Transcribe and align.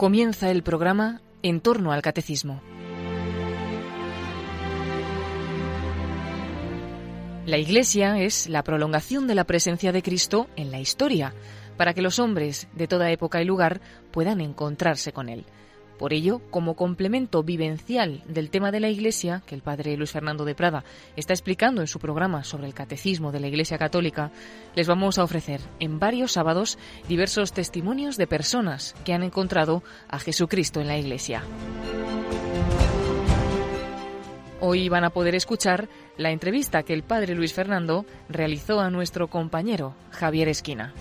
Comienza 0.00 0.50
el 0.50 0.62
programa 0.62 1.20
En 1.42 1.60
torno 1.60 1.92
al 1.92 2.00
Catecismo. 2.00 2.62
La 7.44 7.58
Iglesia 7.58 8.18
es 8.18 8.48
la 8.48 8.64
prolongación 8.64 9.26
de 9.26 9.34
la 9.34 9.44
presencia 9.44 9.92
de 9.92 10.02
Cristo 10.02 10.48
en 10.56 10.70
la 10.70 10.80
historia, 10.80 11.34
para 11.76 11.92
que 11.92 12.00
los 12.00 12.18
hombres 12.18 12.66
de 12.72 12.88
toda 12.88 13.10
época 13.10 13.42
y 13.42 13.44
lugar 13.44 13.82
puedan 14.10 14.40
encontrarse 14.40 15.12
con 15.12 15.28
Él. 15.28 15.44
Por 16.00 16.14
ello, 16.14 16.40
como 16.48 16.76
complemento 16.76 17.42
vivencial 17.42 18.22
del 18.26 18.48
tema 18.48 18.72
de 18.72 18.80
la 18.80 18.88
Iglesia, 18.88 19.42
que 19.44 19.54
el 19.54 19.60
padre 19.60 19.98
Luis 19.98 20.12
Fernando 20.12 20.46
de 20.46 20.54
Prada 20.54 20.82
está 21.14 21.34
explicando 21.34 21.82
en 21.82 21.86
su 21.86 21.98
programa 21.98 22.42
sobre 22.42 22.66
el 22.66 22.72
catecismo 22.72 23.32
de 23.32 23.40
la 23.40 23.48
Iglesia 23.48 23.76
Católica, 23.76 24.30
les 24.74 24.88
vamos 24.88 25.18
a 25.18 25.24
ofrecer 25.24 25.60
en 25.78 25.98
varios 25.98 26.32
sábados 26.32 26.78
diversos 27.06 27.52
testimonios 27.52 28.16
de 28.16 28.26
personas 28.26 28.94
que 29.04 29.12
han 29.12 29.22
encontrado 29.22 29.82
a 30.08 30.18
Jesucristo 30.18 30.80
en 30.80 30.86
la 30.86 30.96
Iglesia. 30.96 31.42
Hoy 34.62 34.88
van 34.88 35.04
a 35.04 35.10
poder 35.10 35.34
escuchar 35.34 35.90
la 36.16 36.30
entrevista 36.30 36.82
que 36.82 36.94
el 36.94 37.02
padre 37.02 37.34
Luis 37.34 37.52
Fernando 37.52 38.06
realizó 38.30 38.80
a 38.80 38.88
nuestro 38.88 39.28
compañero 39.28 39.94
Javier 40.12 40.48
Esquina. 40.48 40.94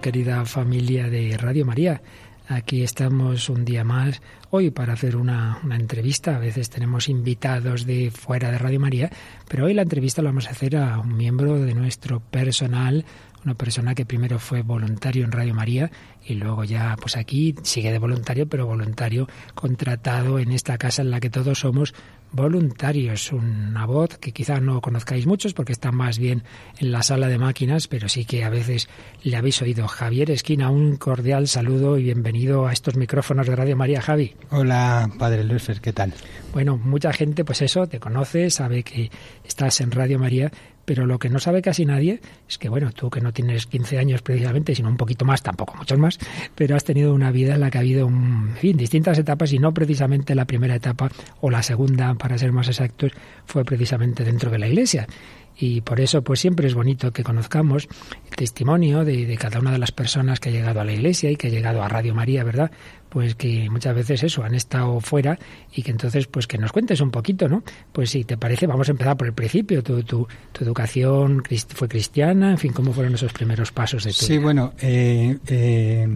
Querida 0.00 0.44
familia 0.46 1.08
de 1.10 1.36
Radio 1.36 1.66
María. 1.66 2.00
Aquí 2.48 2.82
estamos 2.82 3.48
un 3.50 3.64
día 3.64 3.84
más 3.84 4.22
hoy 4.48 4.70
para 4.70 4.94
hacer 4.94 5.14
una, 5.14 5.60
entrevista. 5.70 6.36
A 6.36 6.38
veces 6.38 6.70
tenemos 6.70 7.08
invitados 7.08 7.84
de 7.84 8.10
fuera 8.10 8.50
de 8.50 8.58
Radio 8.58 8.80
María, 8.80 9.10
pero 9.46 9.66
hoy 9.66 9.74
la 9.74 9.82
entrevista 9.82 10.22
la 10.22 10.30
vamos 10.30 10.48
a 10.48 10.50
hacer 10.50 10.76
a 10.76 10.98
un 10.98 11.16
miembro 11.16 11.58
de 11.58 11.74
nuestro 11.74 12.20
personal, 12.20 13.04
una 13.44 13.54
persona 13.54 13.94
que 13.94 14.04
primero 14.04 14.38
fue 14.38 14.62
voluntario 14.62 15.24
en 15.24 15.32
Radio 15.32 15.54
María 15.54 15.90
y 16.24 16.34
luego 16.34 16.64
ya 16.64 16.96
pues 17.00 17.16
aquí 17.16 17.54
sigue 17.62 17.92
de 17.92 17.98
voluntario, 17.98 18.48
pero 18.48 18.66
voluntario 18.66 19.28
contratado 19.54 20.38
en 20.38 20.52
esta 20.52 20.78
casa 20.78 21.02
en 21.02 21.10
la 21.10 21.20
que 21.20 21.30
todos 21.30 21.60
somos 21.60 21.94
voluntarios. 22.32 23.32
Una 23.32 23.86
voz 23.86 24.18
que 24.18 24.32
quizá 24.32 24.60
no 24.60 24.80
conozcáis 24.80 25.26
muchos 25.26 25.54
porque 25.54 25.72
está 25.72 25.90
más 25.92 26.18
bien 26.18 26.44
en 26.78 26.92
la 26.92 27.02
sala 27.02 27.28
de 27.28 27.38
máquinas, 27.38 27.88
pero 27.88 28.08
sí 28.08 28.24
que 28.24 28.44
a 28.44 28.50
veces 28.50 28.88
le 29.22 29.36
habéis 29.36 29.60
oído. 29.62 29.88
Javier 29.88 30.30
Esquina, 30.30 30.70
un 30.70 30.96
cordial 30.96 31.48
saludo 31.48 31.98
y 31.98 32.04
bienvenido 32.04 32.66
a 32.66 32.72
estos 32.72 32.96
micrófonos 32.96 33.46
de 33.46 33.56
Radio 33.56 33.76
María, 33.76 34.00
Javi. 34.00 34.34
Hola, 34.50 35.10
padre 35.18 35.44
Luis, 35.44 35.70
¿qué 35.80 35.92
tal? 35.92 36.12
Bueno, 36.52 36.76
mucha 36.76 37.12
gente 37.12 37.44
pues 37.44 37.62
eso, 37.62 37.86
te 37.86 38.00
conoce, 38.00 38.50
sabe 38.50 38.82
que 38.82 39.10
estás 39.44 39.80
en 39.80 39.90
Radio 39.90 40.18
María, 40.18 40.50
pero 40.90 41.06
lo 41.06 41.20
que 41.20 41.30
no 41.30 41.38
sabe 41.38 41.62
casi 41.62 41.86
nadie 41.86 42.20
es 42.48 42.58
que, 42.58 42.68
bueno, 42.68 42.90
tú 42.90 43.10
que 43.10 43.20
no 43.20 43.32
tienes 43.32 43.66
15 43.66 44.00
años 44.00 44.22
precisamente, 44.22 44.74
sino 44.74 44.88
un 44.88 44.96
poquito 44.96 45.24
más, 45.24 45.40
tampoco 45.40 45.76
muchos 45.76 45.96
más, 46.00 46.18
pero 46.56 46.74
has 46.74 46.82
tenido 46.82 47.14
una 47.14 47.30
vida 47.30 47.54
en 47.54 47.60
la 47.60 47.70
que 47.70 47.78
ha 47.78 47.82
habido, 47.82 48.08
en 48.08 48.56
fin, 48.56 48.76
distintas 48.76 49.16
etapas 49.16 49.52
y 49.52 49.60
no 49.60 49.72
precisamente 49.72 50.34
la 50.34 50.46
primera 50.46 50.74
etapa 50.74 51.08
o 51.42 51.48
la 51.48 51.62
segunda, 51.62 52.12
para 52.14 52.36
ser 52.38 52.50
más 52.50 52.66
exactos, 52.66 53.12
fue 53.46 53.64
precisamente 53.64 54.24
dentro 54.24 54.50
de 54.50 54.58
la 54.58 54.66
Iglesia 54.66 55.06
y 55.56 55.82
por 55.82 56.00
eso 56.00 56.22
pues 56.22 56.40
siempre 56.40 56.66
es 56.66 56.74
bonito 56.74 57.12
que 57.12 57.22
conozcamos 57.22 57.86
el 58.30 58.36
testimonio 58.36 59.04
de, 59.04 59.26
de, 59.26 59.36
cada 59.36 59.58
una 59.60 59.72
de 59.72 59.78
las 59.78 59.92
personas 59.92 60.40
que 60.40 60.48
ha 60.48 60.52
llegado 60.52 60.80
a 60.80 60.84
la 60.84 60.92
iglesia 60.92 61.30
y 61.30 61.36
que 61.36 61.48
ha 61.48 61.50
llegado 61.50 61.82
a 61.82 61.88
Radio 61.88 62.14
María, 62.14 62.44
¿verdad? 62.44 62.70
Pues 63.10 63.34
que 63.34 63.68
muchas 63.70 63.94
veces 63.94 64.22
eso, 64.22 64.42
han 64.44 64.54
estado 64.54 65.00
fuera 65.00 65.38
y 65.74 65.82
que 65.82 65.90
entonces 65.90 66.26
pues 66.28 66.46
que 66.46 66.56
nos 66.58 66.72
cuentes 66.72 67.00
un 67.00 67.10
poquito, 67.10 67.48
¿no? 67.48 67.62
Pues 67.92 68.10
si 68.10 68.24
te 68.24 68.36
parece, 68.38 68.66
vamos 68.66 68.88
a 68.88 68.92
empezar 68.92 69.16
por 69.16 69.26
el 69.26 69.32
principio. 69.34 69.82
Tu, 69.82 70.02
tu, 70.04 70.26
tu 70.52 70.64
educación 70.64 71.42
fue 71.74 71.88
cristiana, 71.88 72.50
en 72.52 72.58
fin, 72.58 72.72
¿cómo 72.72 72.92
fueron 72.92 73.14
esos 73.14 73.32
primeros 73.32 73.72
pasos 73.72 74.04
de 74.04 74.10
tu 74.12 74.24
Sí, 74.24 74.34
vida? 74.34 74.42
bueno, 74.42 74.72
eh, 74.80 75.36
eh, 75.48 76.08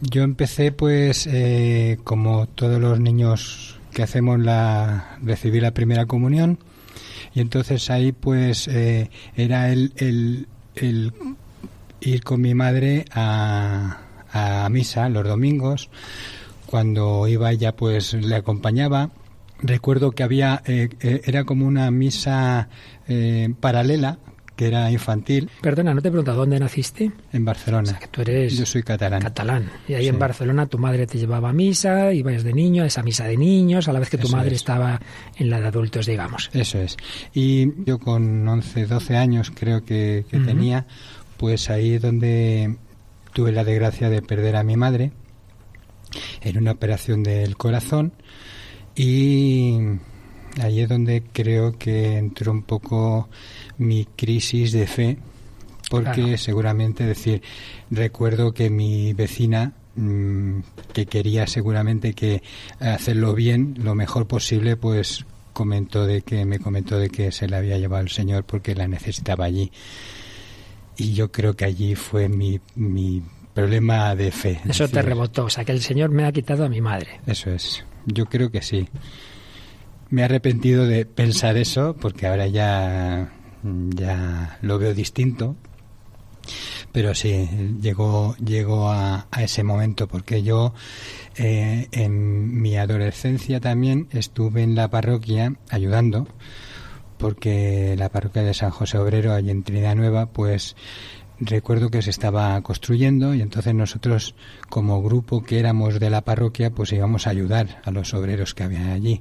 yo 0.00 0.22
empecé 0.22 0.72
pues 0.72 1.28
eh, 1.30 1.98
como 2.04 2.46
todos 2.46 2.80
los 2.80 2.98
niños 2.98 3.78
que 3.92 4.02
hacemos 4.02 4.38
la 4.40 5.18
recibir 5.22 5.62
la 5.62 5.72
primera 5.74 6.06
comunión 6.06 6.58
y 7.34 7.40
entonces 7.40 7.90
ahí 7.90 8.12
pues 8.12 8.68
eh, 8.68 9.10
era 9.36 9.70
el, 9.70 9.92
el, 9.96 10.46
el, 10.74 11.12
ir 12.00 12.22
con 12.22 12.40
mi 12.40 12.54
madre 12.54 13.04
a, 13.12 13.98
a, 14.32 14.68
misa 14.68 15.08
los 15.08 15.26
domingos. 15.26 15.90
Cuando 16.66 17.26
iba 17.26 17.50
ella 17.52 17.74
pues 17.76 18.14
le 18.14 18.36
acompañaba. 18.36 19.10
Recuerdo 19.62 20.12
que 20.12 20.22
había 20.22 20.62
eh, 20.66 20.88
eh, 21.00 21.22
era 21.24 21.44
como 21.44 21.66
una 21.66 21.90
misa 21.90 22.68
eh, 23.08 23.52
paralela 23.60 24.18
que 24.60 24.66
era 24.66 24.90
infantil. 24.92 25.48
Perdona, 25.62 25.94
no 25.94 26.02
te 26.02 26.08
he 26.08 26.10
preguntado 26.10 26.36
dónde 26.36 26.60
naciste. 26.60 27.10
En 27.32 27.46
Barcelona. 27.46 27.82
O 27.82 27.86
sea, 27.92 27.98
que 27.98 28.08
tú 28.08 28.20
eres 28.20 28.58
Yo 28.58 28.66
soy 28.66 28.82
catalán. 28.82 29.22
Catalán. 29.22 29.70
Y 29.88 29.94
ahí 29.94 30.02
sí. 30.02 30.08
en 30.08 30.18
Barcelona 30.18 30.66
tu 30.66 30.76
madre 30.76 31.06
te 31.06 31.16
llevaba 31.16 31.48
a 31.48 31.52
misa, 31.54 32.12
ibas 32.12 32.44
de 32.44 32.52
niño 32.52 32.82
a 32.82 32.86
esa 32.86 33.02
misa 33.02 33.24
de 33.24 33.38
niños, 33.38 33.88
a 33.88 33.94
la 33.94 34.00
vez 34.00 34.10
que 34.10 34.18
tu 34.18 34.26
Eso 34.26 34.36
madre 34.36 34.50
es. 34.50 34.56
estaba 34.56 35.00
en 35.38 35.48
la 35.48 35.62
de 35.62 35.68
adultos, 35.68 36.04
digamos. 36.04 36.50
Eso 36.52 36.76
es. 36.78 36.98
Y 37.32 37.72
yo 37.86 37.98
con 37.98 38.46
11, 38.46 38.84
12 38.84 39.16
años 39.16 39.50
creo 39.58 39.82
que, 39.82 40.26
que 40.30 40.36
Ujú. 40.36 40.44
tenía, 40.46 40.86
pues 41.38 41.70
ahí 41.70 41.94
es 41.94 42.02
donde 42.02 42.76
tuve 43.32 43.52
la 43.52 43.64
desgracia 43.64 44.10
de 44.10 44.20
perder 44.20 44.56
a 44.56 44.62
mi 44.62 44.76
madre 44.76 45.12
en 46.42 46.58
una 46.58 46.72
operación 46.72 47.22
del 47.22 47.56
corazón 47.56 48.12
y 48.94 49.78
ahí 50.60 50.80
es 50.80 50.88
donde 50.88 51.22
creo 51.32 51.76
que 51.78 52.16
entró 52.18 52.52
un 52.52 52.62
poco 52.62 53.28
mi 53.78 54.04
crisis 54.04 54.72
de 54.72 54.86
fe 54.86 55.18
porque 55.90 56.12
Claro. 56.22 56.38
seguramente 56.38 57.04
decir 57.04 57.42
recuerdo 57.90 58.52
que 58.52 58.70
mi 58.70 59.12
vecina 59.12 59.72
mm, 59.96 60.60
que 60.92 61.06
quería 61.06 61.46
seguramente 61.46 62.12
que 62.14 62.42
hacerlo 62.78 63.34
bien 63.34 63.74
lo 63.82 63.94
mejor 63.94 64.26
posible 64.26 64.76
pues 64.76 65.24
comentó 65.52 66.06
de 66.06 66.22
que 66.22 66.44
me 66.44 66.58
comentó 66.58 66.98
de 66.98 67.10
que 67.10 67.32
se 67.32 67.48
la 67.48 67.58
había 67.58 67.76
llevado 67.78 68.02
el 68.02 68.10
señor 68.10 68.44
porque 68.44 68.74
la 68.74 68.86
necesitaba 68.88 69.44
allí 69.46 69.70
y 70.96 71.12
yo 71.14 71.30
creo 71.32 71.54
que 71.56 71.64
allí 71.64 71.94
fue 71.94 72.28
mi, 72.28 72.60
mi 72.74 73.22
problema 73.54 74.14
de 74.14 74.30
fe 74.30 74.60
Eso 74.68 74.84
Es 74.84 74.90
te 74.92 75.02
rebotó, 75.02 75.46
o 75.46 75.50
sea 75.50 75.64
que 75.64 75.72
el 75.72 75.80
Señor 75.80 76.10
me 76.10 76.24
ha 76.24 76.32
quitado 76.32 76.64
a 76.64 76.68
mi 76.68 76.80
madre. 76.80 77.20
eso 77.26 77.50
es. 77.50 77.84
Yo 78.06 78.26
creo 78.26 78.50
que 78.50 78.62
sí. 78.62 78.86
Me 80.10 80.22
he 80.22 80.24
arrepentido 80.24 80.86
de 80.86 81.06
pensar 81.06 81.56
eso 81.56 81.96
porque 82.00 82.26
ahora 82.26 82.46
ya, 82.46 83.32
ya 83.62 84.58
lo 84.62 84.78
veo 84.78 84.94
distinto. 84.94 85.56
Pero 86.92 87.14
sí, 87.14 87.48
llegó, 87.80 88.34
llegó 88.36 88.90
a, 88.90 89.26
a 89.30 89.42
ese 89.42 89.62
momento 89.62 90.08
porque 90.08 90.42
yo 90.42 90.74
eh, 91.36 91.86
en 91.92 92.60
mi 92.60 92.76
adolescencia 92.76 93.60
también 93.60 94.08
estuve 94.10 94.62
en 94.62 94.74
la 94.74 94.88
parroquia 94.88 95.54
ayudando 95.70 96.26
porque 97.20 97.94
la 97.98 98.08
parroquia 98.08 98.42
de 98.42 98.54
San 98.54 98.70
José 98.70 98.98
Obrero, 98.98 99.34
allí 99.34 99.50
en 99.50 99.62
Trinidad 99.62 99.94
Nueva, 99.94 100.26
pues 100.26 100.74
recuerdo 101.38 101.90
que 101.90 102.02
se 102.02 102.10
estaba 102.10 102.60
construyendo 102.62 103.34
y 103.34 103.42
entonces 103.42 103.74
nosotros 103.74 104.34
como 104.68 105.02
grupo 105.02 105.42
que 105.42 105.58
éramos 105.58 106.00
de 106.00 106.10
la 106.10 106.22
parroquia 106.22 106.70
pues 106.70 106.92
íbamos 106.92 107.26
a 107.26 107.30
ayudar 107.30 107.82
a 107.84 107.90
los 107.90 108.12
obreros 108.14 108.54
que 108.54 108.64
había 108.64 108.92
allí. 108.92 109.20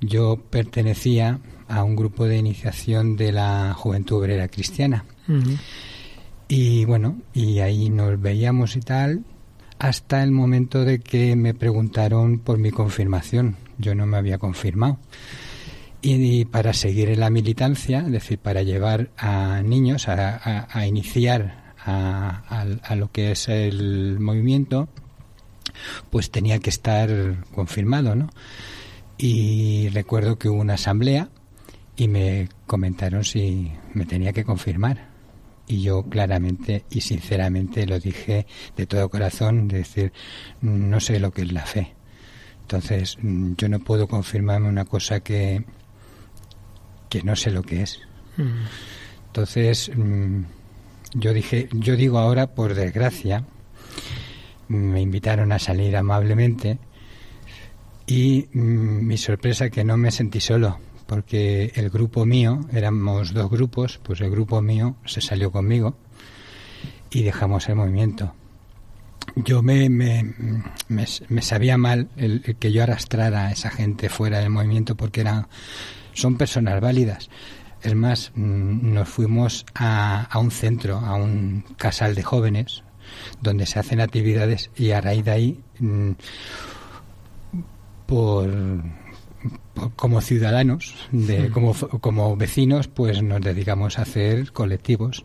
Yo 0.00 0.36
pertenecía 0.50 1.40
a 1.68 1.82
un 1.82 1.96
grupo 1.96 2.26
de 2.26 2.36
iniciación 2.38 3.16
de 3.16 3.32
la 3.32 3.74
Juventud 3.76 4.18
Obrera 4.18 4.48
Cristiana 4.48 5.04
y 6.48 6.84
bueno, 6.84 7.18
y 7.34 7.58
ahí 7.58 7.90
nos 7.90 8.20
veíamos 8.20 8.76
y 8.76 8.80
tal 8.80 9.24
hasta 9.78 10.22
el 10.22 10.30
momento 10.30 10.84
de 10.84 11.00
que 11.00 11.34
me 11.36 11.52
preguntaron 11.54 12.38
por 12.38 12.58
mi 12.58 12.70
confirmación. 12.70 13.56
Yo 13.78 13.94
no 13.94 14.06
me 14.06 14.16
había 14.16 14.38
confirmado. 14.38 14.98
Y, 16.00 16.14
y 16.40 16.44
para 16.44 16.72
seguir 16.72 17.10
en 17.10 17.20
la 17.20 17.28
militancia, 17.30 18.00
es 18.00 18.12
decir, 18.12 18.38
para 18.38 18.62
llevar 18.62 19.10
a 19.18 19.60
niños 19.62 20.08
a, 20.08 20.36
a- 20.36 20.68
a 20.70 20.86
iniciar 20.86 21.74
a, 21.84 22.42
a- 22.48 22.62
a 22.92 22.94
lo 22.96 23.10
que 23.10 23.32
es 23.32 23.48
el 23.48 24.18
movimiento, 24.20 24.88
pues 26.10 26.30
tenía 26.30 26.58
que 26.60 26.70
estar 26.70 27.10
confirmado, 27.54 28.14
¿no? 28.14 28.30
Y 29.18 29.88
recuerdo 29.90 30.38
que 30.38 30.48
hubo 30.48 30.60
una 30.60 30.74
asamblea 30.74 31.28
y 31.96 32.08
me 32.08 32.48
comentaron 32.66 33.24
si 33.24 33.72
me 33.94 34.04
tenía 34.04 34.32
que 34.32 34.44
confirmar. 34.44 35.08
Y 35.66 35.82
yo 35.82 36.04
claramente 36.04 36.84
y 36.90 37.00
sinceramente 37.00 37.86
lo 37.86 37.98
dije 37.98 38.46
de 38.76 38.86
todo 38.86 39.08
corazón, 39.08 39.68
de 39.68 39.78
decir, 39.78 40.12
no 40.60 41.00
sé 41.00 41.18
lo 41.18 41.32
que 41.32 41.42
es 41.42 41.52
la 41.52 41.66
fe. 41.66 41.94
Entonces, 42.62 43.16
mm, 43.20 43.54
yo 43.56 43.68
no 43.68 43.80
puedo 43.80 44.06
confirmarme 44.06 44.68
una 44.68 44.84
cosa 44.84 45.20
que, 45.20 45.64
que 47.08 47.22
no 47.22 47.34
sé 47.36 47.50
lo 47.50 47.62
que 47.62 47.82
es. 47.82 48.00
Ujú. 48.38 48.48
Entonces, 49.28 49.90
mm, 49.94 50.42
yo 51.14 51.32
dije, 51.32 51.68
yo 51.72 51.96
digo 51.96 52.18
ahora, 52.18 52.54
por 52.54 52.74
desgracia, 52.74 53.44
me 54.68 55.00
invitaron 55.00 55.52
a 55.52 55.58
salir 55.58 55.96
amablemente 55.96 56.78
y 58.06 58.48
mm, 58.52 59.06
mi 59.06 59.18
sorpresa 59.18 59.70
que 59.70 59.84
no 59.84 59.96
me 59.96 60.10
sentí 60.10 60.40
solo, 60.40 60.78
porque 61.06 61.72
el 61.74 61.90
grupo 61.90 62.24
mío, 62.24 62.60
éramos 62.72 63.32
dos 63.32 63.50
grupos, 63.50 63.98
pues 64.02 64.20
el 64.20 64.30
grupo 64.30 64.62
mío 64.62 64.96
se 65.04 65.20
salió 65.20 65.50
conmigo 65.50 65.96
y 67.10 67.22
dejamos 67.22 67.68
el 67.68 67.76
movimiento. 67.76 68.34
Yo 69.34 69.62
me, 69.62 69.90
me, 69.90 70.34
me, 70.88 71.42
sabía 71.42 71.76
mal 71.76 72.08
el, 72.16 72.56
que 72.58 72.72
yo 72.72 72.84
arrastrara 72.84 73.48
a 73.48 73.52
esa 73.52 73.70
gente 73.70 74.08
fuera 74.08 74.38
del 74.38 74.50
movimiento 74.50 74.96
porque 74.96 75.20
eran, 75.20 75.48
son 76.12 76.36
personas 76.36 76.80
válidas. 76.80 77.28
Es 77.82 77.94
más, 77.94 78.32
mm, 78.34 78.94
nos 78.94 79.08
fuimos 79.08 79.66
a, 79.74 80.22
a 80.22 80.38
un 80.38 80.50
centro, 80.50 80.98
a 80.98 81.16
un 81.16 81.64
casal 81.76 82.14
de 82.14 82.22
jóvenes, 82.22 82.82
donde 83.40 83.66
se 83.66 83.78
hacen 83.78 84.00
actividades 84.00 84.70
y 84.76 84.92
a 84.92 85.00
raíz 85.00 85.24
de 85.24 85.30
ahí, 85.30 85.60
por, 88.06 88.48
como 89.96 90.20
ciudadanos, 90.20 90.94
de, 91.12 91.50
como, 91.50 91.74
como 91.74 92.36
vecinos, 92.36 92.88
pues 92.88 93.22
nos 93.22 93.40
dedicamos 93.40 93.98
a 93.98 94.02
hacer 94.02 94.52
colectivos 94.52 95.24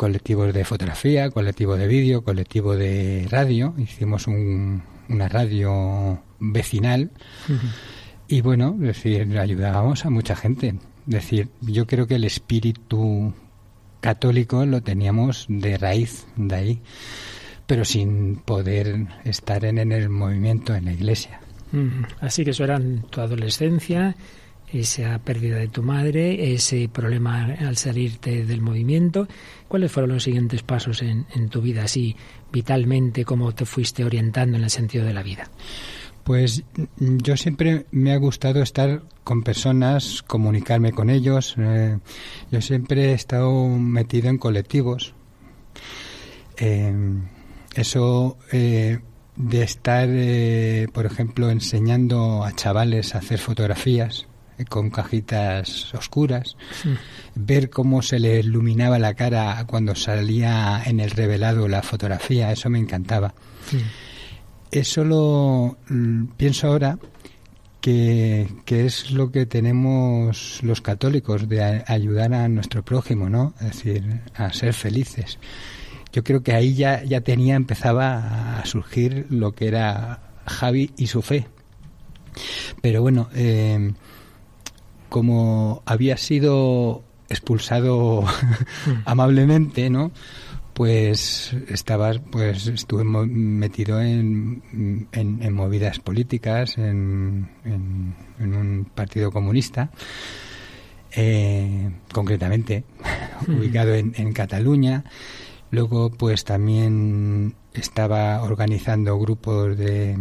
colectivos 0.00 0.54
de 0.54 0.64
fotografía, 0.64 1.28
colectivo 1.28 1.76
de 1.76 1.86
vídeo, 1.86 2.24
colectivo 2.24 2.74
de 2.74 3.26
radio. 3.28 3.74
Hicimos 3.76 4.26
una 4.28 5.28
radio 5.28 6.22
vecinal 6.38 7.10
y 8.26 8.40
bueno, 8.40 8.76
es 8.80 8.86
decir, 8.86 9.38
ayudábamos 9.38 10.06
a 10.06 10.10
mucha 10.10 10.34
gente. 10.36 10.68
Es 11.06 11.14
decir, 11.14 11.50
yo 11.60 11.86
creo 11.86 12.06
que 12.06 12.14
el 12.14 12.24
espíritu 12.24 13.34
católico 14.00 14.64
lo 14.64 14.82
teníamos 14.82 15.44
de 15.50 15.76
raíz 15.76 16.26
de 16.36 16.54
ahí, 16.54 16.82
pero 17.66 17.84
sin 17.84 18.36
poder 18.36 19.06
estar 19.24 19.66
en, 19.66 19.92
el 19.92 20.08
movimiento, 20.08 20.74
en 20.74 20.86
la 20.86 20.92
iglesia. 20.92 21.40
Así 22.20 22.44
que 22.44 22.50
eso 22.50 22.64
era 22.64 22.80
tu 23.10 23.20
adolescencia, 23.20 24.16
esa 24.72 25.18
pérdida 25.18 25.56
de 25.56 25.68
tu 25.68 25.82
madre, 25.82 26.52
ese 26.52 26.88
problema 26.88 27.56
al 27.60 27.76
salirte 27.76 28.44
del 28.44 28.60
movimiento. 28.60 29.28
¿Cuáles 29.68 29.90
fueron 29.90 30.12
los 30.12 30.24
siguientes 30.24 30.62
pasos 30.62 31.02
en, 31.02 31.26
en 31.34 31.48
tu 31.48 31.60
vida, 31.60 31.84
así 31.84 32.16
vitalmente, 32.52 33.24
cómo 33.24 33.52
te 33.52 33.64
fuiste 33.64 34.04
orientando 34.04 34.56
en 34.56 34.64
el 34.64 34.70
sentido 34.70 35.04
de 35.04 35.14
la 35.14 35.22
vida? 35.22 35.48
Pues 36.24 36.62
yo 36.98 37.36
siempre 37.36 37.86
me 37.90 38.12
ha 38.12 38.16
gustado 38.16 38.62
estar 38.62 39.02
con 39.24 39.42
personas, 39.42 40.22
comunicarme 40.22 40.92
con 40.92 41.10
ellos. 41.10 41.54
Eh, 41.58 41.98
yo 42.50 42.60
siempre 42.60 43.10
he 43.10 43.12
estado 43.14 43.68
metido 43.68 44.28
en 44.28 44.38
colectivos. 44.38 45.14
Eh, 46.58 46.92
eso 47.74 48.38
eh, 48.52 49.00
de 49.36 49.62
estar, 49.62 50.08
por 50.92 51.06
ejemplo, 51.06 51.50
enseñando 51.50 52.44
a 52.44 52.52
chavales 52.54 53.14
a 53.14 53.18
hacer 53.18 53.38
fotografías 53.38 54.26
con 54.68 54.90
cajitas 54.90 55.94
oscuras, 55.94 56.56
ver 57.34 57.70
cómo 57.70 58.02
se 58.02 58.18
le 58.18 58.40
iluminaba 58.40 58.98
la 58.98 59.14
cara 59.14 59.64
cuando 59.66 59.94
salía 59.94 60.82
en 60.84 61.00
el 61.00 61.10
revelado 61.10 61.68
la 61.68 61.82
fotografía, 61.82 62.52
eso 62.52 62.68
me 62.68 62.78
encantaba. 62.78 63.34
Eso 64.70 65.04
lo 65.04 65.78
mm, 65.88 66.26
pienso 66.36 66.68
ahora 66.68 66.98
que, 67.80 68.46
es 68.68 69.10
lo 69.10 69.32
que 69.32 69.46
tenemos 69.46 70.60
los 70.62 70.80
católicos 70.80 71.48
de 71.48 71.82
ayudar 71.86 72.34
a 72.34 72.48
nuestro 72.48 72.84
prójimo, 72.84 73.28
¿no? 73.28 73.54
Es 73.60 73.84
decir, 73.84 74.20
a 74.34 74.52
ser 74.52 74.74
felices. 74.74 75.38
Yo 76.12 76.24
creo 76.24 76.42
que 76.42 76.52
ahí 76.52 76.74
ya, 76.74 77.04
ya 77.04 77.20
tenía, 77.20 77.54
empezaba 77.54 78.60
a 78.60 78.66
surgir 78.66 79.26
lo 79.30 79.52
que 79.52 79.68
era 79.68 80.20
Javi 80.46 80.90
y 80.96 81.06
su 81.06 81.22
fe. 81.22 81.46
Pero 82.80 83.02
bueno, 83.02 83.28
eh, 83.34 83.92
como 85.08 85.82
había 85.86 86.16
sido 86.16 87.02
expulsado 87.28 88.24
amablemente, 89.04 89.90
¿no? 89.90 90.12
Pues 90.74 91.54
estaba, 91.68 92.12
pues 92.12 92.66
estuve 92.66 93.04
metido 93.04 94.00
en, 94.00 94.62
en, 95.12 95.52
movidas 95.52 95.98
políticas, 95.98 96.78
en, 96.78 97.50
en, 97.64 98.54
un 98.54 98.86
partido 98.94 99.30
comunista, 99.30 99.90
eh, 101.12 101.90
concretamente 102.12 102.84
ubicado 103.48 103.94
en, 103.94 104.32
Cataluña. 104.32 105.04
Luego, 105.70 106.10
pues 106.10 106.44
también 106.44 107.54
estaba 107.72 108.42
organizando 108.42 109.18
grupos 109.18 109.78
de 109.78 110.16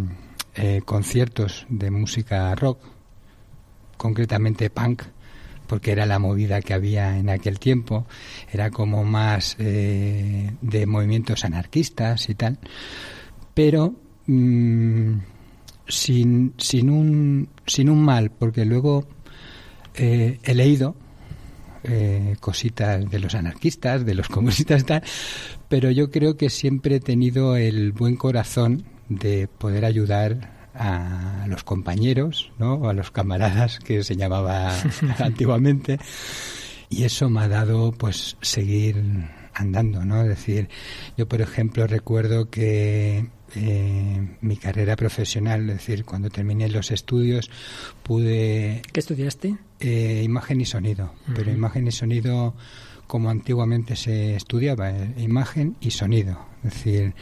eh, 0.55 0.81
conciertos 0.85 1.65
de 1.69 1.89
música 1.89 2.53
rock 2.53 2.79
concretamente 3.97 4.69
punk, 4.69 5.03
porque 5.67 5.91
era 5.91 6.05
la 6.05 6.19
movida 6.19 6.61
que 6.61 6.73
había 6.73 7.17
en 7.17 7.29
aquel 7.29 7.59
tiempo, 7.59 8.05
era 8.51 8.71
como 8.71 9.03
más 9.03 9.55
eh, 9.59 10.51
de 10.61 10.85
movimientos 10.85 11.43
anarquistas 11.45 12.29
y 12.29 12.35
tal, 12.35 12.59
pero 13.53 13.93
mm, 14.27 15.13
sin, 15.87 16.53
sin, 16.57 16.89
un, 16.89 17.49
sin 17.65 17.89
un 17.89 18.01
mal, 18.03 18.31
porque 18.31 18.65
luego 18.65 19.05
eh, 19.95 20.39
he 20.43 20.53
leído 20.55 20.95
eh, 21.83 22.35
cositas 22.39 23.09
de 23.09 23.19
los 23.19 23.35
anarquistas, 23.35 24.05
de 24.05 24.15
los 24.15 24.27
comunistas 24.27 24.81
y 24.81 24.85
tal, 24.85 25.03
pero 25.67 25.91
yo 25.91 26.11
creo 26.11 26.37
que 26.37 26.49
siempre 26.49 26.97
he 26.97 26.99
tenido 26.99 27.55
el 27.55 27.91
buen 27.91 28.15
corazón 28.15 28.85
de 29.07 29.47
poder 29.47 29.85
ayudar 29.85 30.69
a 30.73 31.45
los 31.47 31.63
compañeros, 31.63 32.51
¿no? 32.57 32.87
a 32.89 32.93
los 32.93 33.11
camaradas 33.11 33.79
que 33.79 34.03
se 34.03 34.15
llamaba 34.15 34.73
antiguamente. 35.19 35.99
Y 36.89 37.03
eso 37.03 37.29
me 37.29 37.41
ha 37.41 37.47
dado 37.47 37.91
pues 37.91 38.37
seguir 38.41 39.03
andando, 39.53 40.05
¿no? 40.05 40.21
Es 40.23 40.29
decir, 40.29 40.69
yo 41.17 41.27
por 41.27 41.41
ejemplo 41.41 41.85
recuerdo 41.85 42.49
que 42.49 43.27
eh, 43.55 44.37
mi 44.41 44.57
carrera 44.57 44.95
profesional, 44.95 45.69
es 45.69 45.77
decir, 45.77 46.05
cuando 46.05 46.29
terminé 46.29 46.67
los 46.69 46.91
estudios 46.91 47.49
pude... 48.03 48.81
¿Qué 48.91 48.99
estudiaste? 48.99 49.57
Eh, 49.79 50.21
imagen 50.23 50.61
y 50.61 50.65
sonido, 50.65 51.13
pero 51.35 51.51
imagen 51.51 51.87
y 51.87 51.91
sonido 51.91 52.53
como 53.07 53.29
antiguamente 53.29 53.95
se 53.95 54.35
estudiaba, 54.35 54.91
eh, 54.91 55.15
imagen 55.17 55.75
y 55.81 55.91
sonido, 55.91 56.39
es 56.63 56.73
decir, 56.73 57.13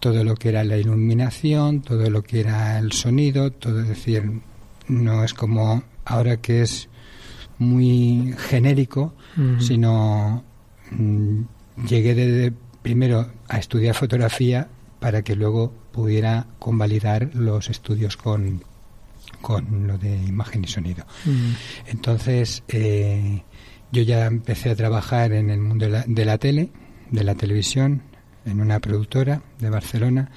todo 0.00 0.24
lo 0.24 0.34
que 0.34 0.50
era 0.50 0.62
la 0.64 0.76
iluminación, 0.76 1.80
todo 1.80 2.10
lo 2.10 2.22
que 2.22 2.40
era 2.40 2.78
el 2.78 2.92
sonido, 2.92 3.50
todo, 3.50 3.80
es 3.80 3.88
decir, 3.88 4.42
no 4.88 5.24
es 5.24 5.32
como 5.32 5.84
ahora 6.04 6.36
que 6.38 6.62
es 6.62 6.88
muy 7.58 8.34
genérico, 8.36 9.14
sino 9.58 10.44
mm, 10.90 11.40
llegué 11.88 12.14
de, 12.14 12.52
primero 12.82 13.26
a 13.48 13.58
estudiar 13.58 13.94
fotografía 13.94 14.68
para 15.00 15.22
que 15.22 15.36
luego 15.36 15.72
pudiera 15.92 16.46
convalidar 16.58 17.30
los 17.34 17.68
estudios 17.70 18.16
con, 18.16 18.64
con 19.40 19.86
lo 19.86 19.98
de 19.98 20.16
imagen 20.16 20.64
y 20.64 20.68
sonido. 20.68 21.04
Entonces, 21.86 22.62
eh, 22.68 23.42
yo 23.92 24.02
ya 24.02 24.26
empecé 24.26 24.70
a 24.70 24.76
trabajar 24.76 25.32
en 25.32 25.50
el 25.50 25.60
mundo 25.60 25.86
de 25.86 25.92
la, 25.92 26.04
de 26.06 26.24
la 26.24 26.38
tele, 26.38 26.70
de 27.10 27.24
la 27.24 27.34
televisión, 27.34 28.02
en 28.44 28.60
una 28.60 28.80
productora 28.80 29.42
de 29.58 29.70
Barcelona, 29.70 30.30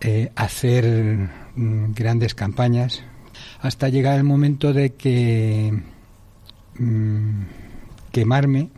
eh, 0.00 0.32
hacer 0.34 1.28
mm, 1.54 1.92
grandes 1.92 2.34
campañas 2.34 3.02
hasta 3.60 3.88
llegar 3.88 4.16
el 4.16 4.24
momento 4.24 4.72
de 4.72 4.94
que 4.94 5.82
mm, 6.78 7.42
quemarme, 8.10 8.70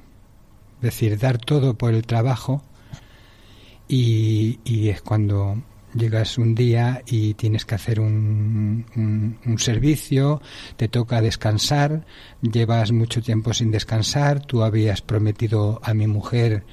es 0.77 0.83
decir, 0.83 1.19
dar 1.19 1.39
todo 1.39 1.75
por 1.75 1.95
el 1.95 2.05
trabajo 2.07 2.63
y, 3.95 4.89
es 4.89 5.03
cuando 5.03 5.63
llegas 5.95 6.39
un 6.39 6.55
día 6.55 7.03
y 7.05 7.35
tienes 7.35 7.67
que 7.67 7.75
hacer 7.75 8.01
un, 8.01 8.87
servicio, 9.59 10.41
te 10.77 10.89
toca 10.89 11.21
descansar, 11.21 12.07
llevas 12.41 12.91
mucho 12.93 13.21
tiempo 13.21 13.53
sin 13.53 13.71
descansar, 13.71 14.41
tú 14.41 14.63
habías 14.63 15.03
prometido 15.03 15.79
a 15.83 15.93
mi 15.93 16.07
mujer 16.07 16.65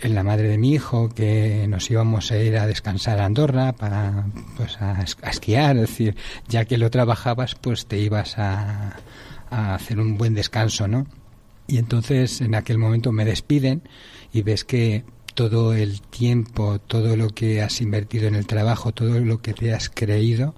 en 0.00 0.14
la 0.14 0.22
madre 0.22 0.46
de 0.46 0.58
mi 0.58 0.72
hijo 0.72 1.08
que 1.08 1.66
nos 1.68 1.90
íbamos 1.90 2.30
a 2.30 2.38
ir 2.38 2.56
a 2.56 2.68
descansar 2.68 3.18
a 3.18 3.24
Andorra 3.24 3.72
para 3.72 4.26
pues 4.56 4.80
a, 4.80 5.02
esquiar, 5.02 5.76
es 5.76 5.88
decir, 5.88 6.16
ya 6.46 6.64
que 6.64 6.78
lo 6.78 6.90
trabajabas, 6.90 7.56
pues 7.56 7.86
te 7.86 7.98
ibas 7.98 8.38
a 8.38 8.94
hacer 9.50 9.98
un 9.98 10.16
buen 10.16 10.34
descanso, 10.34 10.86
¿no? 10.86 11.08
Y 11.66 11.78
entonces 11.78 12.40
en 12.40 12.54
aquel 12.54 12.78
momento 12.78 13.10
me 13.10 13.24
despiden 13.24 13.82
y 14.32 14.42
ves 14.42 14.64
que 14.64 15.04
todo 15.38 15.72
el 15.72 16.00
tiempo, 16.00 16.80
todo 16.80 17.16
lo 17.16 17.28
que 17.28 17.62
has 17.62 17.80
invertido 17.80 18.26
en 18.26 18.34
el 18.34 18.44
trabajo, 18.44 18.90
todo 18.90 19.20
lo 19.20 19.40
que 19.40 19.54
te 19.54 19.72
has 19.72 19.88
creído, 19.88 20.56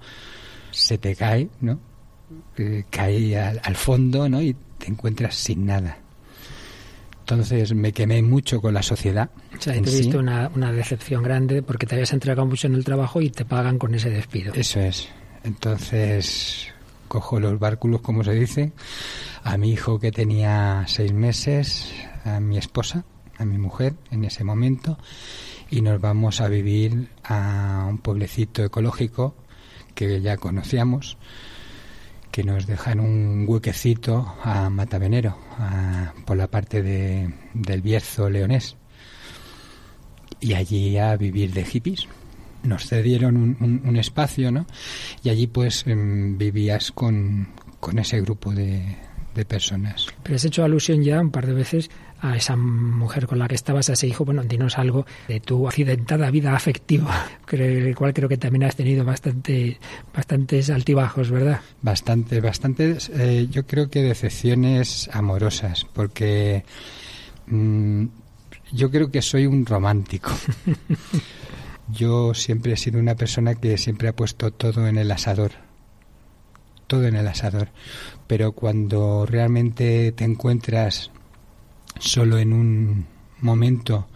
se 0.71 0.97
te 0.97 1.15
cae, 1.15 1.51
¿no? 1.61 1.79
Eh, 2.57 2.85
cae 2.89 3.39
al, 3.39 3.61
al 3.63 3.77
fondo, 3.77 4.27
¿no? 4.31 4.41
Y 4.41 4.57
te 4.79 4.87
encuentras 4.87 5.35
sin 5.35 5.67
nada. 5.67 5.99
Entonces 7.19 7.75
me 7.75 7.93
quemé 7.93 8.23
mucho 8.23 8.63
con 8.63 8.73
la 8.73 8.83
sociedad. 8.83 9.29
O 9.55 9.61
sea, 9.61 9.75
te 9.79 10.17
una, 10.17 10.51
una, 10.55 10.73
decepción 10.73 11.23
grande 11.23 11.63
porque 11.63 11.85
te 11.85 11.97
habías 11.97 12.15
entregado 12.15 12.47
mucho 12.47 12.67
en 12.67 12.75
el 12.75 12.83
trabajo 12.83 13.21
y 13.21 13.29
te 13.29 13.45
pagan 13.45 13.79
con 13.79 13.95
ese 13.95 14.09
despido. 14.09 14.55
Eso 14.55 14.81
es. 14.81 15.11
Entonces, 15.45 16.69
cojo 17.07 17.39
los 17.39 17.59
bárculos, 17.59 18.01
como 18.01 18.25
se 18.25 18.33
dice, 18.33 18.73
a 19.45 19.59
mi 19.59 19.73
hijo 19.73 20.01
que 20.01 20.11
tenía 20.11 20.85
seis 20.87 21.13
meses, 21.13 21.93
a 22.25 22.41
mi 22.41 22.57
esposa, 22.57 23.05
a 23.41 23.45
mi 23.45 23.59
mujer 23.59 23.95
en 24.11 24.25
ese 24.25 24.45
momento, 24.45 24.99
y 25.71 25.81
nos 25.81 26.01
vamos 26.01 26.41
a 26.41 26.49
vivir 26.49 27.09
a 27.25 27.87
un 27.89 27.99
pueblecito 27.99 28.65
ecológico 28.65 29.35
que 29.95 30.21
ya 30.21 30.37
conocíamos, 30.37 31.17
que 32.31 32.45
nos 32.45 32.67
deja 32.67 32.93
en 32.93 33.01
un 33.01 33.45
huequecito 33.49 34.35
a 34.43 34.71
Matavenero, 34.71 35.37
por 36.25 36.37
la 36.37 36.49
parte 36.49 36.83
de, 36.83 37.33
del 37.55 37.83
Bierzo 37.83 38.31
leonés, 38.31 38.77
y 40.41 40.55
allí 40.55 40.97
a 40.99 41.17
vivir 41.17 41.53
de 41.53 41.65
hippies 41.65 42.07
nos 42.63 42.87
cedieron 42.87 43.37
un, 43.59 43.97
espacio, 43.97 44.53
¿no? 44.53 44.67
Y 45.23 45.31
allí 45.31 45.47
pues 45.47 45.87
em, 45.87 46.37
vivías 46.37 46.93
con, 46.93 47.49
con 47.81 47.99
ese 47.99 48.21
grupo 48.21 48.53
de, 48.53 48.97
de 49.35 49.45
personas. 49.45 50.07
Pero 50.23 50.37
has 50.37 50.45
hecho 50.45 50.65
alusión 50.65 51.03
ya 51.03 51.21
un 51.21 51.31
par 51.31 51.47
de 51.47 51.55
veces 51.55 51.91
a 52.21 52.37
esa 52.37 52.57
mujer 52.57 53.27
con 53.27 53.39
la 53.39 53.49
que 53.49 53.55
estabas, 53.55 53.89
a 53.91 53.95
ese 53.95 54.07
hijo. 54.07 54.25
Bueno, 54.25 54.43
dinos 54.45 54.79
algo 54.79 55.07
de 55.29 55.41
tu 55.41 55.67
accidentada 55.67 56.31
vida 56.31 56.55
afectiva, 56.55 57.27
el 57.51 57.95
cual 57.95 58.13
creo 58.13 58.29
que 58.29 58.37
también 58.37 58.65
has 58.65 58.77
tenido 58.77 59.05
bastante, 59.05 59.79
bastantes 60.15 60.71
altibajos, 60.71 61.31
¿verdad? 61.31 61.61
Bastantes, 61.83 62.43
bastantes. 62.43 63.11
Eh, 63.15 63.49
yo 63.51 63.67
creo 63.67 63.91
que 63.91 64.03
decepciones 64.03 65.09
amorosas, 65.13 65.87
porque 65.93 66.65
mm, 67.47 68.07
yo 68.73 68.91
creo 68.91 69.11
que 69.11 69.23
soy 69.23 69.47
un 69.47 69.67
romántico. 69.67 70.31
Yo 71.93 72.35
siempre 72.35 72.75
he 72.75 72.77
sido 72.77 73.01
una 73.01 73.17
persona 73.17 73.57
que 73.57 73.77
siempre 73.77 74.09
ha 74.09 74.15
puesto 74.15 74.53
todo 74.53 74.87
en 74.87 74.97
el 74.97 75.11
asador. 75.11 75.53
Todo 76.87 77.07
en 77.07 77.17
el 77.17 77.27
asador. 77.27 77.69
Pero 78.27 78.53
cuando 78.53 79.27
realmente 79.27 80.13
te 80.13 80.25
encuentras 80.25 81.11
solo 81.99 82.39
en 82.39 82.53
un 82.53 83.07
momento 83.41 84.07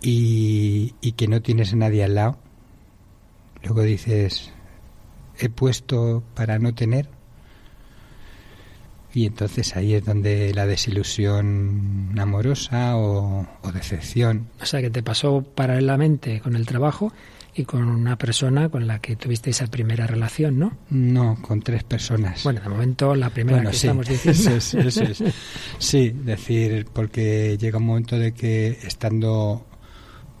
y, 0.00 0.94
y 1.00 1.12
que 1.12 1.28
no 1.28 1.42
tienes 1.42 1.72
a 1.72 1.76
nadie 1.76 2.04
al 2.04 2.14
lado, 2.14 2.38
luego 3.62 3.82
dices, 3.82 4.52
he 5.38 5.48
puesto 5.48 6.22
para 6.34 6.58
no 6.58 6.74
tener 6.74 7.08
y 9.12 9.26
entonces 9.26 9.76
ahí 9.76 9.94
es 9.94 10.04
donde 10.04 10.54
la 10.54 10.66
desilusión 10.66 12.14
amorosa 12.18 12.96
o, 12.96 13.46
decepción. 13.72 14.48
O 14.60 14.66
sea, 14.66 14.80
que 14.80 14.90
te 14.90 15.02
pasó 15.02 15.42
paralelamente 15.42 16.40
con 16.40 16.54
el 16.54 16.66
trabajo 16.66 17.12
y 17.54 17.64
con 17.64 17.88
una 17.88 18.16
persona 18.16 18.68
con 18.68 18.86
la 18.86 19.00
que 19.00 19.16
tuviste 19.16 19.50
esa 19.50 19.66
primera 19.66 20.06
relación, 20.06 20.58
¿no? 20.58 20.76
No, 20.90 21.38
con 21.42 21.62
tres 21.62 21.84
personas. 21.84 22.44
Bueno, 22.44 22.60
de 22.60 22.68
momento 22.68 23.14
la 23.14 23.30
primera 23.30 23.62
que 23.62 23.76
estamos 23.76 24.08
diciendo. 24.08 24.56
Eso 24.56 24.78
es, 24.78 24.98
eso 24.98 25.02
es. 25.04 25.34
Sí, 25.78 26.10
decir, 26.10 26.86
porque 26.92 27.56
llega 27.58 27.78
un 27.78 27.86
momento 27.86 28.18
de 28.18 28.32
que 28.32 28.78
estando 28.82 29.66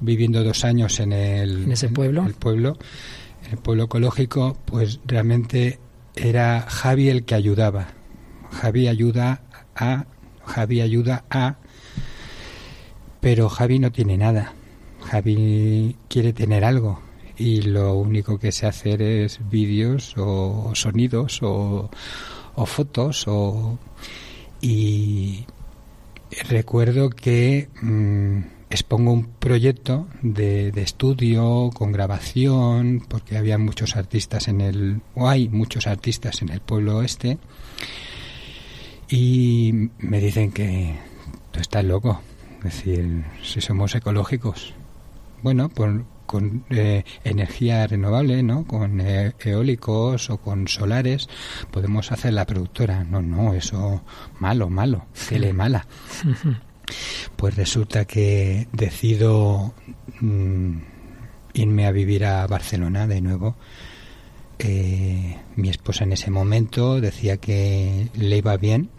viviendo 0.00 0.42
dos 0.44 0.64
años 0.64 1.00
en 1.00 1.12
el, 1.12 1.64
¿En 1.64 1.72
ese 1.72 1.88
pueblo, 1.88 2.24
el 2.26 2.34
pueblo, 2.34 2.78
en 3.44 3.52
el 3.52 3.58
pueblo 3.58 3.84
ecológico, 3.84 4.56
pues 4.64 5.00
realmente 5.04 5.78
era 6.14 6.62
Javi 6.62 7.08
el 7.08 7.24
que 7.24 7.34
ayudaba 7.34 8.00
Javi 8.50 8.88
ayuda 8.88 9.42
a, 9.74 10.06
Javi 10.44 10.80
ayuda 10.80 11.24
a, 11.30 11.56
pero 13.20 13.48
Javi 13.48 13.78
no 13.78 13.92
tiene 13.92 14.16
nada. 14.18 14.52
Javi 15.10 15.96
quiere 16.08 16.32
tener 16.32 16.64
algo 16.64 17.00
y 17.36 17.62
lo 17.62 17.94
único 17.94 18.38
que 18.38 18.52
sé 18.52 18.66
hacer 18.66 19.02
es 19.02 19.40
vídeos 19.50 20.14
o 20.16 20.70
sonidos 20.74 21.40
o, 21.42 21.90
fotos 22.66 23.24
o 23.26 23.76
y 24.60 25.46
recuerdo 26.48 27.10
que 27.10 27.68
mm, 27.82 28.40
expongo 28.68 29.12
un 29.12 29.24
proyecto 29.24 30.06
de, 30.22 30.68
estudio 30.76 31.70
con 31.74 31.90
grabación 31.90 33.04
porque 33.08 33.36
había 33.36 33.58
muchos 33.58 33.96
artistas 33.96 34.46
en 34.46 34.60
el 34.60 35.00
o 35.14 35.28
hay 35.28 35.48
muchos 35.48 35.88
artistas 35.88 36.40
en 36.42 36.50
el 36.50 36.60
pueblo 36.60 37.02
este 37.02 37.38
y 39.08 39.90
me 39.98 40.20
dicen 40.20 40.52
que 40.52 40.94
tú 41.50 41.58
estás 41.58 41.84
loco. 41.84 42.20
Es 42.58 42.64
decir, 42.84 43.24
si 43.42 43.62
somos 43.62 43.94
ecológicos, 43.94 44.74
bueno, 45.42 45.70
con 46.30 46.64
eh, 46.70 47.02
energía 47.24 47.88
renovable, 47.88 48.44
¿no? 48.44 48.64
Con 48.64 49.00
eh, 49.00 49.32
eólicos 49.40 50.30
o 50.30 50.38
con 50.38 50.68
solares 50.68 51.28
podemos 51.72 52.12
hacer 52.12 52.34
la 52.34 52.46
productora. 52.46 53.02
No, 53.02 53.20
no, 53.20 53.52
eso 53.52 54.04
malo, 54.38 54.70
malo, 54.70 55.06
le 55.30 55.52
mala. 55.52 55.86
Pues 57.36 57.54
resulta 57.54 58.04
que 58.04 58.66
decido 58.72 59.74
mm, 60.20 60.78
irme 61.54 61.86
a 61.86 61.92
vivir 61.92 62.24
a 62.24 62.44
Barcelona 62.48 63.06
de 63.06 63.20
nuevo. 63.20 63.54
Eh, 64.58 65.36
mi 65.54 65.68
esposa 65.68 66.02
en 66.02 66.12
ese 66.12 66.32
momento 66.32 67.00
decía 67.00 67.36
que 67.36 68.08
le 68.14 68.38
iba 68.38 68.56
bien 68.56 68.90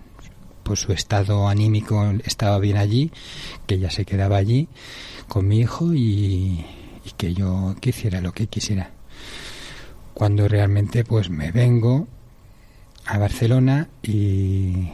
pues 0.63 0.79
su 0.79 0.93
estado 0.93 1.47
anímico 1.47 2.03
estaba 2.23 2.59
bien 2.59 2.77
allí, 2.77 3.11
que 3.67 3.75
ella 3.75 3.89
se 3.89 4.05
quedaba 4.05 4.37
allí 4.37 4.67
con 5.27 5.47
mi 5.47 5.59
hijo 5.59 5.93
y, 5.93 6.65
que 7.17 7.33
yo 7.33 7.75
quisiera 7.79 8.21
lo 8.21 8.31
que 8.31 8.47
quisiera. 8.47 8.91
Cuando 10.13 10.47
realmente 10.47 11.03
pues 11.03 11.29
me 11.29 11.51
vengo 11.51 12.07
a 13.05 13.17
Barcelona 13.17 13.89
y, 14.03 14.89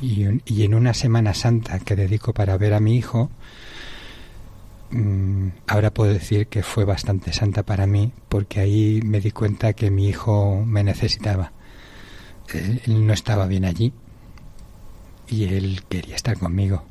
y, 0.00 0.62
en 0.62 0.74
una 0.74 0.94
Semana 0.94 1.34
Santa 1.34 1.78
que 1.78 1.96
dedico 1.96 2.32
para 2.32 2.56
ver 2.58 2.74
a 2.74 2.80
mi 2.80 2.96
hijo, 2.96 3.30
mm, 4.90 5.48
ahora 5.66 5.92
puedo 5.92 6.12
decir 6.12 6.48
que 6.48 6.62
fue 6.62 6.84
bastante 6.84 7.32
santa 7.32 7.62
para 7.62 7.86
mí 7.86 8.12
porque 8.28 8.60
ahí 8.60 9.00
me 9.04 9.20
di 9.20 9.30
cuenta 9.30 9.72
que 9.72 9.90
mi 9.90 10.08
hijo 10.08 10.62
me 10.64 10.84
necesitaba. 10.84 11.52
él 12.52 13.06
no 13.06 13.12
estaba 13.12 13.46
bien 13.46 13.64
allí 13.64 13.92
y 15.28 15.44
él 15.44 15.82
quería 15.88 16.16
estar 16.16 16.38
conmigo. 16.38 16.84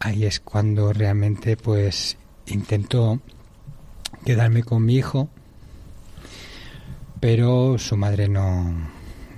Ahí 0.00 0.24
es 0.24 0.40
cuando 0.40 0.92
realmente 0.92 1.56
pues 1.56 2.16
intentó 2.46 3.20
quedarme 4.24 4.62
con 4.62 4.84
mi 4.84 4.96
hijo, 4.96 5.28
pero 7.20 7.78
su 7.78 7.96
madre 7.96 8.28
no, 8.28 8.74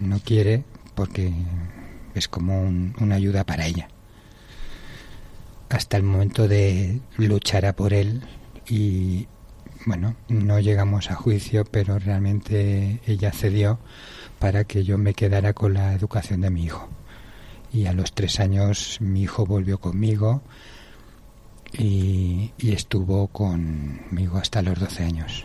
no 0.00 0.20
quiere 0.20 0.64
porque 0.94 1.32
es 2.14 2.28
como 2.28 2.62
una 2.62 3.14
ayuda 3.14 3.44
para 3.44 3.66
ella. 3.66 3.88
Hasta 5.68 5.96
el 5.96 6.02
momento 6.02 6.48
de 6.48 7.00
luchar 7.16 7.66
a 7.66 7.74
por 7.74 7.92
él 7.92 8.22
y 8.68 9.28
bueno, 9.84 10.16
no 10.28 10.58
llegamos 10.58 11.10
a 11.10 11.14
juicio, 11.14 11.64
pero 11.64 11.98
realmente 11.98 13.00
ella 13.06 13.30
cedió 13.30 13.78
para 14.40 14.64
que 14.64 14.82
yo 14.82 14.98
me 14.98 15.14
quedara 15.14 15.52
con 15.52 15.74
la 15.74 15.92
educación 15.92 16.40
de 16.40 16.50
mi 16.50 16.64
hijo 16.64 16.88
y 17.76 17.86
a 17.86 17.92
los 17.92 18.12
tres 18.12 18.40
años 18.40 18.98
mi 19.00 19.22
hijo 19.22 19.44
volvió 19.44 19.78
conmigo 19.78 20.42
y, 21.78 22.52
estuvo 22.58 23.28
conmigo 23.28 24.38
hasta 24.38 24.62
los 24.62 24.78
doce 24.78 25.04
años. 25.04 25.44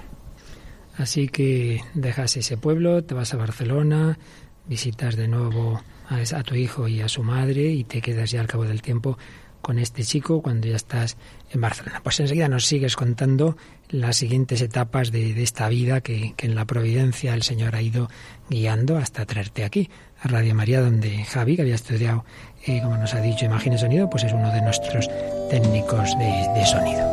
Así 0.95 1.27
que 1.27 1.81
dejas 1.93 2.37
ese 2.37 2.55
pueblo, 2.55 3.03
te 3.03 3.13
vas 3.13 3.33
a 3.33 3.37
Barcelona, 3.37 4.17
visitas 4.65 5.17
de 5.17 5.27
nuevo 5.27 5.81
a, 6.07 6.43
tu 6.43 6.55
hijo 6.55 6.87
y 6.87 7.01
a 7.01 7.09
su 7.09 7.23
madre 7.23 7.71
y 7.71 7.83
te 7.83 8.01
quedas 8.01 8.31
ya 8.31 8.39
al 8.39 8.47
cabo 8.47 8.63
del 8.63 8.81
tiempo 8.81 9.17
con 9.61 9.77
este 9.77 10.03
chico 10.03 10.41
cuando 10.41 10.67
ya 10.67 10.75
estás 10.75 11.17
en 11.51 11.59
Barcelona. 11.61 11.99
Pues 12.01 12.19
enseguida 12.19 12.47
nos 12.47 12.65
sigues 12.65 12.95
contando 12.95 13.57
las 13.89 14.15
siguientes 14.15 14.61
etapas 14.61 15.11
de, 15.11 15.43
esta 15.43 15.67
vida 15.69 16.01
que, 16.01 16.33
que, 16.35 16.47
en 16.47 16.55
la 16.55 16.65
providencia 16.65 17.33
el 17.33 17.43
Señor 17.43 17.75
ha 17.75 17.81
ido 17.81 18.09
guiando 18.49 18.97
hasta 18.97 19.25
traerte 19.25 19.65
aquí 19.65 19.89
a 20.21 20.27
Radio 20.27 20.55
María, 20.55 20.81
donde 20.81 21.23
Javi, 21.25 21.55
que 21.55 21.63
había 21.63 21.75
estudiado, 21.75 22.25
eh, 22.65 22.81
como 22.81 22.97
nos 22.97 23.13
ha 23.13 23.21
dicho, 23.21 23.45
imagen 23.45 23.73
y 23.73 23.77
sonido, 23.77 24.09
pues 24.09 24.23
es 24.23 24.33
uno 24.33 24.51
de 24.51 24.61
nuestros 24.61 25.09
técnicos 25.49 26.17
de 26.17 26.65
sonido. 26.65 27.10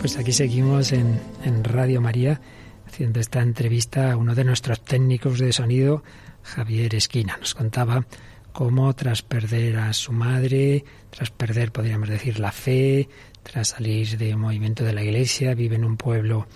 Pues 0.00 0.16
aquí 0.18 0.32
seguimos 0.32 0.92
en, 0.92 1.20
Radio 1.64 2.00
María 2.00 2.40
haciendo 2.86 3.20
esta 3.20 3.40
entrevista 3.40 4.12
a 4.12 4.16
uno 4.16 4.34
de 4.34 4.44
nuestros 4.44 4.80
técnicos 4.82 5.38
de 5.38 5.52
sonido, 5.52 6.02
Javier 6.42 6.94
Esquina. 6.94 7.36
Nos 7.38 7.54
contaba 7.54 8.06
cómo 8.52 8.94
tras 8.94 9.22
perder 9.22 9.78
a 9.78 9.92
su 9.92 10.12
madre, 10.12 10.84
tras 11.10 11.30
perder, 11.30 11.72
podríamos 11.72 12.08
decir, 12.08 12.38
la 12.38 12.52
fe, 12.52 13.08
tras 13.42 13.68
salir 13.68 14.16
de 14.18 14.36
movimiento 14.36 14.84
de 14.84 14.92
la 14.92 15.02
iglesia, 15.02 15.54
vive 15.54 15.76
en 15.76 15.84
un 15.84 15.96
pueblo, 15.96 16.46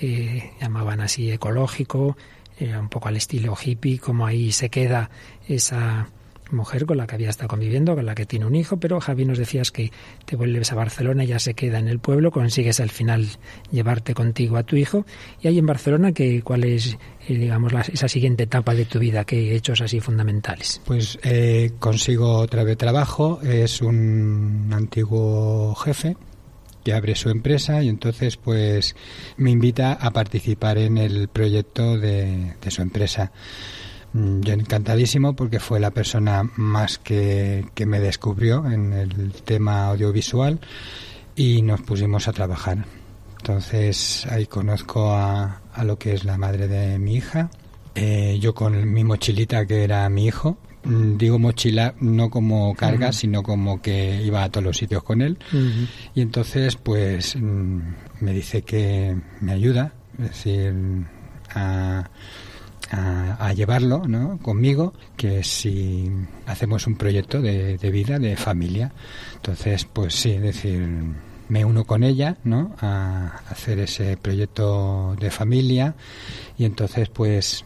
eh, 0.00 0.52
llamaban 0.60 1.00
así, 1.00 1.30
ecológico, 1.30 2.16
un 2.60 2.88
poco 2.88 3.08
al 3.08 3.16
estilo 3.16 3.56
hippie, 3.60 3.98
como 3.98 4.26
ahí 4.26 4.52
se 4.52 4.68
queda 4.68 5.10
esa 5.48 6.08
mujer 6.52 6.86
con 6.86 6.96
la 6.96 7.06
que 7.06 7.14
había 7.14 7.30
estado 7.30 7.48
conviviendo, 7.48 7.94
con 7.94 8.06
la 8.06 8.14
que 8.14 8.26
tiene 8.26 8.46
un 8.46 8.54
hijo, 8.54 8.78
pero 8.78 9.00
Javi 9.00 9.24
nos 9.24 9.38
decías 9.38 9.70
que 9.70 9.90
te 10.24 10.36
vuelves 10.36 10.72
a 10.72 10.74
Barcelona, 10.74 11.24
ya 11.24 11.38
se 11.38 11.54
queda 11.54 11.78
en 11.78 11.88
el 11.88 11.98
pueblo, 11.98 12.30
consigues 12.30 12.80
al 12.80 12.90
final 12.90 13.28
llevarte 13.70 14.14
contigo 14.14 14.56
a 14.56 14.62
tu 14.62 14.76
hijo. 14.76 15.04
Y 15.40 15.48
ahí 15.48 15.58
en 15.58 15.66
Barcelona, 15.66 16.12
que, 16.12 16.42
¿cuál 16.42 16.64
es, 16.64 16.98
eh, 17.28 17.34
digamos, 17.34 17.72
esa 17.92 18.08
siguiente 18.08 18.44
etapa 18.44 18.74
de 18.74 18.84
tu 18.84 18.98
vida? 18.98 19.24
¿Qué 19.24 19.54
hechos 19.54 19.80
así 19.80 20.00
fundamentales? 20.00 20.80
Pues 20.84 21.18
eh, 21.22 21.72
consigo 21.78 22.38
otra 22.38 22.64
vez 22.64 22.76
trabajo, 22.76 23.40
es 23.42 23.80
un 23.80 24.70
antiguo 24.72 25.74
jefe 25.74 26.16
que 26.84 26.94
abre 26.94 27.14
su 27.14 27.28
empresa 27.28 27.82
y 27.82 27.88
entonces 27.88 28.36
pues 28.36 28.96
me 29.36 29.50
invita 29.50 29.92
a 29.92 30.10
participar 30.12 30.78
en 30.78 30.98
el 30.98 31.28
proyecto 31.28 31.98
de, 31.98 32.54
de 32.60 32.70
su 32.70 32.82
empresa. 32.82 33.32
Mm, 34.12 34.40
yo 34.40 34.54
encantadísimo 34.54 35.34
porque 35.34 35.60
fue 35.60 35.80
la 35.80 35.90
persona 35.90 36.48
más 36.56 36.98
que, 36.98 37.66
que 37.74 37.86
me 37.86 38.00
descubrió 38.00 38.66
en 38.66 38.92
el 38.92 39.32
tema 39.44 39.86
audiovisual 39.86 40.60
y 41.36 41.62
nos 41.62 41.80
pusimos 41.82 42.28
a 42.28 42.32
trabajar. 42.32 42.84
Entonces 43.38 44.26
ahí 44.30 44.46
conozco 44.46 45.12
a, 45.12 45.60
a 45.72 45.84
lo 45.84 45.98
que 45.98 46.12
es 46.12 46.24
la 46.24 46.36
madre 46.36 46.68
de 46.68 46.98
mi 46.98 47.14
hija. 47.14 47.50
Eh, 47.94 48.38
yo 48.40 48.54
con 48.54 48.92
mi 48.92 49.04
mochilita 49.04 49.66
que 49.66 49.82
era 49.82 50.08
mi 50.08 50.26
hijo, 50.26 50.58
mm, 50.84 51.16
digo 51.16 51.38
mochila 51.38 51.94
no 52.00 52.30
como 52.30 52.74
carga, 52.74 53.12
sino 53.12 53.42
como 53.42 53.80
que 53.80 54.22
iba 54.22 54.44
a 54.44 54.50
todos 54.50 54.64
los 54.64 54.76
sitios 54.76 55.02
con 55.02 55.22
él. 55.22 55.38
Y 56.14 56.20
entonces, 56.20 56.76
pues 56.76 57.36
mm, 57.36 57.80
me 58.20 58.32
dice 58.32 58.62
que 58.62 59.16
me 59.40 59.52
ayuda, 59.52 59.92
es 60.18 60.28
decir, 60.28 60.74
a, 61.54 62.08
a, 62.90 63.52
llevarlo 63.52 64.06
¿no? 64.06 64.38
conmigo, 64.38 64.94
que 65.16 65.44
si 65.44 66.10
hacemos 66.46 66.86
un 66.86 66.96
proyecto 66.96 67.40
de, 67.40 67.78
de, 67.78 67.90
vida, 67.90 68.18
de 68.18 68.36
familia. 68.36 68.92
Entonces, 69.34 69.86
pues 69.92 70.14
sí, 70.14 70.32
es 70.32 70.42
decir, 70.42 70.88
me 71.48 71.64
uno 71.64 71.84
con 71.84 72.04
ella 72.04 72.36
¿no? 72.44 72.74
a 72.80 73.42
hacer 73.48 73.80
ese 73.80 74.16
proyecto 74.16 75.16
de 75.18 75.30
familia 75.30 75.94
y 76.56 76.64
entonces, 76.64 77.08
pues 77.08 77.64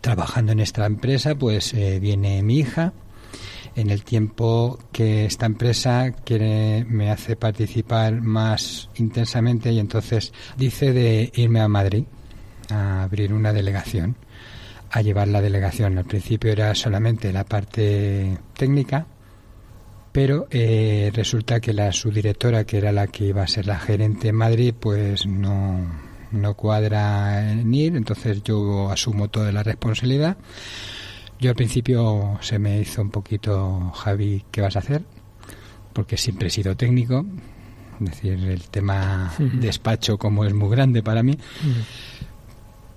trabajando 0.00 0.52
en 0.52 0.60
esta 0.60 0.86
empresa, 0.86 1.34
pues 1.34 1.74
eh, 1.74 1.98
viene 2.00 2.42
mi 2.42 2.58
hija. 2.58 2.92
En 3.76 3.90
el 3.90 4.04
tiempo 4.04 4.78
que 4.92 5.24
esta 5.24 5.46
empresa 5.46 6.12
quiere, 6.24 6.84
me 6.84 7.10
hace 7.10 7.34
participar 7.34 8.20
más 8.20 8.88
intensamente 8.94 9.72
y 9.72 9.80
entonces 9.80 10.32
dice 10.56 10.92
de 10.92 11.32
irme 11.34 11.60
a 11.60 11.66
Madrid 11.66 12.04
a 12.70 13.02
abrir 13.02 13.32
una 13.32 13.52
delegación 13.52 14.16
a 14.94 15.02
llevar 15.02 15.26
la 15.26 15.42
delegación. 15.42 15.98
Al 15.98 16.04
principio 16.04 16.52
era 16.52 16.72
solamente 16.76 17.32
la 17.32 17.44
parte 17.44 18.38
técnica, 18.56 19.08
pero 20.12 20.46
eh, 20.52 21.10
resulta 21.12 21.58
que 21.58 21.72
la 21.72 21.90
subdirectora, 21.90 22.64
que 22.64 22.78
era 22.78 22.92
la 22.92 23.08
que 23.08 23.24
iba 23.24 23.42
a 23.42 23.48
ser 23.48 23.66
la 23.66 23.80
gerente 23.80 24.28
en 24.28 24.36
Madrid, 24.36 24.72
pues 24.78 25.26
no, 25.26 25.84
no 26.30 26.54
cuadra 26.54 27.50
en 27.50 27.74
ir, 27.74 27.96
entonces 27.96 28.44
yo 28.44 28.88
asumo 28.88 29.26
toda 29.26 29.50
la 29.50 29.64
responsabilidad. 29.64 30.36
Yo 31.40 31.50
al 31.50 31.56
principio 31.56 32.38
se 32.40 32.60
me 32.60 32.78
hizo 32.78 33.02
un 33.02 33.10
poquito, 33.10 33.90
Javi, 33.96 34.44
¿qué 34.52 34.60
vas 34.60 34.76
a 34.76 34.78
hacer? 34.78 35.02
Porque 35.92 36.16
siempre 36.16 36.46
he 36.46 36.50
sido 36.52 36.76
técnico, 36.76 37.26
es 38.00 38.10
decir, 38.12 38.34
el 38.48 38.68
tema 38.68 39.34
despacho 39.54 40.18
como 40.18 40.44
es 40.44 40.54
muy 40.54 40.70
grande 40.70 41.02
para 41.02 41.24
mí, 41.24 41.36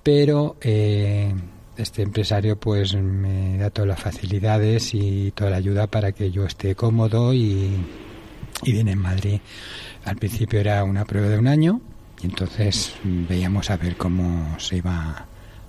pero 0.04 0.56
eh, 0.60 1.34
este 1.78 2.02
empresario 2.02 2.58
pues 2.58 2.94
me 2.94 3.56
da 3.56 3.70
todas 3.70 3.88
las 3.88 4.00
facilidades 4.00 4.94
y 4.94 5.30
toda 5.30 5.50
la 5.50 5.56
ayuda 5.56 5.86
para 5.86 6.12
que 6.12 6.30
yo 6.30 6.44
esté 6.44 6.74
cómodo 6.74 7.32
y, 7.32 7.70
y 8.62 8.72
viene 8.72 8.92
en 8.92 8.98
Madrid. 8.98 9.40
Al 10.04 10.16
principio 10.16 10.60
era 10.60 10.84
una 10.84 11.04
prueba 11.04 11.28
de 11.28 11.38
un 11.38 11.46
año 11.46 11.80
y 12.20 12.26
entonces 12.26 12.94
veíamos 13.04 13.70
a 13.70 13.76
ver 13.76 13.96
cómo 13.96 14.58
se 14.58 14.76
iba 14.76 15.26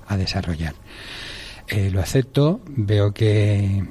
a 0.07 0.17
desarrollar. 0.17 0.73
Eh, 1.67 1.91
lo 1.91 2.01
acepto, 2.01 2.61
veo 2.65 3.13
que 3.13 3.83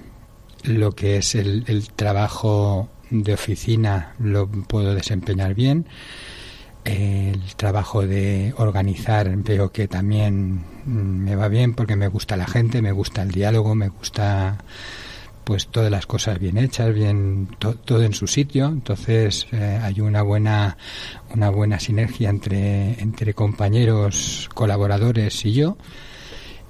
lo 0.64 0.92
que 0.92 1.18
es 1.18 1.36
el 1.36 1.88
trabajo 1.94 2.90
de 3.10 3.34
oficina 3.34 4.14
lo 4.18 4.50
puedo 4.50 4.94
desempeñar 4.94 5.54
bien 5.54 5.86
el 6.88 7.54
trabajo 7.56 8.06
de 8.06 8.54
organizar 8.56 9.28
veo 9.36 9.70
que 9.70 9.88
también 9.88 10.64
me 10.86 11.36
va 11.36 11.48
bien 11.48 11.74
porque 11.74 11.96
me 11.96 12.08
gusta 12.08 12.36
la 12.36 12.46
gente, 12.46 12.80
me 12.80 12.92
gusta 12.92 13.22
el 13.22 13.30
diálogo, 13.30 13.74
me 13.74 13.88
gusta 13.88 14.56
pues 15.44 15.68
todas 15.68 15.90
las 15.90 16.06
cosas 16.06 16.38
bien 16.38 16.58
hechas, 16.58 16.94
bien 16.94 17.48
todo 17.58 18.02
en 18.02 18.12
su 18.12 18.26
sitio. 18.26 18.66
Entonces 18.66 19.46
eh, 19.52 19.80
hay 19.82 20.00
una 20.00 20.22
buena 20.22 20.76
una 21.34 21.50
buena 21.50 21.78
sinergia 21.78 22.30
entre 22.30 23.00
entre 23.00 23.34
compañeros, 23.34 24.48
colaboradores 24.54 25.44
y 25.44 25.52
yo. 25.52 25.76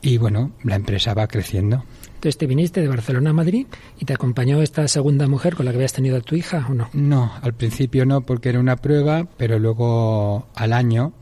Y 0.01 0.19
bueno, 0.19 0.53
la 0.65 0.77
empresa 0.77 1.15
va 1.15 1.29
creciendo. 1.29 1.85
Entonces 2.19 2.37
te 2.37 2.49
viniste 2.49 2.81
de 2.81 2.89
Barcelona 2.89 3.31
a 3.31 3.33
Madrid 3.33 3.69
y 3.97 4.05
te 4.05 4.13
acompañó 4.13 4.61
esta 4.61 4.89
segunda 4.89 5.29
mujer 5.29 5.55
con 5.55 5.67
la 5.67 5.71
que 5.71 5.77
habías 5.77 5.93
tenido 5.93 6.17
a 6.17 6.21
tu 6.21 6.35
hija 6.35 6.67
o 6.69 6.75
no? 6.75 6.91
No, 6.93 7.31
al 7.41 7.55
principio 7.55 8.07
no 8.07 8.23
porque 8.23 8.49
era 8.49 8.59
una 8.59 8.75
prueba, 8.75 9.29
pero 9.37 9.61
luego 9.61 10.49
al 10.57 10.73
año 10.73 11.13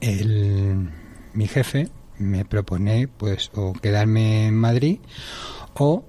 el, 0.00 0.90
mi 1.32 1.48
jefe 1.48 1.88
me 2.18 2.44
propone 2.44 3.08
pues 3.08 3.50
o 3.54 3.72
quedarme 3.72 4.48
en 4.48 4.56
Madrid 4.56 4.98
o 5.72 6.04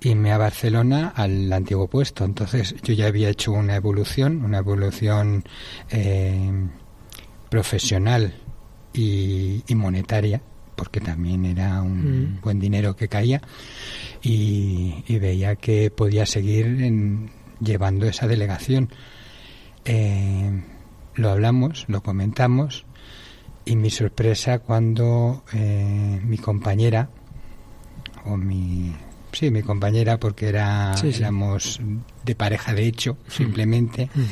irme 0.00 0.32
a 0.32 0.38
Barcelona 0.38 1.12
al 1.14 1.52
antiguo 1.52 1.88
puesto. 1.88 2.24
Entonces 2.24 2.74
yo 2.82 2.94
ya 2.94 3.06
había 3.06 3.28
hecho 3.28 3.52
una 3.52 3.76
evolución, 3.76 4.46
una 4.46 4.58
evolución 4.58 5.44
eh, 5.90 6.50
profesional 7.50 8.32
y, 8.94 9.62
y 9.66 9.74
monetaria 9.74 10.40
porque 10.76 11.00
también 11.00 11.44
era 11.44 11.82
un 11.82 12.36
mm. 12.36 12.40
buen 12.42 12.60
dinero 12.60 12.94
que 12.94 13.08
caía 13.08 13.42
y, 14.22 15.02
veía 15.18 15.56
que 15.56 15.90
podía 15.90 16.26
seguir 16.26 16.66
en, 16.66 17.30
llevando 17.60 18.06
esa 18.06 18.26
delegación. 18.26 18.90
Eh, 19.84 20.62
lo 21.14 21.30
hablamos, 21.30 21.86
lo 21.88 22.02
comentamos 22.02 22.84
y 23.66 23.76
mi 23.76 23.90
sorpresa 23.90 24.60
cuando 24.60 25.42
eh, 25.52 26.20
mi 26.24 26.38
compañera 26.38 27.10
o 28.24 28.36
mi 28.36 28.94
sí 29.32 29.50
mi 29.50 29.62
compañera 29.62 30.18
porque 30.18 30.48
era 30.48 30.94
éramos 31.02 31.80
de 32.24 32.34
pareja 32.34 32.72
de 32.72 32.86
hecho 32.86 33.14
mm. 33.14 33.30
simplemente 33.30 34.08
mm. 34.14 34.22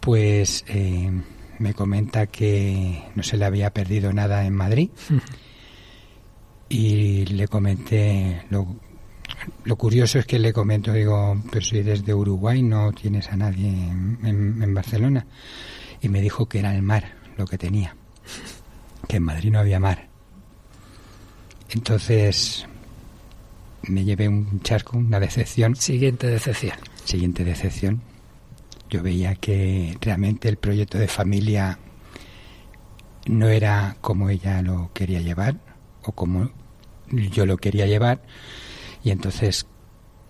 pues 0.00 0.64
eh, 0.68 1.10
me 1.58 1.74
comenta 1.74 2.26
que 2.26 3.02
no 3.14 3.22
se 3.22 3.36
le 3.38 3.46
había 3.46 3.72
perdido 3.72 4.12
nada 4.12 4.44
en 4.44 4.54
Madrid 4.54 4.90
y 6.72 7.26
le 7.26 7.48
comenté 7.48 8.46
lo, 8.48 8.66
lo 9.64 9.76
curioso 9.76 10.18
es 10.18 10.24
que 10.24 10.38
le 10.38 10.54
comento 10.54 10.90
digo 10.90 11.36
pero 11.50 11.62
si 11.62 11.82
desde 11.82 12.14
Uruguay 12.14 12.62
no 12.62 12.92
tienes 12.92 13.28
a 13.28 13.36
nadie 13.36 13.68
en, 13.68 14.74
Barcelona 14.74 15.26
y 16.00 16.08
me 16.08 16.22
dijo 16.22 16.48
que 16.48 16.60
era 16.60 16.74
el 16.74 16.80
mar 16.80 17.12
lo 17.36 17.44
que 17.44 17.58
tenía 17.58 17.94
que 19.06 19.16
en 19.16 19.24
Madrid 19.24 19.50
no 19.50 19.58
había 19.58 19.78
mar. 19.78 20.08
Entonces 21.70 22.66
me 23.88 24.04
llevé 24.04 24.28
un 24.28 24.60
chasco 24.60 24.96
una 24.96 25.20
decepción. 25.20 25.76
Siguiente 25.76 26.28
decepción. 26.28 26.78
Siguiente 27.04 27.44
decepción. 27.44 28.00
Yo 28.88 29.02
veía 29.02 29.34
que 29.34 29.98
realmente 30.00 30.48
el 30.48 30.56
proyecto 30.56 30.98
de 30.98 31.08
familia 31.08 31.78
no 33.26 33.48
era 33.48 33.96
como 34.00 34.30
ella 34.30 34.62
lo 34.62 34.90
quería 34.94 35.20
llevar 35.20 35.56
o 36.02 36.12
como 36.12 36.50
yo 37.12 37.46
lo 37.46 37.56
quería 37.56 37.86
llevar. 37.86 38.22
Y 39.04 39.10
entonces 39.10 39.66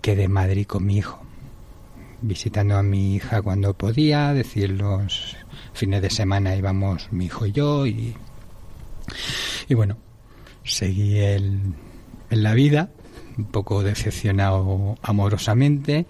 quedé 0.01 0.23
en 0.23 0.31
Madrid 0.31 0.65
con 0.65 0.85
mi 0.85 0.97
hijo, 0.97 1.21
visitando 2.21 2.77
a 2.77 2.83
mi 2.83 3.15
hija 3.15 3.41
cuando 3.41 3.73
podía, 3.73 4.33
decir 4.33 4.71
los 4.71 5.37
fines 5.73 6.01
de 6.01 6.09
semana 6.09 6.55
íbamos 6.55 7.11
mi 7.11 7.25
hijo 7.25 7.45
y 7.45 7.51
yo 7.51 7.85
y, 7.85 8.15
y 9.69 9.73
bueno, 9.73 9.97
seguí 10.63 11.19
el, 11.19 11.73
en 12.29 12.43
la 12.43 12.53
vida, 12.53 12.91
un 13.37 13.45
poco 13.45 13.83
decepcionado 13.83 14.97
amorosamente 15.01 16.05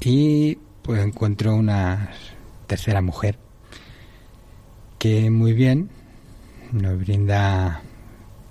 y 0.00 0.58
pues 0.82 1.02
encuentro 1.04 1.54
una 1.54 2.10
tercera 2.66 3.00
mujer 3.02 3.38
que 4.98 5.30
muy 5.30 5.52
bien 5.52 5.90
nos 6.72 6.98
brinda 6.98 7.82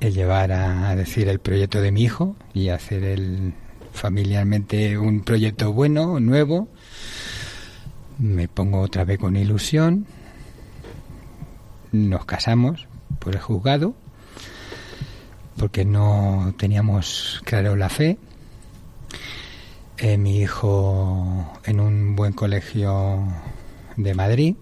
el 0.02 0.14
llevar 0.14 0.52
a, 0.52 0.94
decir 0.96 1.30
el 1.30 1.40
proyecto 1.40 1.80
de 1.80 1.92
mi 1.92 2.04
hijo 2.04 2.36
y 2.54 2.70
hacer 2.70 3.04
el 3.04 3.54
familiarmente 3.94 4.98
un 4.98 5.22
proyecto 5.22 5.72
bueno, 5.72 6.20
nuevo. 6.20 6.68
Me 8.18 8.48
pongo 8.48 8.82
otra 8.82 9.06
vez 9.06 9.20
con 9.20 9.38
ilusión. 9.38 10.06
Nos 11.92 12.26
casamos 12.26 12.88
por 13.20 13.36
el 13.36 13.42
juzgado 13.42 13.94
porque 15.58 15.86
no 15.86 16.54
teníamos 16.58 17.42
claro 17.46 17.76
la 17.76 17.90
fe. 17.90 18.18
Eh, 19.98 20.18
mi 20.18 20.40
hijo 20.40 21.54
en 21.64 21.80
un 21.80 22.16
buen 22.16 22.34
colegio 22.34 23.24
de 23.98 24.16
Madrid, 24.16 24.56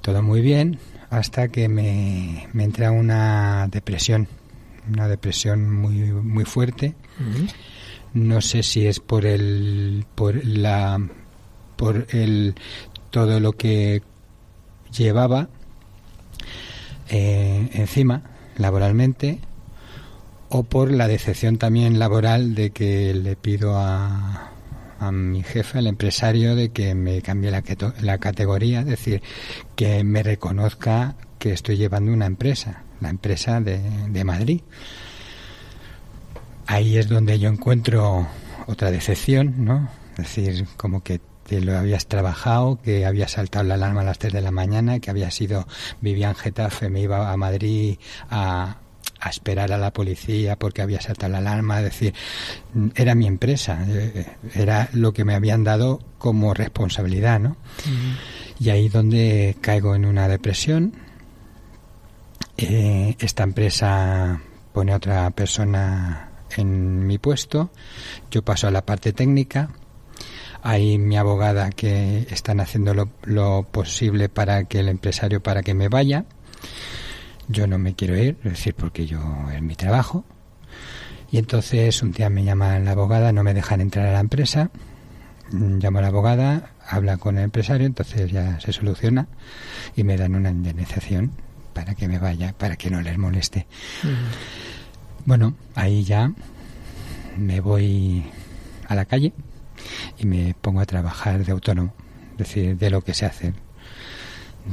todo 0.00 0.24
muy 0.24 0.40
bien, 0.40 0.80
hasta 1.10 1.48
que 1.48 1.68
me, 1.68 2.48
me 2.52 2.64
entra 2.64 2.90
una 2.90 3.68
depresión, 3.70 4.26
una 4.88 5.08
depresión 5.08 5.72
muy, 5.72 6.12
muy 6.12 6.44
fuerte. 6.44 6.94
No 8.12 8.40
sé 8.40 8.62
si 8.62 8.86
es 8.86 9.00
por 9.00 9.24
el, 9.24 10.04
por 10.14 10.44
la, 10.44 11.00
por 11.76 12.06
el, 12.10 12.54
todo 13.10 13.40
lo 13.40 13.52
que 13.52 14.02
llevaba 14.96 15.48
eh, 17.08 17.70
encima 17.72 18.22
laboralmente 18.56 19.38
o 20.48 20.64
por 20.64 20.90
la 20.90 21.06
decepción 21.06 21.58
también 21.58 21.98
laboral 21.98 22.54
de 22.54 22.70
que 22.70 23.14
le 23.14 23.36
pido 23.36 23.78
a, 23.78 24.50
a 24.98 25.12
mi 25.12 25.42
jefe, 25.42 25.78
al 25.78 25.86
empresario, 25.86 26.56
de 26.56 26.70
que 26.70 26.94
me 26.94 27.22
cambie 27.22 27.50
la, 27.50 27.62
la 28.02 28.18
categoría, 28.18 28.80
es 28.80 28.86
decir, 28.86 29.22
que 29.76 30.02
me 30.04 30.22
reconozca 30.22 31.14
que 31.38 31.52
estoy 31.52 31.76
llevando 31.76 32.12
una 32.12 32.26
empresa, 32.26 32.82
la 33.00 33.10
empresa 33.10 33.60
de, 33.60 33.80
de 34.08 34.24
Madrid. 34.24 34.60
Ahí 36.66 36.98
es 36.98 37.08
donde 37.08 37.38
yo 37.38 37.48
encuentro 37.48 38.28
otra 38.66 38.90
decepción, 38.90 39.64
¿no? 39.64 39.88
Es 40.12 40.36
decir, 40.36 40.66
como 40.76 41.02
que 41.02 41.20
te 41.50 41.60
lo 41.60 41.76
habías 41.76 42.06
trabajado, 42.06 42.80
que 42.80 43.04
había 43.06 43.26
saltado 43.26 43.64
la 43.64 43.74
alarma 43.74 44.02
a 44.02 44.04
las 44.04 44.18
3 44.18 44.32
de 44.32 44.40
la 44.40 44.52
mañana, 44.52 45.00
que 45.00 45.10
había 45.10 45.30
sido 45.32 45.66
Vivian 46.00 46.36
Getafe, 46.36 46.88
me 46.88 47.00
iba 47.00 47.32
a 47.32 47.36
Madrid 47.36 47.98
a, 48.30 48.76
a 49.20 49.28
esperar 49.28 49.72
a 49.72 49.78
la 49.78 49.92
policía 49.92 50.56
porque 50.56 50.82
había 50.82 51.00
saltado 51.00 51.32
la 51.32 51.38
alarma, 51.38 51.78
es 51.78 51.84
decir, 51.84 52.14
era 52.94 53.14
mi 53.14 53.26
empresa, 53.26 53.84
eh, 53.88 54.26
era 54.54 54.88
lo 54.92 55.12
que 55.12 55.24
me 55.24 55.34
habían 55.34 55.64
dado 55.64 56.00
como 56.18 56.54
responsabilidad, 56.54 57.40
¿no? 57.40 57.56
Y 58.58 58.70
ahí 58.70 58.88
donde 58.88 59.56
caigo 59.60 59.94
en 59.94 60.04
una 60.04 60.28
depresión, 60.28 60.94
eh, 62.68 63.16
esta 63.20 63.42
empresa 63.42 64.40
pone 64.72 64.92
a 64.92 64.96
otra 64.96 65.30
persona 65.30 66.30
en 66.56 67.06
mi 67.06 67.18
puesto, 67.18 67.70
yo 68.30 68.42
paso 68.42 68.66
a 68.66 68.70
la 68.70 68.84
parte 68.84 69.12
técnica, 69.12 69.70
hay 70.62 70.98
mi 70.98 71.16
abogada 71.16 71.70
que 71.70 72.26
están 72.30 72.60
haciendo 72.60 72.94
lo, 72.94 73.10
lo 73.24 73.66
posible 73.70 74.28
para 74.28 74.64
que 74.64 74.80
el 74.80 74.88
empresario 74.88 75.42
para 75.42 75.62
que 75.62 75.74
me 75.74 75.88
vaya. 75.88 76.26
Yo 77.48 77.66
no 77.66 77.78
me 77.78 77.94
quiero 77.94 78.16
ir, 78.16 78.36
es 78.44 78.52
decir, 78.52 78.74
porque 78.74 79.06
yo 79.06 79.20
es 79.52 79.62
mi 79.62 79.74
trabajo. 79.74 80.24
Y 81.30 81.38
entonces 81.38 82.02
un 82.02 82.12
día 82.12 82.28
me 82.28 82.44
llama 82.44 82.78
la 82.78 82.92
abogada, 82.92 83.32
no 83.32 83.42
me 83.42 83.54
dejan 83.54 83.80
entrar 83.80 84.06
a 84.06 84.12
la 84.12 84.20
empresa, 84.20 84.70
mm, 85.52 85.78
llamo 85.78 85.98
a 85.98 86.02
la 86.02 86.08
abogada, 86.08 86.72
habla 86.86 87.16
con 87.16 87.38
el 87.38 87.44
empresario, 87.44 87.86
entonces 87.86 88.30
ya 88.30 88.60
se 88.60 88.72
soluciona 88.72 89.28
y 89.96 90.04
me 90.04 90.16
dan 90.16 90.34
una 90.34 90.50
indemnización 90.50 91.32
para 91.80 91.94
que 91.94 92.08
me 92.08 92.18
vaya, 92.18 92.52
para 92.52 92.76
que 92.76 92.90
no 92.90 93.00
les 93.00 93.16
moleste. 93.16 93.66
Bueno, 95.24 95.54
ahí 95.74 96.04
ya 96.04 96.30
me 97.38 97.60
voy 97.60 98.22
a 98.86 98.94
la 98.94 99.06
calle 99.06 99.32
y 100.18 100.26
me 100.26 100.54
pongo 100.60 100.80
a 100.80 100.84
trabajar 100.84 101.42
de 101.42 101.52
autónomo, 101.52 101.94
es 102.32 102.36
decir, 102.36 102.76
de 102.76 102.90
lo 102.90 103.00
que 103.00 103.14
se 103.14 103.24
hace 103.24 103.54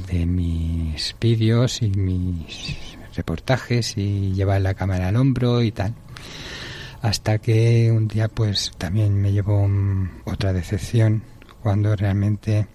de 0.09 0.25
mis 0.25 1.15
vídeos 1.21 1.81
y 1.81 1.91
mis 1.91 2.97
reportajes 3.15 3.97
y 3.97 4.33
llevar 4.33 4.59
la 4.59 4.73
cámara 4.73 5.07
al 5.07 5.15
hombro 5.15 5.61
y 5.61 5.71
tal. 5.71 5.95
Hasta 7.01 7.37
que 7.37 7.89
un 7.89 8.09
día 8.09 8.27
pues 8.27 8.73
también 8.77 9.21
me 9.21 9.31
llevó 9.31 9.65
otra 10.25 10.51
decepción 10.51 11.23
cuando 11.61 11.95
realmente 11.95 12.67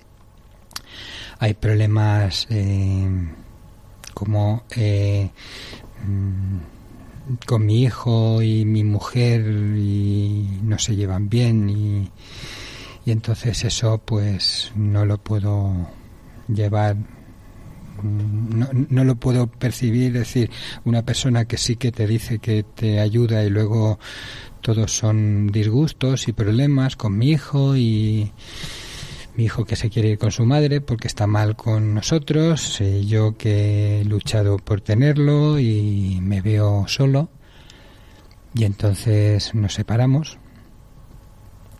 hay 1.38 1.52
problemas 1.52 2.46
eh, 2.48 3.10
como 4.12 4.64
eh, 4.76 5.30
mm, 6.06 7.36
con 7.46 7.66
mi 7.66 7.82
hijo 7.82 8.42
y 8.42 8.64
mi 8.64 8.84
mujer 8.84 9.42
y 9.76 10.60
no 10.62 10.78
se 10.78 10.96
llevan 10.96 11.28
bien 11.28 11.70
y, 11.70 12.10
y 13.04 13.10
entonces 13.10 13.64
eso 13.64 13.98
pues 13.98 14.72
no 14.74 15.04
lo 15.04 15.18
puedo 15.18 15.88
llevar 16.48 16.96
no, 18.02 18.68
no, 18.72 19.04
lo 19.04 19.14
puedo 19.16 19.46
percibir, 19.46 20.06
es 20.06 20.12
decir, 20.12 20.50
una 20.84 21.02
persona 21.04 21.44
que 21.44 21.56
sí 21.56 21.76
que 21.76 21.92
te 21.92 22.06
dice 22.06 22.38
que 22.38 22.62
te 22.64 23.00
ayuda 23.00 23.44
y 23.44 23.50
luego 23.50 23.98
todos 24.60 24.96
son 24.96 25.48
disgustos 25.48 26.28
y 26.28 26.32
problemas 26.32 26.96
con 26.96 27.16
mi 27.18 27.30
hijo 27.30 27.76
y 27.76 28.32
mi 29.36 29.44
hijo 29.44 29.64
que 29.64 29.76
se 29.76 29.90
quiere 29.90 30.10
ir 30.10 30.18
con 30.18 30.30
su 30.30 30.44
madre 30.44 30.80
porque 30.80 31.08
está 31.08 31.26
mal 31.26 31.56
con 31.56 31.94
nosotros, 31.94 32.80
yo 33.06 33.36
que 33.36 34.00
he 34.00 34.04
luchado 34.04 34.58
por 34.58 34.80
tenerlo 34.80 35.58
y 35.58 36.18
me 36.20 36.40
veo 36.42 36.86
solo. 36.88 37.30
Y 38.54 38.64
entonces 38.64 39.54
nos 39.54 39.74
separamos, 39.74 40.38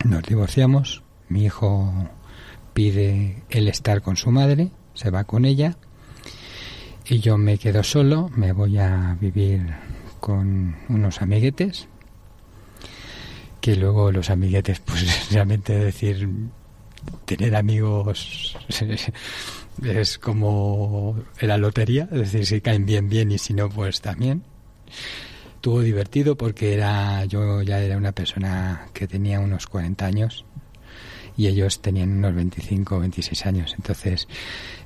nos 0.05 0.23
divorciamos, 0.23 1.03
mi 1.29 1.45
hijo 1.45 1.93
pide 2.73 3.43
el 3.51 3.69
estar 3.69 4.01
con 4.01 4.17
su 4.17 4.31
madre, 4.31 4.71
se 4.95 5.11
va 5.11 5.25
con 5.25 5.45
ella 5.45 5.77
y 7.07 7.19
yo 7.19 7.37
me 7.37 7.59
quedo 7.59 7.83
solo, 7.83 8.31
me 8.35 8.53
voy 8.53 8.79
a 8.79 9.17
vivir 9.21 9.75
con 10.21 10.77
unos 10.89 11.21
amiguetes, 11.21 11.89
que 13.61 13.77
luego 13.77 14.13
los 14.13 14.31
amiguetes, 14.31 14.81
pues 14.85 15.31
realmente 15.31 15.75
decir, 15.79 16.29
tener 17.25 17.55
amigos 17.57 18.57
es 19.83 20.19
como 20.19 21.23
la 21.41 21.57
lotería, 21.57 22.09
es 22.13 22.33
decir, 22.33 22.47
si 22.47 22.61
caen 22.61 22.87
bien, 22.87 23.09
bien 23.09 23.31
y 23.33 23.39
si 23.39 23.55
no, 23.55 23.69
pues 23.69 24.01
también. 24.01 24.43
Tuvo 25.61 25.81
divertido 25.81 26.37
porque 26.37 26.75
era, 26.75 27.25
yo 27.25 27.63
ya 27.63 27.81
era 27.81 27.97
una 27.97 28.13
persona 28.13 28.89
que 28.93 29.07
tenía 29.07 29.39
unos 29.39 29.67
40 29.69 30.05
años 30.05 30.45
y 31.37 31.47
ellos 31.47 31.81
tenían 31.81 32.11
unos 32.11 32.35
25 32.35 32.97
o 32.97 33.01
26 33.01 33.47
años. 33.47 33.75
Entonces, 33.77 34.27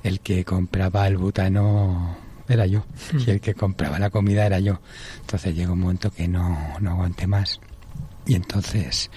el 0.03 0.21
que 0.21 0.45
compraba 0.45 1.09
el 1.09 1.17
butano 1.17 2.19
era 2.47 2.67
yo 2.67 2.85
hmm. 3.13 3.19
y 3.27 3.31
el 3.31 3.41
que 3.41 3.55
compraba 3.55 3.99
la 3.99 4.11
comida 4.11 4.45
era 4.45 4.61
yo. 4.61 4.81
Entonces 5.23 5.55
llegó 5.57 5.73
un 5.73 5.81
momento 5.81 6.11
que 6.11 6.29
no, 6.29 6.79
no 6.81 6.91
aguanté 6.91 7.27
más 7.27 7.59
y 8.27 8.35
entonces 8.35 9.11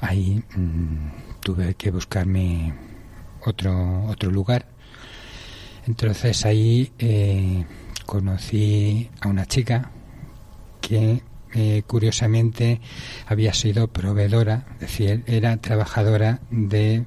ahí 0.00 0.42
mm, 0.56 1.27
tuve 1.48 1.76
que 1.76 1.90
buscarme 1.90 2.74
otro, 3.42 4.04
otro 4.04 4.30
lugar. 4.30 4.66
Entonces 5.86 6.44
ahí 6.44 6.92
eh, 6.98 7.64
conocí 8.04 9.08
a 9.22 9.28
una 9.28 9.46
chica 9.46 9.90
que 10.82 11.22
eh, 11.54 11.84
curiosamente 11.86 12.82
había 13.26 13.54
sido 13.54 13.88
proveedora, 13.88 14.66
es 14.74 14.80
decir, 14.80 15.24
era 15.26 15.56
trabajadora 15.56 16.40
de, 16.50 17.06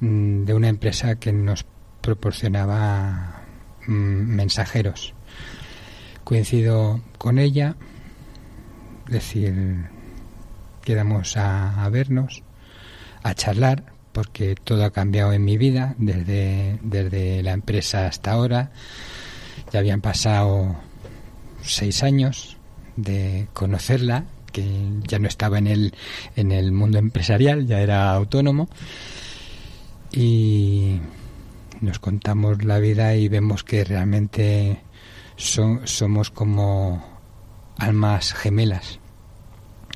mm, 0.00 0.44
de 0.44 0.52
una 0.52 0.68
empresa 0.68 1.14
que 1.14 1.32
nos 1.32 1.64
proporcionaba 2.02 3.44
mm, 3.86 3.92
mensajeros. 3.92 5.14
Coincido 6.22 7.00
con 7.16 7.38
ella, 7.38 7.76
es 9.06 9.12
decir, 9.14 9.86
quedamos 10.82 11.38
a, 11.38 11.88
vernos, 11.88 12.42
a 13.24 13.34
charlar, 13.34 13.84
porque 14.12 14.54
todo 14.54 14.84
ha 14.84 14.90
cambiado 14.90 15.32
en 15.32 15.44
mi 15.44 15.56
vida 15.56 15.96
desde, 15.98 16.78
desde 16.82 17.42
la 17.42 17.52
empresa 17.52 18.06
hasta 18.06 18.30
ahora. 18.30 18.70
Ya 19.72 19.80
habían 19.80 20.00
pasado 20.00 20.76
seis 21.62 22.04
años 22.04 22.58
de 22.96 23.48
conocerla, 23.52 24.26
que 24.52 24.64
ya 25.08 25.18
no 25.18 25.26
estaba 25.26 25.58
en 25.58 25.66
el, 25.66 25.94
en 26.36 26.52
el 26.52 26.70
mundo 26.70 26.98
empresarial, 26.98 27.66
ya 27.66 27.80
era 27.80 28.12
autónomo. 28.12 28.68
Y 30.12 31.00
nos 31.80 31.98
contamos 31.98 32.62
la 32.62 32.78
vida 32.78 33.16
y 33.16 33.28
vemos 33.28 33.64
que 33.64 33.84
realmente 33.84 34.82
somos 35.36 36.30
como 36.30 37.02
almas 37.78 38.34
gemelas 38.34 39.00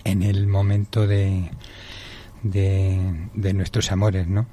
en 0.05 0.23
el 0.23 0.47
momento 0.47 1.07
de, 1.07 1.51
de, 2.43 3.29
de 3.35 3.53
nuestros 3.53 3.93
amores, 3.93 4.29
¿no? 4.29 4.47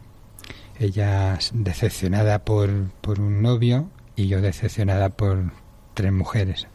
Ella 0.79 1.39
decepcionada 1.53 2.43
por, 2.43 2.91
por 3.01 3.19
un 3.19 3.41
novio 3.41 3.89
y 4.15 4.27
yo 4.27 4.41
decepcionada 4.41 5.09
por 5.09 5.51
tres 5.93 6.11
mujeres. 6.11 6.67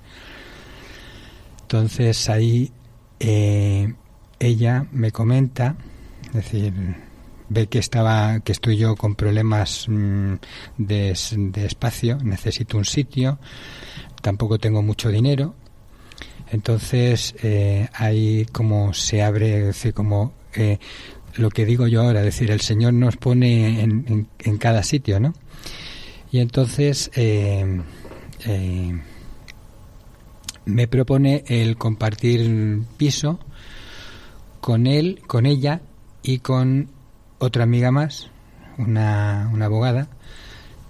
Entonces 1.62 2.28
ahí 2.28 2.72
eh, 3.20 3.94
ella 4.40 4.86
me 4.90 5.12
comenta, 5.12 5.76
es 6.28 6.32
decir, 6.32 6.74
ve 7.48 7.66
que 7.68 7.78
estaba, 7.78 8.40
que 8.40 8.52
estoy 8.52 8.76
yo 8.76 8.96
con 8.96 9.14
problemas 9.14 9.86
mm, 9.88 10.34
de, 10.78 11.12
espacio, 11.56 12.18
necesito 12.24 12.78
un 12.78 12.84
sitio, 12.84 13.38
tampoco 14.22 14.58
tengo 14.58 14.82
mucho 14.82 15.10
dinero, 15.10 15.54
entonces 16.50 17.34
eh, 17.42 17.88
ahí 17.94 18.46
como 18.50 18.94
se 18.94 19.22
abre, 19.22 19.58
es 19.58 19.66
decir, 19.66 19.94
como 19.94 20.32
eh, 20.54 20.78
lo 21.36 21.50
que 21.50 21.64
digo 21.64 21.86
yo 21.86 22.02
ahora, 22.02 22.20
es 22.20 22.26
decir, 22.26 22.50
el 22.50 22.60
Señor 22.60 22.92
nos 22.92 23.16
pone 23.16 23.80
en, 23.82 24.28
en, 24.38 24.58
cada 24.58 24.82
sitio, 24.82 25.20
¿no? 25.20 25.34
Y 26.32 26.38
entonces 26.38 27.10
eh, 27.14 27.82
me 30.64 30.88
propone 30.88 31.44
el 31.48 31.76
compartir 31.76 32.82
piso 32.96 33.38
con 34.60 34.86
él, 34.86 35.22
con 35.26 35.46
ella 35.46 35.80
y 36.22 36.38
con 36.38 36.90
otra 37.38 37.64
amiga 37.64 37.90
más, 37.90 38.30
una, 38.78 39.50
una 39.52 39.66
abogada, 39.66 40.08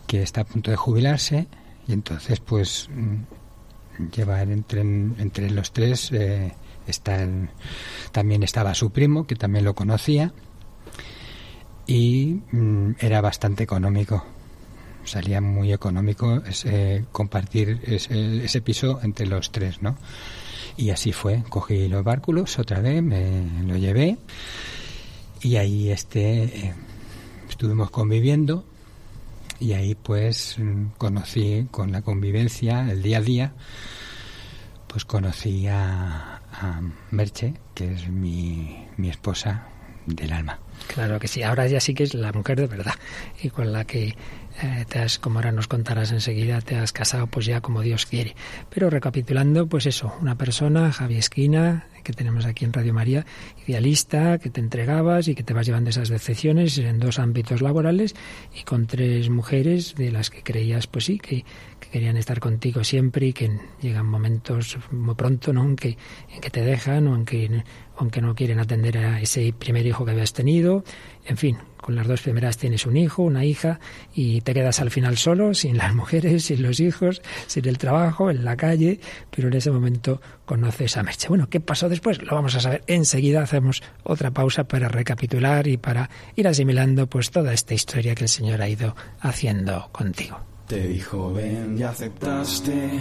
que 0.07 0.23
está 0.23 0.43
a 0.43 0.45
punto 0.45 0.71
de 0.71 0.77
jubilarse 0.77 1.47
y 1.87 1.93
entonces 1.93 2.41
pues 2.41 2.89
mm, 2.91 4.11
llevar 4.15 4.51
entre, 4.51 4.81
entre 4.81 5.51
los 5.51 5.73
tres 5.73 6.11
eh, 6.13 6.53
está 6.87 7.27
también 8.13 8.43
estaba 8.43 8.75
su 8.75 8.91
primo 8.91 9.27
que 9.27 9.37
también 9.37 9.65
lo 9.65 9.75
conocía 9.75 10.33
y 11.87 12.41
mm, 12.53 12.93
era 13.01 13.21
bastante 13.21 13.65
económico. 13.65 14.25
Salía 15.05 15.41
muy 15.41 15.73
económico 15.73 16.43
ese, 16.47 17.05
compartir 17.11 17.81
ese, 17.85 18.45
ese, 18.45 18.61
piso 18.61 19.01
entre 19.03 19.27
los 19.27 19.51
tres 19.51 19.83
no 19.83 19.97
y 20.77 20.91
así 20.91 21.13
fue. 21.13 21.43
Cogí 21.49 21.89
los 21.89 22.05
bárculos 22.05 22.59
otra 22.59 22.81
vez 22.81 23.03
me 23.03 23.63
lo 23.67 23.77
llevé 23.77 24.19
y 25.43 25.57
ahí 25.57 25.91
este 25.91 26.45
eh, 26.45 26.75
estuvimos 27.49 27.91
conviviendo 27.91 28.65
y 29.59 29.73
ahí 29.73 29.95
pues 29.95 30.57
conocí 30.97 31.67
con 31.71 31.93
la 31.93 32.03
convivencia 32.03 32.91
el 32.91 33.03
día 33.03 33.19
a 33.19 33.21
día 33.21 33.53
pues 34.87 35.05
conocí 35.05 35.67
a, 35.69 36.30
Merche 37.11 37.55
que 37.75 37.93
es 37.93 38.09
mi, 38.09 38.87
mi 38.97 39.11
esposa 39.11 39.67
del 40.07 40.33
alma 40.33 40.59
claro 40.89 41.19
que 41.19 41.29
sí 41.29 41.43
ahora 41.43 41.67
ya 41.67 41.81
sí 41.81 41.95
que 41.95 42.05
es 42.05 42.15
la 42.15 42.33
mujer 42.33 42.61
de 42.61 42.67
verdad 42.67 42.95
y 43.43 43.51
con 43.51 43.73
la 43.73 43.85
que 43.85 44.17
eh, 44.63 44.85
te 44.87 44.99
has, 44.99 45.19
como 45.19 45.39
ahora 45.39 45.53
nos 45.53 45.69
contarás 45.69 46.13
enseguida, 46.13 46.61
te 46.61 46.77
has 46.77 46.93
casado 46.93 47.27
pues 47.29 47.47
ya 47.47 47.61
como 47.61 47.81
Dios 47.81 48.05
quiere. 48.05 48.35
Pero 48.69 48.91
recapitulando, 48.91 49.67
pues 49.69 49.87
eso, 49.87 50.13
una 50.21 50.37
persona, 50.37 50.93
Javi 50.93 51.17
Esquina, 51.17 51.87
que 52.05 52.13
tenemos 52.13 52.45
aquí 52.45 52.67
en 52.67 52.73
Radio 52.73 52.93
María, 52.93 53.25
idealista, 53.67 54.39
que 54.39 54.51
te 54.51 54.61
entregabas 54.61 55.29
y 55.29 55.35
que 55.35 55.43
te 55.43 55.55
vas 55.55 55.67
llevando 55.67 55.89
esas 55.89 56.11
decepciones 56.11 56.77
en 56.77 56.99
dos 56.99 57.19
ámbitos 57.19 57.63
laborales 57.63 58.15
y 58.55 58.65
con 58.65 58.87
tres 58.87 59.31
mujeres 59.31 59.95
de 59.95 60.11
las 60.11 60.29
que 60.29 60.43
creías, 60.43 60.87
pues 60.87 61.07
sí, 61.07 61.19
que, 61.19 61.45
querían 61.91 62.17
estar 62.17 62.41
contigo 62.41 62.85
siempre 62.85 63.27
y 63.27 63.33
que 63.33 63.51
llegan 63.81 64.07
momentos 64.07 64.79
muy 64.91 65.15
pronto, 65.15 65.53
¿no? 65.53 65.65
En 65.65 65.77
que, 65.77 65.97
te 66.51 66.63
dejan 66.63 67.09
o 67.09 67.17
en 67.17 67.25
que, 67.25 67.65
aunque 67.97 68.21
no 68.21 68.35
quieren 68.35 68.61
atender 68.61 68.99
a 68.99 69.21
ese 69.21 69.53
primer 69.53 69.87
hijo 69.87 70.05
que 70.05 70.13
habías 70.13 70.33
tenido. 70.33 70.85
En 71.27 71.37
fin, 71.37 71.59
con 71.77 71.95
las 71.97 72.07
dos 72.07 72.23
primeras 72.23 72.57
tienes 72.57 72.87
un 72.87 72.97
hijo, 72.97 73.23
una 73.23 73.45
hija 73.45 73.81
y 74.15 74.41
te 74.41 74.55
quedas 74.55 74.81
al 74.81 74.91
final 74.91 75.17
solo, 75.17 75.55
sin 75.61 75.77
las 75.77 75.95
mujeres, 75.95 76.45
sin 76.45 76.63
los 76.63 76.81
hijos, 76.81 77.23
sin 77.47 77.67
el 77.67 77.79
trabajo, 77.79 78.31
en 78.31 78.45
la 78.45 78.57
calle, 78.57 79.01
pero 79.31 79.49
en 79.49 79.55
ese 79.55 79.71
momento 79.71 80.21
conoces 80.45 80.97
a 80.97 81.03
Merche. 81.03 81.29
Bueno, 81.29 81.49
¿qué 81.49 81.61
pasó 81.61 81.89
después? 81.89 82.23
Lo 82.23 82.35
vamos 82.35 82.55
a 82.55 82.61
saber 82.61 82.83
enseguida. 82.87 83.43
Hacemos 83.43 83.83
otra 84.03 84.31
pausa 84.31 84.65
para 84.65 84.89
recapitular 84.89 85.67
y 85.67 85.77
para 85.77 86.11
ir 86.37 86.49
asimilando 86.49 87.09
pues 87.09 87.31
toda 87.31 87.53
esta 87.53 87.75
historia 87.75 88.15
que 88.15 88.25
el 88.25 88.29
Señor 88.29 88.63
ha 88.63 88.69
ido 88.69 88.97
haciendo 89.21 89.89
contigo. 89.93 90.50
Te 90.71 90.87
dijo 90.87 91.33
ven 91.33 91.77
y 91.77 91.83
aceptaste, 91.83 93.01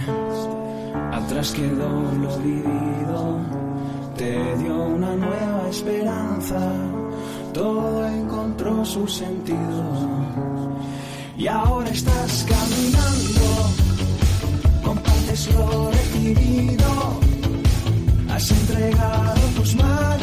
atrás 1.12 1.52
quedó 1.52 1.88
lo 2.20 2.36
vivido, 2.38 3.38
te 4.16 4.56
dio 4.56 4.74
una 4.86 5.14
nueva 5.14 5.68
esperanza. 5.70 6.58
Todo 7.54 8.08
encontró 8.08 8.84
su 8.84 9.06
sentido. 9.06 9.84
Y 11.38 11.46
ahora 11.46 11.90
estás 11.90 12.44
caminando, 12.48 13.70
compartes 14.84 15.54
lo 15.54 15.92
recibido, 15.92 17.20
has 18.30 18.50
entregado 18.50 19.40
tus 19.54 19.76
manos 19.76 20.19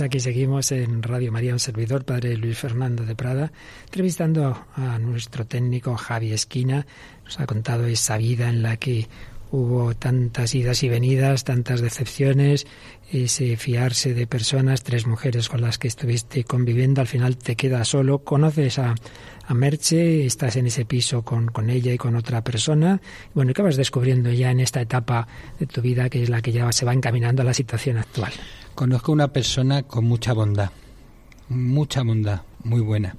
aquí 0.00 0.18
seguimos 0.18 0.72
en 0.72 1.02
Radio 1.02 1.30
María, 1.30 1.52
un 1.52 1.60
servidor, 1.60 2.04
Padre 2.04 2.36
Luis 2.36 2.58
Fernando 2.58 3.04
de 3.04 3.14
Prada, 3.14 3.52
entrevistando 3.84 4.66
a 4.74 4.98
nuestro 4.98 5.46
técnico 5.46 5.96
Javi 5.96 6.32
Esquina. 6.32 6.86
Nos 7.24 7.38
ha 7.38 7.46
contado 7.46 7.86
esa 7.86 8.16
vida 8.16 8.48
en 8.48 8.62
la 8.62 8.76
que 8.76 9.08
hubo 9.52 9.94
tantas 9.94 10.54
idas 10.54 10.82
y 10.82 10.88
venidas, 10.88 11.44
tantas 11.44 11.80
decepciones, 11.80 12.66
ese 13.12 13.56
fiarse 13.56 14.14
de 14.14 14.26
personas, 14.26 14.82
tres 14.82 15.06
mujeres 15.06 15.48
con 15.48 15.60
las 15.60 15.78
que 15.78 15.86
estuviste 15.86 16.42
conviviendo, 16.42 17.00
al 17.00 17.06
final 17.06 17.36
te 17.36 17.54
quedas 17.54 17.88
solo, 17.88 18.24
conoces 18.24 18.80
a, 18.80 18.96
a 19.46 19.54
Merche, 19.54 20.24
estás 20.26 20.56
en 20.56 20.66
ese 20.66 20.84
piso 20.84 21.22
con, 21.22 21.46
con 21.46 21.70
ella 21.70 21.92
y 21.92 21.98
con 21.98 22.16
otra 22.16 22.42
persona. 22.42 23.00
Bueno, 23.34 23.50
¿y 23.50 23.54
qué 23.54 23.62
vas 23.62 23.76
descubriendo 23.76 24.30
ya 24.32 24.50
en 24.50 24.60
esta 24.60 24.80
etapa 24.80 25.26
de 25.58 25.66
tu 25.66 25.80
vida 25.80 26.08
que 26.08 26.22
es 26.22 26.28
la 26.28 26.42
que 26.42 26.52
ya 26.52 26.70
se 26.72 26.84
va 26.84 26.92
encaminando 26.92 27.42
a 27.42 27.44
la 27.44 27.54
situación 27.54 27.98
actual? 27.98 28.32
Conozco 28.74 29.12
una 29.12 29.28
persona 29.28 29.82
con 29.82 30.04
mucha 30.04 30.32
bondad, 30.32 30.70
mucha 31.48 32.02
bondad, 32.02 32.42
muy 32.62 32.80
buena. 32.80 33.16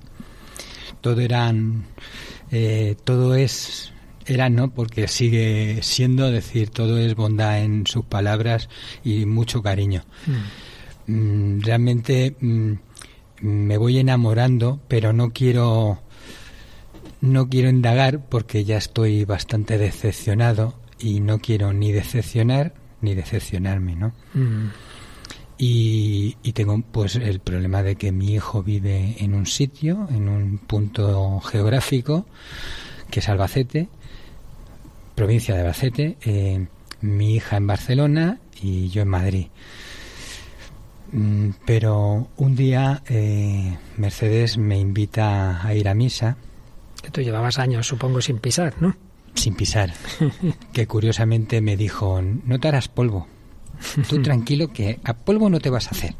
Todo 1.01 1.21
eran, 1.21 1.85
eh, 2.51 2.95
todo 3.03 3.35
es, 3.35 3.93
era 4.25 4.49
no, 4.49 4.71
porque 4.71 5.07
sigue 5.07 5.79
siendo, 5.83 6.31
decir, 6.31 6.69
todo 6.71 6.97
es 6.97 7.15
bondad 7.15 7.63
en 7.63 7.85
sus 7.85 8.05
palabras 8.05 8.69
y 9.03 9.25
mucho 9.25 9.61
cariño. 9.61 10.03
Mm. 10.25 10.65
Mm, 11.07 11.61
realmente 11.61 12.35
mm, 12.39 12.73
me 13.41 13.77
voy 13.77 13.99
enamorando, 13.99 14.79
pero 14.88 15.13
no 15.13 15.31
quiero, 15.31 16.01
no 17.25 17.49
quiero 17.49 17.69
indagar 17.69 18.25
porque 18.29 18.63
ya 18.63 18.77
estoy 18.77 19.25
bastante 19.25 19.77
decepcionado 19.77 20.75
y 20.99 21.19
no 21.19 21.39
quiero 21.39 21.73
ni 21.73 21.91
decepcionar 21.91 22.73
ni 23.01 23.13
decepcionarme, 23.15 23.95
¿no? 23.95 24.13
Y, 25.57 26.35
tengo 26.53 26.81
pues 26.91 27.15
el 27.15 27.39
problema 27.39 27.83
de 27.83 27.95
que 27.95 28.11
mi 28.11 28.33
hijo 28.33 28.63
vive 28.63 29.15
en 29.19 29.33
un 29.33 29.45
sitio, 29.45 30.07
en 30.09 30.29
un 30.29 30.57
punto 30.57 31.39
geográfico, 31.41 32.25
que 33.09 33.19
es 33.19 33.29
Albacete, 33.29 33.89
provincia 35.15 35.53
de 35.53 35.61
Albacete, 35.61 36.17
eh, 36.23 36.67
mi 37.01 37.35
hija 37.35 37.57
en 37.57 37.67
Barcelona 37.67 38.39
y 38.61 38.89
yo 38.89 39.01
en 39.01 39.09
Madrid. 39.09 39.47
Mm, 41.11 41.49
pero 41.65 42.27
un 42.38 42.55
día 42.55 43.03
eh, 43.07 43.77
Mercedes 43.97 44.57
me 44.57 44.79
invita 44.79 45.65
a 45.65 45.73
ir 45.73 45.88
a 45.88 45.93
misa. 45.93 46.38
Que 47.05 47.11
tú 47.11 47.21
llevabas 47.21 47.59
años, 47.59 47.85
supongo, 47.85 48.19
sin 48.19 48.39
pisar, 48.39 48.73
¿no? 48.79 48.95
sin 49.35 49.53
pisar, 49.53 49.93
que 50.73 50.87
curiosamente 50.87 51.61
me 51.61 51.77
dijo, 51.77 52.21
no 52.21 52.59
te 52.59 52.67
harás 52.67 52.87
polvo, 52.87 53.27
tú 54.09 54.21
tranquilo 54.23 54.71
que 54.71 54.99
a 55.03 55.13
polvo 55.13 55.49
no 55.49 55.59
te 55.59 55.69
vas 55.69 55.87
a 55.87 55.91
hacer, 55.91 56.15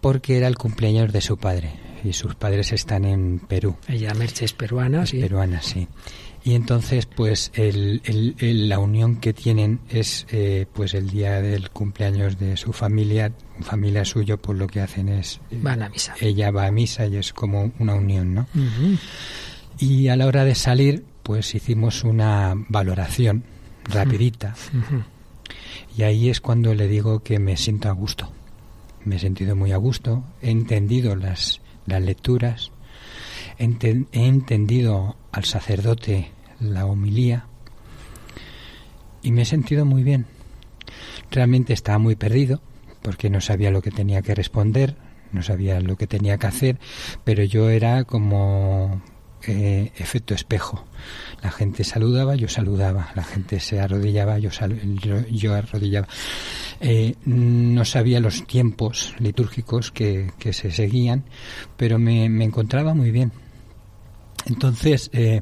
porque 0.00 0.36
era 0.36 0.48
el 0.48 0.58
cumpleaños 0.58 1.12
de 1.12 1.20
su 1.20 1.38
padre 1.38 1.72
y 2.04 2.12
sus 2.12 2.34
padres 2.34 2.72
están 2.72 3.04
en 3.04 3.38
Perú. 3.40 3.76
Ella, 3.88 4.14
Merche, 4.14 4.44
es 4.44 4.52
peruana, 4.52 5.06
sí. 5.06 5.20
Peruana, 5.20 5.62
sí. 5.62 5.88
Y 6.44 6.54
entonces, 6.54 7.06
pues, 7.06 7.50
el, 7.54 8.00
el, 8.04 8.68
la 8.68 8.78
unión 8.78 9.16
que 9.16 9.32
tienen 9.32 9.80
es, 9.90 10.24
eh, 10.30 10.66
pues, 10.72 10.94
el 10.94 11.10
día 11.10 11.42
del 11.42 11.70
cumpleaños 11.70 12.38
de 12.38 12.56
su 12.56 12.72
familia, 12.72 13.32
familia 13.60 14.04
suyo, 14.04 14.38
pues 14.38 14.56
lo 14.56 14.68
que 14.68 14.80
hacen 14.80 15.08
es... 15.08 15.40
Eh, 15.50 15.58
Van 15.60 15.82
a 15.82 15.88
misa. 15.88 16.14
Ella 16.20 16.52
va 16.52 16.66
a 16.66 16.70
misa 16.70 17.06
y 17.06 17.16
es 17.16 17.32
como 17.32 17.72
una 17.80 17.94
unión, 17.94 18.34
¿no? 18.34 18.46
Y 19.78 20.08
a 20.08 20.16
la 20.16 20.26
hora 20.26 20.44
de 20.44 20.54
salir, 20.54 21.04
pues 21.22 21.54
hicimos 21.54 22.04
una 22.04 22.54
valoración 22.68 23.44
rapidita. 23.84 24.54
Y 25.96 26.02
ahí 26.02 26.28
es 26.28 26.40
cuando 26.40 26.74
le 26.74 26.88
digo 26.88 27.20
que 27.20 27.38
me 27.38 27.56
siento 27.56 27.88
a 27.88 27.92
gusto. 27.92 28.30
Me 29.04 29.16
he 29.16 29.18
sentido 29.18 29.56
muy 29.56 29.72
a 29.72 29.76
gusto, 29.76 30.24
he 30.42 30.50
entendido 30.50 31.16
las, 31.16 31.60
las 31.86 32.02
lecturas, 32.02 32.72
he 33.58 33.64
entendido 34.12 35.16
al 35.32 35.44
sacerdote 35.44 36.30
la 36.60 36.84
homilía 36.86 37.46
y 39.22 39.32
me 39.32 39.42
he 39.42 39.46
sentido 39.46 39.84
muy 39.84 40.02
bien. 40.02 40.26
Realmente 41.30 41.72
estaba 41.72 41.98
muy 41.98 42.16
perdido 42.16 42.60
porque 43.02 43.30
no 43.30 43.40
sabía 43.40 43.70
lo 43.70 43.82
que 43.82 43.90
tenía 43.90 44.22
que 44.22 44.34
responder, 44.34 44.96
no 45.32 45.42
sabía 45.42 45.80
lo 45.80 45.96
que 45.96 46.06
tenía 46.06 46.38
que 46.38 46.46
hacer, 46.46 46.78
pero 47.24 47.44
yo 47.44 47.70
era 47.70 48.04
como 48.04 49.02
eh, 49.50 49.92
efecto 49.96 50.34
espejo. 50.34 50.84
La 51.42 51.50
gente 51.50 51.82
saludaba, 51.82 52.34
yo 52.34 52.48
saludaba. 52.48 53.12
La 53.14 53.24
gente 53.24 53.60
se 53.60 53.80
arrodillaba, 53.80 54.38
yo, 54.38 54.50
yo, 55.30 55.54
arrodillaba. 55.54 56.06
Eh, 56.80 57.14
no 57.24 57.86
sabía 57.86 58.20
los 58.20 58.46
tiempos 58.46 59.14
litúrgicos 59.18 59.90
que, 59.90 60.30
se 60.52 60.70
seguían, 60.70 61.24
pero 61.78 61.98
me, 61.98 62.26
encontraba 62.26 62.92
muy 62.92 63.10
bien. 63.10 63.32
Entonces, 64.44 65.10
eh, 65.14 65.40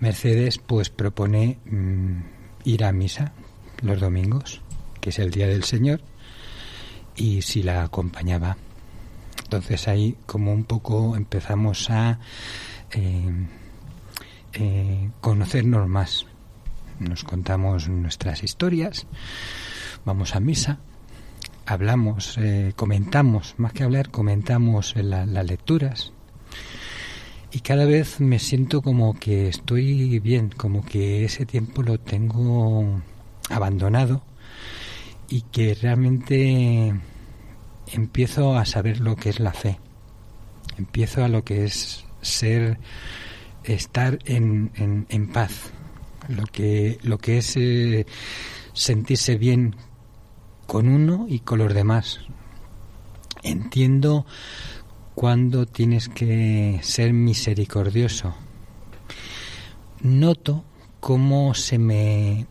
Mercedes 0.00 0.56
pues 0.56 0.88
propone 0.88 1.58
mm, 1.66 2.18
ir 2.64 2.82
a 2.82 2.92
misa 2.92 3.34
los 3.82 4.00
domingos, 4.00 4.62
que 5.02 5.10
es 5.10 5.18
el 5.18 5.30
día 5.30 5.48
del 5.48 5.64
Señor, 5.64 6.00
y 7.14 7.42
si 7.42 7.62
la 7.62 7.82
acompañaba 7.82 8.56
entonces 9.42 9.88
ahí 9.88 10.16
como 10.26 10.52
un 10.52 10.64
poco 10.64 11.16
empezamos 11.16 11.90
a 11.90 12.18
eh, 12.92 13.46
eh, 14.52 15.10
conocernos 15.20 15.88
más. 15.88 16.26
Nos 17.00 17.24
contamos 17.24 17.88
nuestras 17.88 18.44
historias, 18.44 19.06
vamos 20.04 20.36
a 20.36 20.40
misa, 20.40 20.78
hablamos, 21.66 22.38
eh, 22.38 22.72
comentamos, 22.76 23.54
más 23.58 23.72
que 23.72 23.82
hablar, 23.82 24.10
comentamos 24.10 24.94
las 24.96 25.46
lecturas. 25.46 26.12
Y 27.50 27.60
cada 27.60 27.84
vez 27.84 28.20
me 28.20 28.38
siento 28.38 28.82
como 28.82 29.14
que 29.14 29.48
estoy 29.48 30.18
bien, 30.18 30.50
como 30.50 30.84
que 30.84 31.24
ese 31.24 31.46
tiempo 31.46 31.82
lo 31.82 31.98
tengo 31.98 33.00
abandonado 33.50 34.22
y 35.28 35.42
que 35.42 35.74
realmente 35.74 36.94
empiezo 37.94 38.56
a 38.56 38.64
saber 38.64 39.00
lo 39.00 39.14
que 39.16 39.30
es 39.30 39.40
la 39.40 39.52
fe, 39.52 39.78
empiezo 40.76 41.24
a 41.24 41.28
lo 41.28 41.44
que 41.44 41.64
es 41.64 42.04
ser, 42.20 42.78
estar 43.62 44.18
en, 44.24 45.06
en, 45.08 45.28
paz, 45.28 45.70
lo 46.28 46.44
que, 46.44 46.98
lo 47.02 47.18
que 47.18 47.38
es 47.38 47.56
eh, 47.56 48.06
sentirse 48.72 49.36
bien 49.36 49.76
con 50.66 50.88
uno 50.88 51.26
y 51.28 51.40
con 51.40 51.58
los 51.60 51.72
demás. 51.72 52.20
Entiendo 53.42 54.26
cuando 55.14 55.66
tienes 55.66 56.08
que 56.08 56.80
ser 56.82 57.12
misericordioso. 57.12 58.34
Noto 60.00 60.64
cómo 60.98 61.54
se 61.54 61.78
me, 61.78 62.46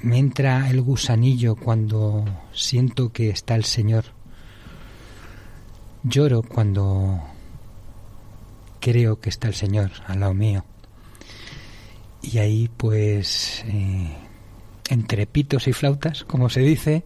me 0.00 0.18
entra 0.18 0.70
el 0.70 0.82
gusanillo 0.82 1.56
cuando 1.56 2.24
siento 2.52 3.12
que 3.12 3.30
está 3.30 3.56
el 3.56 3.64
Señor 3.64 4.19
Lloro 6.02 6.42
cuando 6.42 7.20
creo 8.80 9.20
que 9.20 9.28
está 9.28 9.48
el 9.48 9.54
Señor 9.54 9.90
al 10.06 10.20
lado 10.20 10.34
mío. 10.34 10.64
Y 12.22 12.38
ahí 12.38 12.70
pues 12.76 13.64
eh, 13.66 14.16
entre 14.88 15.26
pitos 15.26 15.68
y 15.68 15.72
flautas, 15.72 16.24
como 16.24 16.48
se 16.48 16.60
dice, 16.60 17.04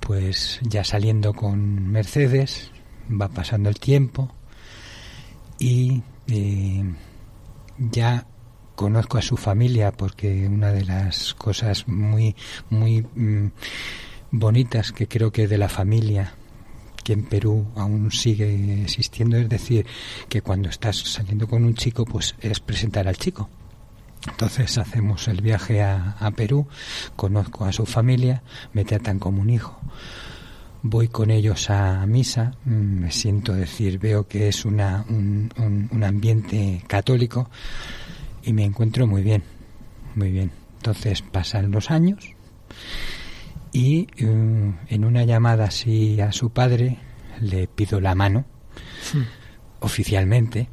pues 0.00 0.60
ya 0.62 0.84
saliendo 0.84 1.32
con 1.32 1.88
Mercedes, 1.90 2.70
va 3.10 3.28
pasando 3.28 3.68
el 3.68 3.80
tiempo 3.80 4.30
y 5.58 6.02
eh, 6.28 6.84
ya 7.78 8.26
conozco 8.74 9.18
a 9.18 9.22
su 9.22 9.36
familia 9.36 9.92
porque 9.92 10.46
una 10.46 10.72
de 10.72 10.84
las 10.84 11.34
cosas 11.34 11.88
muy 11.88 12.36
muy 12.70 13.02
mm, 13.02 13.50
bonitas 14.30 14.92
que 14.92 15.08
creo 15.08 15.32
que 15.32 15.48
de 15.48 15.58
la 15.58 15.68
familia 15.68 16.34
que 17.08 17.14
en 17.14 17.22
Perú 17.22 17.66
aún 17.74 18.12
sigue 18.12 18.82
existiendo, 18.82 19.38
es 19.38 19.48
decir, 19.48 19.86
que 20.28 20.42
cuando 20.42 20.68
estás 20.68 20.98
saliendo 20.98 21.48
con 21.48 21.64
un 21.64 21.72
chico, 21.74 22.04
pues 22.04 22.34
es 22.42 22.60
presentar 22.60 23.08
al 23.08 23.16
chico. 23.16 23.48
Entonces 24.28 24.76
hacemos 24.76 25.26
el 25.26 25.40
viaje 25.40 25.80
a, 25.80 26.30
Perú, 26.36 26.66
conozco 27.16 27.64
a 27.64 27.72
su 27.72 27.86
familia, 27.86 28.42
me 28.74 28.84
tratan 28.84 29.18
como 29.18 29.40
un 29.40 29.48
hijo. 29.48 29.80
Voy 30.82 31.08
con 31.08 31.30
ellos 31.30 31.70
a 31.70 32.04
misa, 32.04 32.52
mm, 32.66 33.00
me 33.00 33.10
siento 33.10 33.54
decir, 33.54 33.98
veo 33.98 34.28
que 34.28 34.48
es 34.48 34.66
una, 34.66 35.06
un, 35.08 35.50
un, 35.90 36.04
ambiente 36.04 36.84
católico 36.86 37.48
y 38.42 38.52
me 38.52 38.64
encuentro 38.64 39.06
muy 39.06 39.22
bien, 39.22 39.42
muy 40.14 40.30
bien. 40.30 40.50
Entonces 40.76 41.22
pasan 41.22 41.70
los 41.70 41.90
años 41.90 42.34
y 43.72 44.08
eh, 44.16 44.72
en 44.88 45.04
una 45.04 45.24
llamada 45.24 45.64
así 45.64 46.20
a 46.20 46.32
su 46.32 46.50
padre 46.50 46.98
le 47.40 47.68
pido 47.68 48.00
la 48.00 48.14
mano 48.14 48.44
hmm. 49.12 49.22
oficialmente. 49.80 50.68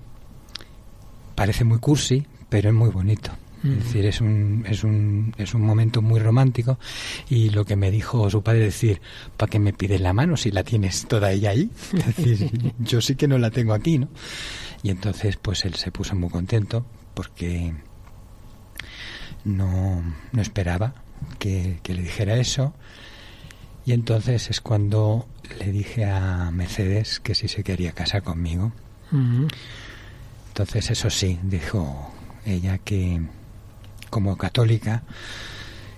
Parece 1.35 1.63
muy 1.63 1.79
cursi, 1.79 2.25
pero 2.49 2.69
es 2.69 2.75
muy 2.75 2.89
bonito. 2.89 3.31
Es 3.63 3.69
hmm. 3.69 3.77
decir, 3.79 4.05
es 4.05 4.21
un, 4.21 4.65
es, 4.67 4.83
un, 4.83 5.33
es 5.37 5.53
un 5.53 5.61
momento 5.61 6.01
muy 6.01 6.19
romántico 6.19 6.79
y 7.29 7.49
lo 7.49 7.65
que 7.65 7.75
me 7.75 7.91
dijo 7.91 8.29
su 8.29 8.41
padre 8.41 8.59
decir, 8.59 9.01
¿para 9.37 9.49
qué 9.49 9.59
me 9.59 9.73
pides 9.73 10.01
la 10.01 10.13
mano 10.13 10.37
si 10.37 10.51
la 10.51 10.63
tienes 10.63 11.07
toda 11.07 11.31
ella 11.31 11.51
ahí? 11.51 11.69
Es 11.93 12.15
decir, 12.15 12.73
yo 12.79 13.01
sí 13.01 13.15
que 13.15 13.27
no 13.27 13.37
la 13.37 13.51
tengo 13.51 13.73
aquí, 13.73 13.97
¿no? 13.99 14.09
Y 14.83 14.89
entonces 14.89 15.37
pues 15.37 15.65
él 15.65 15.75
se 15.75 15.91
puso 15.91 16.15
muy 16.15 16.29
contento 16.29 16.85
porque 17.13 17.73
no, 19.43 20.03
no 20.31 20.41
esperaba 20.41 21.04
que, 21.39 21.80
le 21.86 22.01
dijera 22.01 22.38
eso. 22.38 22.74
Y 23.86 23.93
entonces 23.93 24.49
es 24.49 24.61
cuando 24.61 25.28
le 25.59 25.72
dije 25.72 26.05
a 26.05 26.49
Mercedes 26.51 27.20
que 27.20 27.36
si 27.36 27.47
se 27.47 27.63
quería 27.63 27.91
casar 27.91 28.24
conmigo. 28.24 28.72
Entonces 30.47 30.89
eso 30.89 31.09
sí, 31.09 31.39
dijo 31.43 32.11
ella 32.45 32.80
que 32.80 33.22
como 34.09 34.38
católica 34.38 35.03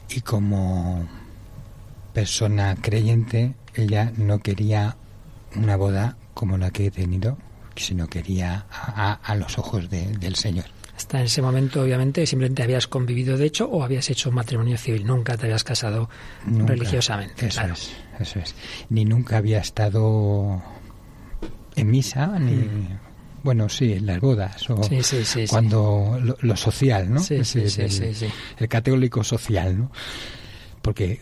y 0.09 0.21
como 0.21 1.07
persona 2.13 2.75
creyente, 2.81 3.53
ella 3.75 4.11
no 4.17 4.39
quería 4.39 4.97
una 5.55 5.75
boda 5.75 6.17
como 6.33 6.57
la 6.57 6.71
que 6.71 6.87
he 6.87 6.91
tenido, 6.91 7.37
sino 7.75 8.07
quería 8.07 8.65
a, 8.71 9.35
los 9.35 9.57
ojos 9.57 9.89
del 9.89 10.35
Señor. 10.35 10.65
Hasta 10.97 11.21
ese 11.21 11.43
momento, 11.43 11.83
obviamente, 11.83 12.25
simplemente 12.25 12.63
habías 12.63 12.87
convivido 12.87 13.37
de 13.37 13.45
hecho 13.45 13.69
o 13.69 13.83
habías 13.83 14.09
hecho 14.09 14.31
matrimonio 14.31 14.79
civil, 14.79 15.05
nunca 15.05 15.37
te 15.37 15.45
habías 15.45 15.63
casado 15.63 16.09
religiosamente. 16.43 17.45
Eso 17.45 17.61
es, 17.61 17.93
eso 18.19 18.39
es. 18.39 18.55
Ni 18.89 19.05
nunca 19.05 19.37
había 19.37 19.59
estado 19.59 20.59
en 21.75 21.91
misa, 21.91 22.39
ni. 22.39 22.53
Mm. 22.53 22.99
Bueno, 23.43 23.69
sí, 23.69 23.93
en 23.93 24.07
las 24.07 24.19
bodas 24.19 24.67
o 24.71 24.81
cuando 25.47 26.19
lo, 26.41 26.57
social, 26.57 27.13
¿no? 27.13 27.19
Sí, 27.19 27.45
sí, 27.45 27.59
el, 27.59 28.31
el, 28.57 28.67
católico 28.67 29.23
social, 29.23 29.77
¿no? 29.77 29.91
Porque 30.81 31.21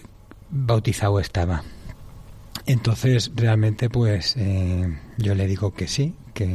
bautizado 0.49 1.19
estaba. 1.19 1.63
Entonces, 2.65 3.31
realmente, 3.35 3.89
pues 3.89 4.35
eh, 4.37 4.97
yo 5.17 5.35
le 5.35 5.45
digo 5.45 5.73
que 5.73 5.87
sí, 5.89 6.15
que 6.35 6.47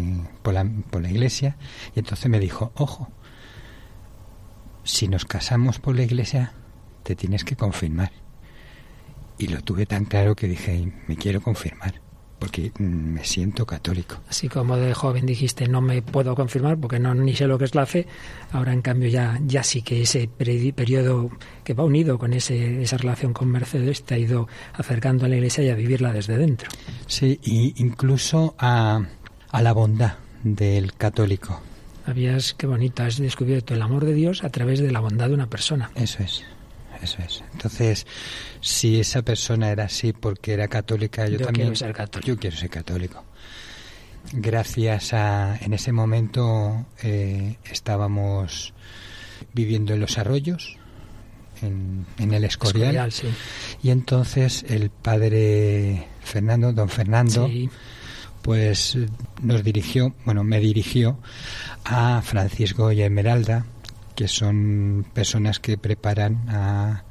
por 0.43 0.55
la, 0.55 0.65
por 0.91 1.03
la 1.03 1.11
iglesia, 1.11 1.57
y 1.97 1.99
entonces 1.99 2.31
me 2.31 2.39
dijo, 2.39 2.71
ojo, 2.77 3.09
si 4.85 5.09
nos 5.09 5.25
casamos 5.25 5.81
por 5.81 5.97
la 5.97 6.03
iglesia, 6.05 6.53
te 7.03 7.17
tienes 7.17 7.45
que 7.45 7.57
confirmar. 7.57 8.13
Y 9.39 9.49
lo 9.49 9.63
tuve 9.63 9.87
tan 9.87 10.05
claro 10.05 10.37
que 10.37 10.47
dije, 10.47 10.93
me 11.09 11.17
quiero 11.17 11.41
confirmar. 11.41 11.95
porque 12.41 12.73
mm, 12.79 12.83
me 12.83 13.25
siento 13.25 13.67
católico. 13.67 14.17
Así 14.29 14.49
como 14.49 14.77
de 14.77 14.95
joven 14.95 15.27
dijiste 15.27 15.69
no 15.69 15.81
me 15.81 16.03
puedo 16.03 16.35
confirmar 16.35 16.79
porque 16.79 16.99
no 16.99 17.15
ni 17.15 17.37
sé 17.37 17.47
lo 17.47 17.59
que 17.59 17.67
es 17.67 17.75
la 17.75 17.87
fe, 17.87 18.07
ahora 18.51 18.73
en 18.73 18.81
cambio 18.83 19.09
ya, 19.09 19.39
ya 19.45 19.63
sí 19.63 19.83
que 19.83 20.03
ese 20.03 20.27
periodo 20.27 21.31
que 21.63 21.75
va 21.75 21.85
unido 21.85 22.19
con 22.19 22.33
ese, 22.33 22.83
esa 22.83 22.97
relación 22.97 23.35
con 23.35 23.49
Mercedes 23.49 24.03
te 24.05 24.15
ha 24.15 24.19
ido 24.19 24.49
acercando 24.73 25.27
a 25.27 25.29
la 25.29 25.37
iglesia 25.37 25.63
y 25.63 25.69
a 25.69 25.75
vivirla 25.75 26.13
desde 26.13 26.39
dentro. 26.39 26.71
Sí, 27.07 27.39
y 27.43 27.75
incluso 27.77 28.55
a, 28.59 29.03
a 29.51 29.63
la 29.63 29.73
bondad 29.73 30.15
del 30.43 30.95
católico. 30.95 31.61
Habías, 32.07 32.55
qué 32.55 32.67
bonito, 32.67 33.03
has 33.03 33.19
descubierto 33.19 33.75
el 33.75 33.83
amor 33.83 34.05
de 34.05 34.15
Dios 34.15 34.43
a 34.43 34.51
través 34.51 34.81
de 34.81 34.91
la 34.91 35.01
bondad 35.01 35.29
de 35.29 35.35
una 35.35 35.49
persona. 35.49 35.91
Eso 35.95 36.23
es. 36.23 36.43
Eso 37.03 37.19
es. 37.23 37.43
Entonces, 37.53 38.07
si 38.61 39.01
esa 39.01 39.23
persona 39.23 39.71
era 39.71 39.85
así 39.85 40.13
porque 40.13 40.53
era 40.53 40.69
católica, 40.69 41.27
yo, 41.27 41.39
también. 41.39 41.69
Quiero 41.69 41.77
ser 41.77 41.93
católico. 41.93 42.27
Yo 42.27 42.39
quiero 42.39 42.57
ser 42.57 42.71
católico. 42.71 43.25
Gracias 44.33 45.15
a. 45.15 45.57
En 45.61 45.73
ese 45.73 45.93
momento 45.93 46.87
eh, 47.03 47.57
estábamos 47.71 48.75
viviendo 49.55 49.95
en 49.95 50.01
los 50.01 50.19
arroyos, 50.19 50.77
en, 51.63 52.07
el 52.19 52.45
Escorial. 52.45 53.13
Y 53.83 53.91
entonces 53.91 54.65
el 54.69 54.91
padre 54.91 56.07
Fernando, 56.23 56.73
don 56.73 56.89
Fernando, 56.89 57.49
pues 58.51 58.99
nos 59.45 59.63
dirigió, 59.63 60.13
bueno, 60.25 60.43
me 60.43 60.59
dirigió 60.59 61.21
a 61.85 62.21
Francisco 62.21 62.91
y 62.91 63.01
Esmeralda 63.01 63.65
que 64.17 64.27
son 64.27 65.07
personas 65.15 65.61
que 65.61 65.79
preparan 65.79 66.49
a, 66.49 67.05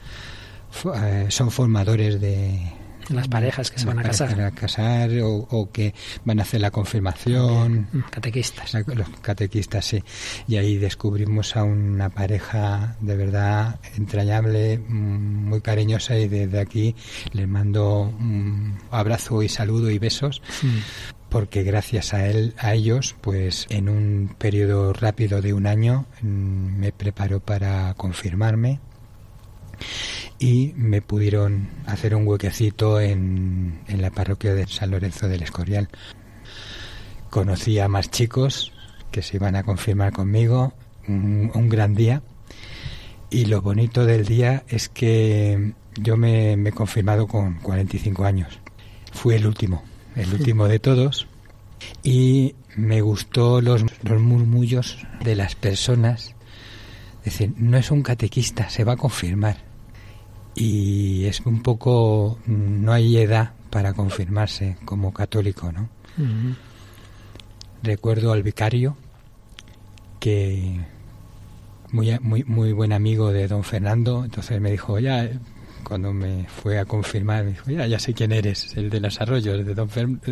eh, 1.01 1.27
son 1.29 1.49
formadores 1.49 2.19
de 2.19 2.73
las 3.07 3.29
parejas 3.29 3.71
que 3.71 3.79
se 3.79 3.85
van 3.85 3.99
a 3.99 4.03
casar, 4.03 4.41
a 4.41 4.51
casar 4.51 5.11
o, 5.23 5.69
que 5.71 5.93
van 6.25 6.39
a 6.39 6.41
hacer 6.41 6.59
la 6.59 6.71
confirmación. 6.71 7.87
Mm, 7.89 7.99
catequistas. 8.09 8.73
Los 8.73 9.09
catequistas 9.21 9.85
sí. 9.85 10.03
Y 10.45 10.57
ahí 10.57 10.75
descubrimos 10.75 11.55
a 11.55 11.63
una 11.63 12.09
pareja 12.09 12.97
de 12.99 13.15
verdad 13.15 13.79
entrañable 13.95 14.77
mm, 14.77 15.47
muy 15.47 15.61
cariñosa 15.61 16.17
y 16.17 16.27
desde 16.27 16.59
aquí 16.59 16.97
les 17.31 17.47
mando 17.47 18.13
un 18.19 18.77
abrazo 18.91 19.41
y 19.41 19.47
saludo 19.47 19.89
y 19.89 19.99
besos. 19.99 20.41
Mm 20.61 21.18
porque 21.29 21.63
gracias 21.63 22.13
a 22.13 22.27
él, 22.27 22.53
a 22.57 22.73
ellos, 22.73 23.15
pues 23.21 23.67
en 23.69 23.87
un 23.87 24.35
periodo 24.37 24.93
rápido 24.93 25.41
de 25.41 25.53
un 25.53 25.67
año 25.67 26.05
mm, 26.21 26.79
me 26.79 26.91
preparó 26.91 27.39
para 27.39 27.93
confirmarme 27.95 28.79
y 30.39 30.73
me 30.75 31.01
pudieron 31.01 31.69
hacer 31.85 32.15
un 32.15 32.27
huequecito 32.27 32.99
en, 32.99 33.81
en 33.87 34.01
la 34.01 34.09
parroquia 34.09 34.53
de 34.53 34.67
San 34.67 34.91
Lorenzo 34.91 35.27
del 35.27 35.43
Escorial. 35.43 35.89
Conocí 37.29 37.77
a 37.79 37.87
más 37.87 38.09
chicos 38.09 38.73
que 39.11 39.21
se 39.21 39.37
iban 39.37 39.55
a 39.55 39.63
confirmar 39.63 40.11
conmigo, 40.11 40.73
un, 41.07 41.69
gran 41.69 41.95
día, 41.95 42.21
y 43.31 43.45
lo 43.45 43.61
bonito 43.61 44.05
del 44.05 44.25
día 44.25 44.63
es 44.67 44.89
que 44.89 45.73
yo 45.95 46.17
me, 46.17 46.55
me 46.57 46.69
he 46.69 46.73
confirmado 46.73 47.27
con 47.27 47.55
45 47.55 48.25
años. 48.25 48.59
Fui 49.11 49.35
el 49.35 49.47
último 49.47 49.83
el 50.15 50.33
último 50.33 50.67
de 50.67 50.79
todos, 50.79 51.27
y 52.03 52.55
me 52.75 53.01
gustó 53.01 53.61
los, 53.61 53.83
los 54.03 54.21
murmullos 54.21 54.97
de 55.23 55.35
las 55.35 55.55
personas. 55.55 56.35
Decir, 57.23 57.53
no 57.57 57.77
es 57.77 57.91
un 57.91 58.01
catequista, 58.01 58.69
se 58.69 58.83
va 58.83 58.93
a 58.93 58.97
confirmar. 58.97 59.57
Y 60.55 61.25
es 61.25 61.41
un 61.41 61.61
poco, 61.61 62.39
no 62.47 62.91
hay 62.91 63.17
edad 63.17 63.53
para 63.69 63.93
confirmarse 63.93 64.77
como 64.85 65.13
católico, 65.13 65.71
¿no? 65.71 65.89
Recuerdo 67.83 68.33
al 68.33 68.43
vicario 68.43 68.97
que 70.19 70.79
muy, 71.91 72.17
muy, 72.19 72.43
muy 72.43 72.73
buen 72.73 72.93
amigo 72.93 73.31
de 73.31 73.47
don 73.47 73.63
Fernando, 73.63 74.25
entonces 74.25 74.59
me 74.59 74.71
dijo, 74.71 74.99
ya, 74.99 75.29
cuando 75.83 76.13
me 76.13 76.45
fue 76.47 76.79
a 76.79 76.85
confirmar, 76.85 77.43
me 77.43 77.51
dijo, 77.51 77.69
ya, 77.71 77.87
ya 77.87 77.99
sé 77.99 78.13
quién 78.13 78.31
eres, 78.31 78.75
el 78.77 78.89
de 78.89 78.99
los 78.99 79.19
arroyos, 79.21 79.65
de 79.65 79.73
don, 79.73 79.89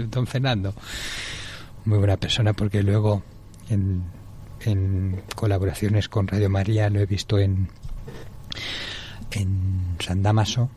don 0.10 0.28
Fernando. 0.28 0.74
Muy 1.86 1.98
buena 1.98 2.18
persona 2.18 2.54
porque 2.54 2.84
luego 2.84 3.24
en, 3.70 5.22
colaboraciones 5.36 6.10
con 6.10 6.28
Radio 6.28 6.50
María 6.50 6.90
lo 6.90 7.00
he 7.00 7.06
visto 7.06 7.40
en, 7.40 7.70
en 9.32 9.96
San 10.00 10.24
Damaso, 10.24 10.70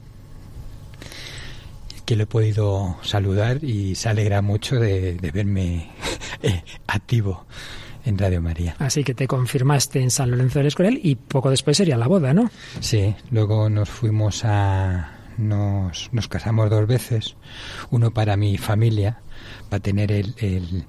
que 2.04 2.16
lo 2.16 2.24
he 2.24 2.26
podido 2.26 2.96
saludar 3.02 3.64
y 3.64 3.94
se 3.94 4.08
alegra 4.08 4.42
mucho 4.42 4.76
de, 4.76 5.18
verme 5.32 5.90
activo 6.86 7.46
en 8.04 8.18
Radio 8.18 8.40
María. 8.40 8.76
Así 8.78 9.04
que 9.04 9.14
te 9.14 9.26
confirmaste 9.26 10.00
en 10.00 10.10
San 10.10 10.30
Lorenzo 10.30 10.58
del 10.58 10.68
Escorial 10.68 10.98
y 11.02 11.16
poco 11.16 11.50
después 11.50 11.76
sería 11.76 11.96
la 11.96 12.06
boda, 12.06 12.32
¿no? 12.34 12.50
Sí, 12.80 13.14
luego 13.30 13.68
nos 13.68 13.88
fuimos 13.88 14.44
a... 14.44 15.16
Nos, 15.38 16.10
nos 16.12 16.28
casamos 16.28 16.68
dos 16.68 16.86
veces, 16.86 17.34
uno 17.90 18.10
para 18.10 18.36
mi 18.36 18.58
familia, 18.58 19.20
para 19.70 19.80
tener 19.80 20.12
el, 20.12 20.34
el, 20.36 20.84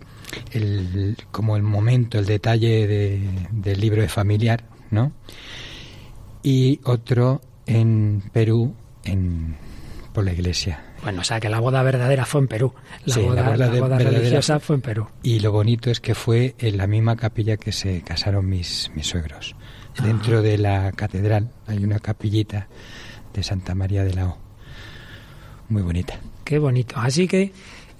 el 0.52 1.18
como 1.32 1.56
el 1.56 1.64
momento, 1.64 2.20
el 2.20 2.26
detalle 2.26 2.86
de, 2.86 3.30
del 3.52 3.80
libro 3.80 4.02
de 4.02 4.10
familiar, 4.10 4.66
¿no? 4.90 5.14
Y 6.44 6.82
otro 6.84 7.40
en 7.66 8.24
Perú, 8.34 8.76
en, 9.06 9.56
por 10.12 10.26
la 10.26 10.34
iglesia, 10.34 10.84
bueno, 11.04 11.22
o 11.22 11.24
sea 11.24 11.40
que 11.40 11.50
la 11.50 11.60
boda 11.60 11.82
verdadera 11.84 12.26
fue 12.26 12.42
en 12.42 12.48
Perú. 12.48 12.74
La 13.06 13.18
boda, 13.18 13.58
la 13.58 13.68
boda, 13.70 13.98
religiosa 13.98 14.60
fue 14.60 14.76
en 14.76 14.82
Perú. 14.82 15.08
Y 15.24 15.40
lo 15.40 15.52
bonito 15.52 15.90
es 15.90 16.00
que 16.00 16.16
fue 16.16 16.56
en 16.60 16.78
la 16.78 16.88
misma 16.88 17.16
capilla 17.16 17.58
que 17.58 17.72
se 17.72 18.02
casaron 18.02 18.48
mis, 18.48 18.92
mis 18.96 19.08
suegros. 19.08 19.56
Dentro 20.04 20.42
de 20.42 20.58
la 20.58 20.92
catedral 20.94 21.50
hay 21.68 21.84
una 21.84 22.00
capillita 22.00 22.68
de 23.34 23.44
Santa 23.44 23.76
María 23.76 24.04
de 24.04 24.14
la 24.14 24.28
O. 24.28 24.38
Muy 25.70 25.82
bonita. 25.82 26.20
Qué 26.44 26.60
bonito. 26.60 26.96
Así 26.98 27.28
que 27.28 27.52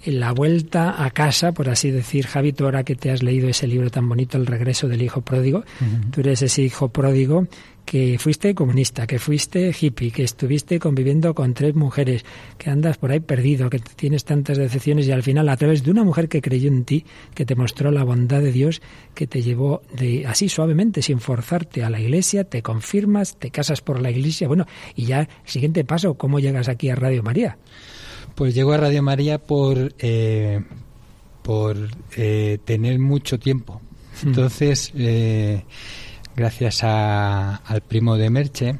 en 0.04 0.20
la 0.20 0.32
vuelta 0.32 1.04
a 1.04 1.10
casa, 1.10 1.52
por 1.52 1.68
así 1.68 1.90
decir, 1.90 2.26
Javi, 2.26 2.52
tú 2.52 2.64
ahora 2.64 2.82
que 2.82 2.96
te 2.96 3.10
has 3.10 3.22
leído 3.22 3.48
ese 3.48 3.66
libro 3.66 3.90
tan 3.90 4.08
bonito, 4.08 4.36
El 4.36 4.46
regreso 4.46 4.88
del 4.88 5.02
hijo 5.02 5.20
pródigo, 5.20 5.64
tú 6.10 6.20
eres 6.20 6.42
ese 6.42 6.62
hijo 6.62 6.88
pródigo 6.88 7.46
que 7.92 8.18
fuiste 8.18 8.54
comunista, 8.54 9.06
que 9.06 9.18
fuiste 9.18 9.70
hippie, 9.78 10.10
que 10.10 10.22
estuviste 10.22 10.78
conviviendo 10.78 11.34
con 11.34 11.52
tres 11.52 11.74
mujeres, 11.74 12.24
que 12.56 12.70
andas 12.70 12.96
por 12.96 13.10
ahí 13.10 13.20
perdido, 13.20 13.68
que 13.68 13.80
tienes 13.80 14.24
tantas 14.24 14.56
decepciones 14.56 15.06
y 15.06 15.12
al 15.12 15.22
final 15.22 15.46
a 15.50 15.56
través 15.58 15.82
de 15.82 15.90
una 15.90 16.02
mujer 16.02 16.30
que 16.30 16.40
creyó 16.40 16.68
en 16.68 16.86
ti, 16.86 17.04
que 17.34 17.44
te 17.44 17.54
mostró 17.54 17.90
la 17.90 18.02
bondad 18.02 18.40
de 18.40 18.50
Dios, 18.50 18.80
que 19.14 19.26
te 19.26 19.42
llevó 19.42 19.82
de 19.92 20.24
así 20.26 20.48
suavemente, 20.48 21.02
sin 21.02 21.20
forzarte 21.20 21.84
a 21.84 21.90
la 21.90 22.00
iglesia, 22.00 22.44
te 22.44 22.62
confirmas, 22.62 23.36
te 23.36 23.50
casas 23.50 23.82
por 23.82 24.00
la 24.00 24.10
iglesia, 24.10 24.48
bueno, 24.48 24.64
y 24.96 25.04
ya 25.04 25.20
el 25.20 25.28
siguiente 25.44 25.84
paso, 25.84 26.14
¿cómo 26.14 26.40
llegas 26.40 26.70
aquí 26.70 26.88
a 26.88 26.94
Radio 26.94 27.22
María? 27.22 27.58
Pues 28.34 28.54
llego 28.54 28.72
a 28.72 28.78
Radio 28.78 29.02
María 29.02 29.36
por 29.36 29.94
eh, 29.98 30.62
por 31.42 31.76
eh, 32.16 32.56
tener 32.64 32.98
mucho 32.98 33.38
tiempo. 33.38 33.82
Hmm. 34.22 34.28
Entonces 34.28 34.92
eh, 34.96 35.64
gracias 36.36 36.82
a, 36.82 37.56
al 37.56 37.80
primo 37.82 38.16
de 38.16 38.30
Merche, 38.30 38.76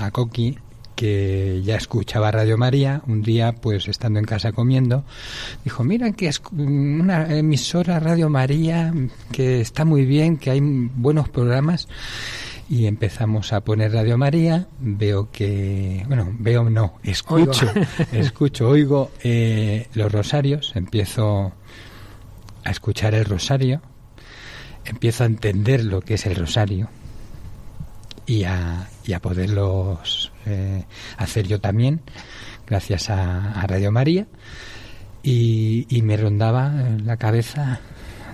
a 0.00 0.10
Coqui, 0.10 0.58
que 0.98 1.62
ya 1.64 1.76
escuchaba 1.76 2.32
Radio 2.32 2.58
María, 2.58 3.02
un 3.06 3.22
día, 3.22 3.52
pues 3.52 3.86
estando 3.86 4.18
en 4.18 4.24
casa 4.24 4.50
comiendo, 4.50 5.04
dijo, 5.62 5.84
mira 5.84 6.10
que 6.10 6.26
es 6.26 6.42
una 6.50 7.36
emisora 7.36 8.00
Radio 8.00 8.28
María, 8.28 8.92
que 9.30 9.60
está 9.60 9.84
muy 9.84 10.04
bien, 10.04 10.38
que 10.38 10.50
hay 10.50 10.60
buenos 10.60 11.28
programas. 11.28 11.86
Y 12.68 12.86
empezamos 12.86 13.52
a 13.52 13.60
poner 13.60 13.92
Radio 13.92 14.18
María, 14.18 14.66
veo 14.80 15.30
que, 15.30 16.04
bueno, 16.08 16.34
veo 16.36 16.68
no, 16.68 16.94
escucho, 17.04 17.66
escucho, 18.12 18.68
oigo 18.68 19.12
eh, 19.22 19.86
los 19.94 20.10
rosarios, 20.10 20.72
empiezo 20.74 21.52
a 22.64 22.70
escuchar 22.70 23.14
el 23.14 23.24
rosario, 23.24 23.80
empiezo 24.90 25.24
a 25.24 25.26
entender 25.26 25.84
lo 25.84 26.00
que 26.00 26.14
es 26.14 26.26
el 26.26 26.36
rosario 26.36 26.88
y 28.26 28.44
a, 28.44 28.88
y 29.04 29.14
a 29.14 29.20
poderlos 29.20 30.32
eh, 30.46 30.84
hacer 31.16 31.48
yo 31.48 31.60
también, 31.60 32.00
gracias 32.66 33.10
a, 33.10 33.66
Radio 33.66 33.90
María. 33.90 34.26
Y, 35.22 35.86
y, 35.88 36.02
me 36.02 36.16
rondaba 36.16 36.72
la 37.04 37.16
cabeza, 37.16 37.80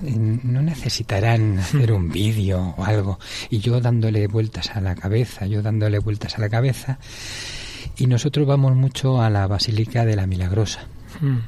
no 0.02 0.62
necesitarán 0.62 1.58
hacer 1.58 1.92
un 1.92 2.10
vídeo 2.10 2.74
o 2.76 2.84
algo, 2.84 3.18
y 3.50 3.58
yo 3.58 3.80
dándole 3.80 4.26
vueltas 4.26 4.70
a 4.76 4.80
la 4.80 4.94
cabeza, 4.94 5.46
yo 5.46 5.62
dándole 5.62 5.98
vueltas 5.98 6.36
a 6.36 6.40
la 6.40 6.48
cabeza. 6.48 6.98
Y 7.96 8.06
nosotros 8.06 8.46
vamos 8.46 8.74
mucho 8.74 9.22
a 9.22 9.30
la 9.30 9.46
Basílica 9.46 10.04
de 10.04 10.16
la 10.16 10.26
Milagrosa. 10.26 10.86
Hmm. 11.20 11.38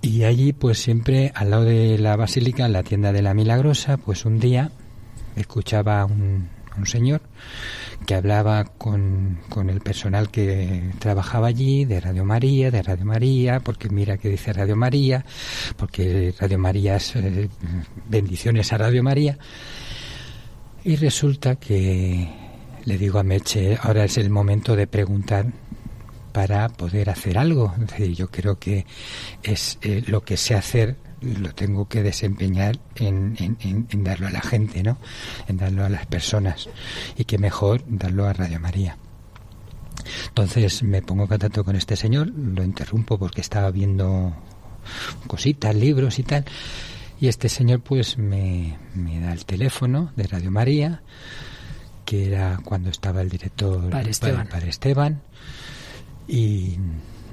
Y 0.00 0.24
allí, 0.24 0.52
pues 0.52 0.78
siempre 0.78 1.32
al 1.34 1.50
lado 1.50 1.64
de 1.64 1.98
la 1.98 2.16
basílica, 2.16 2.66
en 2.66 2.72
la 2.72 2.82
tienda 2.82 3.12
de 3.12 3.22
la 3.22 3.34
Milagrosa, 3.34 3.96
pues 3.96 4.24
un 4.24 4.38
día 4.38 4.70
escuchaba 5.36 6.04
un, 6.04 6.48
un 6.76 6.86
señor 6.86 7.20
que 8.06 8.14
hablaba 8.14 8.64
con, 8.64 9.40
con, 9.48 9.68
el 9.70 9.80
personal 9.80 10.30
que 10.30 10.92
trabajaba 10.98 11.48
allí, 11.48 11.84
de 11.84 12.00
Radio 12.00 12.24
María, 12.24 12.70
de 12.70 12.82
Radio 12.82 13.04
María, 13.04 13.60
porque 13.60 13.88
mira 13.88 14.16
que 14.16 14.28
dice 14.28 14.52
Radio 14.52 14.76
María, 14.76 15.24
porque 15.76 16.32
Radio 16.38 16.58
María 16.58 16.96
es 16.96 17.16
eh, 17.16 17.48
bendiciones 18.08 18.72
a 18.72 18.78
Radio 18.78 19.02
María. 19.02 19.36
Y 20.84 20.96
resulta 20.96 21.56
que 21.56 22.28
le 22.84 22.98
digo 22.98 23.18
a 23.18 23.24
Meche, 23.24 23.76
ahora 23.82 24.04
es 24.04 24.16
el 24.16 24.30
momento 24.30 24.76
de 24.76 24.86
preguntar 24.86 25.46
para 26.38 26.68
poder 26.68 27.10
hacer 27.10 27.36
algo. 27.36 27.74
Es 27.80 27.88
decir, 27.88 28.14
yo 28.14 28.30
creo 28.30 28.60
que 28.60 28.86
es 29.42 29.76
eh, 29.82 30.04
lo 30.06 30.22
que 30.22 30.36
sé 30.36 30.54
hacer 30.54 30.94
lo 31.20 31.52
tengo 31.52 31.88
que 31.88 32.04
desempeñar 32.04 32.78
en, 32.94 33.34
en, 33.58 34.04
darlo 34.04 34.28
a 34.28 34.30
la 34.30 34.40
gente, 34.40 34.84
¿no? 34.84 34.98
En 35.48 35.56
darlo 35.56 35.84
a 35.84 35.88
las 35.88 36.06
personas. 36.06 36.68
Y 37.16 37.24
que 37.24 37.38
mejor 37.38 37.82
darlo 37.88 38.26
a 38.26 38.34
Radio 38.34 38.60
María. 38.60 38.98
Entonces 40.28 40.84
me 40.84 41.02
pongo 41.02 41.22
en 41.24 41.28
contacto 41.28 41.64
con 41.64 41.74
este 41.74 41.96
señor, 41.96 42.28
lo 42.28 42.62
interrumpo 42.62 43.18
porque 43.18 43.40
estaba 43.40 43.72
viendo 43.72 44.32
cositas, 45.26 45.74
libros 45.74 46.20
y 46.20 46.22
tal. 46.22 46.44
Y 47.20 47.26
este 47.26 47.48
señor 47.48 47.80
pues 47.80 48.16
me, 48.16 48.78
me 48.94 49.18
da 49.18 49.32
el 49.32 49.44
teléfono 49.44 50.12
de 50.14 50.28
Radio 50.28 50.52
María, 50.52 51.02
que 52.04 52.26
era 52.26 52.60
cuando 52.64 52.90
estaba 52.90 53.22
el 53.22 53.28
director 53.28 53.90
para 53.90 54.08
Esteban. 54.08 54.46
Para 54.46 54.66
Esteban. 54.66 55.22
Y 56.28 56.76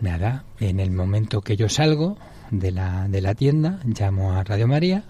nada, 0.01 0.45
en 0.59 0.79
el 0.79 0.91
momento 0.91 1.41
que 1.41 1.57
yo 1.57 1.69
salgo, 1.69 2.17
de 2.51 2.71
la, 2.71 3.07
de 3.07 3.21
la 3.21 3.35
tienda, 3.35 3.79
llamo 3.85 4.33
a 4.33 4.43
Radio 4.43 4.67
María 4.67 5.03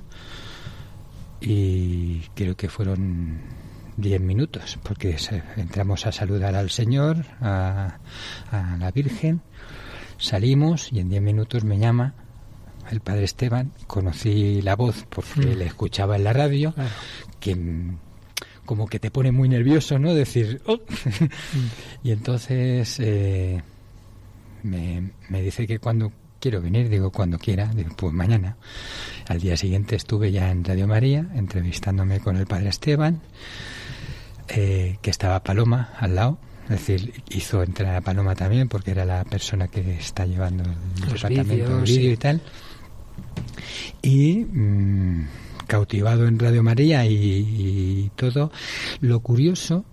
y 1.42 2.22
creo 2.34 2.56
que 2.56 2.70
fueron 2.70 3.42
10 3.98 4.22
minutos, 4.22 4.80
porque 4.84 5.18
entramos 5.58 6.06
a 6.06 6.12
saludar 6.12 6.56
al 6.56 6.70
Señor, 6.70 7.26
a, 7.42 8.00
a 8.52 8.78
la 8.78 8.92
Virgen, 8.92 9.42
salimos 10.18 10.92
y 10.92 11.00
en 11.00 11.10
10 11.10 11.22
minutos 11.22 11.64
me 11.64 11.78
llama 11.78 12.16
el 12.90 13.02
Padre 13.02 13.26
Esteban, 13.26 13.72
conocí 13.88 14.62
la 14.62 14.76
voz 14.76 15.06
porque 15.10 15.56
mm. 15.56 15.58
le 15.58 15.66
escuchaba 15.66 16.16
en 16.16 16.24
la 16.24 16.34
radio, 16.34 16.74
que 17.40 17.58
como 18.66 18.88
que 18.88 19.00
te 19.00 19.12
pone 19.12 19.32
muy 19.32 19.48
nervioso, 19.48 20.00
¿no? 20.00 20.14
Decir, 20.14 20.62
oh". 20.66 20.80
y 22.04 22.12
entonces 22.12 23.00
eh, 23.00 23.62
me, 24.66 25.12
me 25.30 25.42
dice 25.42 25.66
que 25.68 25.80
cuando 25.80 26.12
quiero 26.40 26.62
venir, 26.62 26.90
digo 26.90 27.12
cuando 27.12 27.40
quiera, 27.40 27.72
digo, 27.74 27.96
pues 27.96 28.14
mañana. 28.14 28.58
Al 29.28 29.40
día 29.40 29.58
siguiente 29.58 29.96
estuve 29.96 30.32
ya 30.32 30.52
en 30.52 30.64
Radio 30.64 30.88
María 30.88 31.28
entrevistándome 31.34 32.20
con 32.20 32.38
el 32.38 32.46
padre 32.46 32.70
Esteban, 32.70 33.22
eh, 34.50 34.98
que 35.02 35.10
estaba 35.10 35.42
Paloma 35.42 35.94
al 35.98 36.14
lado. 36.16 36.38
Es 36.66 36.70
decir, 36.70 37.24
hizo 37.30 37.64
entrar 37.64 37.96
a 37.96 38.02
Paloma 38.02 38.36
también 38.36 38.70
porque 38.70 38.92
era 38.92 39.06
la 39.06 39.24
persona 39.24 39.68
que 39.68 39.98
está 39.98 40.26
llevando 40.26 40.64
el 40.64 41.14
departamento 41.14 41.78
de 41.78 41.84
vídeo 41.84 42.12
y 42.12 42.18
tal. 42.18 42.42
Y 44.04 44.46
mm, 44.46 45.28
cautivado 45.66 46.28
en 46.28 46.38
Radio 46.38 46.62
María 46.62 47.06
y, 47.06 47.16
y 47.16 48.12
todo. 48.16 48.52
Lo 49.02 49.20
curioso 49.20 49.84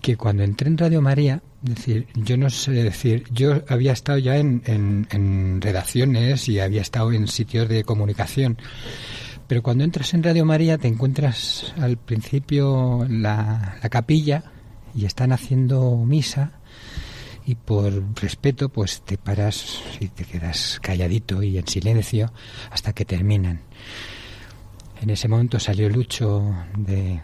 que 0.00 0.16
cuando 0.16 0.42
entré 0.42 0.68
en 0.68 0.78
Radio 0.78 1.00
María 1.00 1.42
decir, 1.62 2.06
yo 2.14 2.36
no 2.36 2.50
sé 2.50 2.72
decir, 2.72 3.24
yo 3.30 3.62
había 3.68 3.92
estado 3.92 4.18
ya 4.18 4.36
en, 4.36 4.62
en, 4.66 5.60
redacciones 5.60 6.48
y 6.48 6.60
había 6.60 6.82
estado 6.82 7.12
en 7.12 7.28
sitios 7.28 7.68
de 7.68 7.84
comunicación, 7.84 8.58
pero 9.46 9.62
cuando 9.62 9.84
entras 9.84 10.14
en 10.14 10.22
Radio 10.22 10.44
María 10.44 10.78
te 10.78 10.88
encuentras 10.88 11.74
al 11.78 11.96
principio 11.96 13.06
la, 13.08 13.78
la 13.82 13.88
capilla 13.88 14.44
y 14.94 15.04
están 15.04 15.32
haciendo 15.32 15.96
misa 16.06 16.52
y 17.46 17.54
por 17.56 17.92
respeto 18.20 18.68
pues 18.68 19.02
te 19.02 19.18
paras 19.18 19.80
y 19.98 20.08
te 20.08 20.24
quedas 20.24 20.78
calladito 20.80 21.42
y 21.42 21.58
en 21.58 21.66
silencio 21.66 22.32
hasta 22.70 22.92
que 22.92 23.04
terminan. 23.04 23.62
En 25.00 25.10
ese 25.10 25.28
momento 25.28 25.58
salió 25.58 25.88
Lucho 25.88 26.54
de 26.76 27.20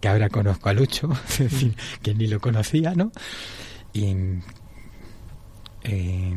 que 0.00 0.08
ahora 0.08 0.28
conozco 0.28 0.68
a 0.68 0.72
Lucho, 0.72 1.10
que 2.02 2.14
ni 2.14 2.28
lo 2.28 2.40
conocía, 2.40 2.94
¿no? 2.94 3.10
Y 3.92 4.14
eh, 5.82 6.34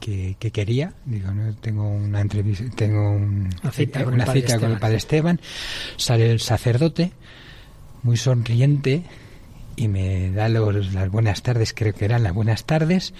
que, 0.00 0.50
quería. 0.52 0.94
Digo 1.04 1.32
no 1.32 1.54
tengo 1.56 1.88
una 1.88 2.20
entrevista 2.20 2.64
tengo 2.74 3.10
una 3.10 3.72
cita, 3.72 4.04
con, 4.04 4.20
el 4.70 4.78
padre 4.78 4.96
Esteban 4.96 5.40
sale 5.96 6.30
el 6.30 6.40
sacerdote 6.40 7.12
muy 8.02 8.16
sonriente 8.16 9.02
y 9.74 9.88
me 9.88 10.30
da 10.30 10.48
los, 10.48 10.92
las 10.94 11.10
buenas 11.10 11.42
tardes 11.42 11.74
creo 11.74 11.92
que 11.92 12.04
eran 12.04 12.22
las 12.22 12.32
buenas 12.32 12.64
tardes. 12.64 13.14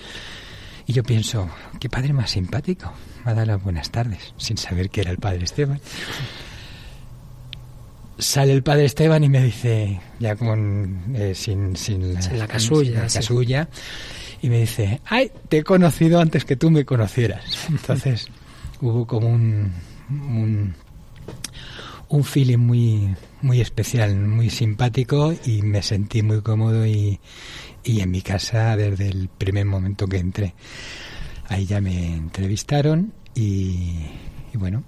Y 0.89 0.93
yo 0.93 1.03
pienso 1.03 1.51
qué 1.81 1.89
padre 1.89 2.13
más 2.13 2.31
simpático 2.31 2.93
me 3.25 3.33
ha 3.33 3.35
dado 3.35 3.47
las 3.47 3.63
buenas 3.63 3.91
tardes 3.91 4.35
sin 4.37 4.57
saber 4.57 4.89
que 4.89 5.01
era 5.01 5.11
el 5.11 5.19
padre 5.19 5.45
Esteban 5.45 5.81
sale 8.19 8.53
el 8.53 8.63
padre 8.63 8.85
Esteban 8.87 9.25
y 9.25 9.29
me 9.29 9.43
dice, 9.43 10.01
ya 10.19 10.37
con 10.37 11.15
eh, 11.15 11.35
sin, 11.35 11.77
sin, 11.77 12.15
la, 12.15 12.47
casulla, 12.47 13.07
casulla 13.07 13.69
y 14.43 14.49
me 14.49 14.61
dice, 14.61 15.01
ay, 15.07 15.31
te 15.49 15.59
he 15.59 15.65
conocido 15.65 16.21
antes 16.21 16.45
que 16.45 16.57
tú 16.57 16.71
me 16.71 16.85
conocieras. 16.85 17.45
Entonces 17.69 18.29
hubo 18.81 19.07
como 19.07 19.29
un, 19.29 19.73
un, 20.11 20.75
un 22.09 22.25
feeling 22.25 22.59
muy, 22.59 23.15
muy 23.43 23.61
especial, 23.61 24.17
muy 24.17 24.51
simpático 24.51 25.35
y 25.45 25.63
me 25.63 25.83
sentí 25.83 26.23
muy 26.23 26.41
cómodo 26.41 26.87
y, 26.87 27.21
y 27.85 28.01
en 28.01 28.11
mi 28.11 28.23
casa 28.23 28.77
desde 28.77 29.09
el 29.09 29.29
primer 29.29 29.67
momento 29.67 30.07
que 30.07 30.19
entré. 30.19 30.55
Ahí 31.49 31.67
ya 31.67 31.81
me 31.81 32.15
entrevistaron 32.15 33.13
y, 33.35 34.07
y 34.53 34.57
bueno, 34.57 34.83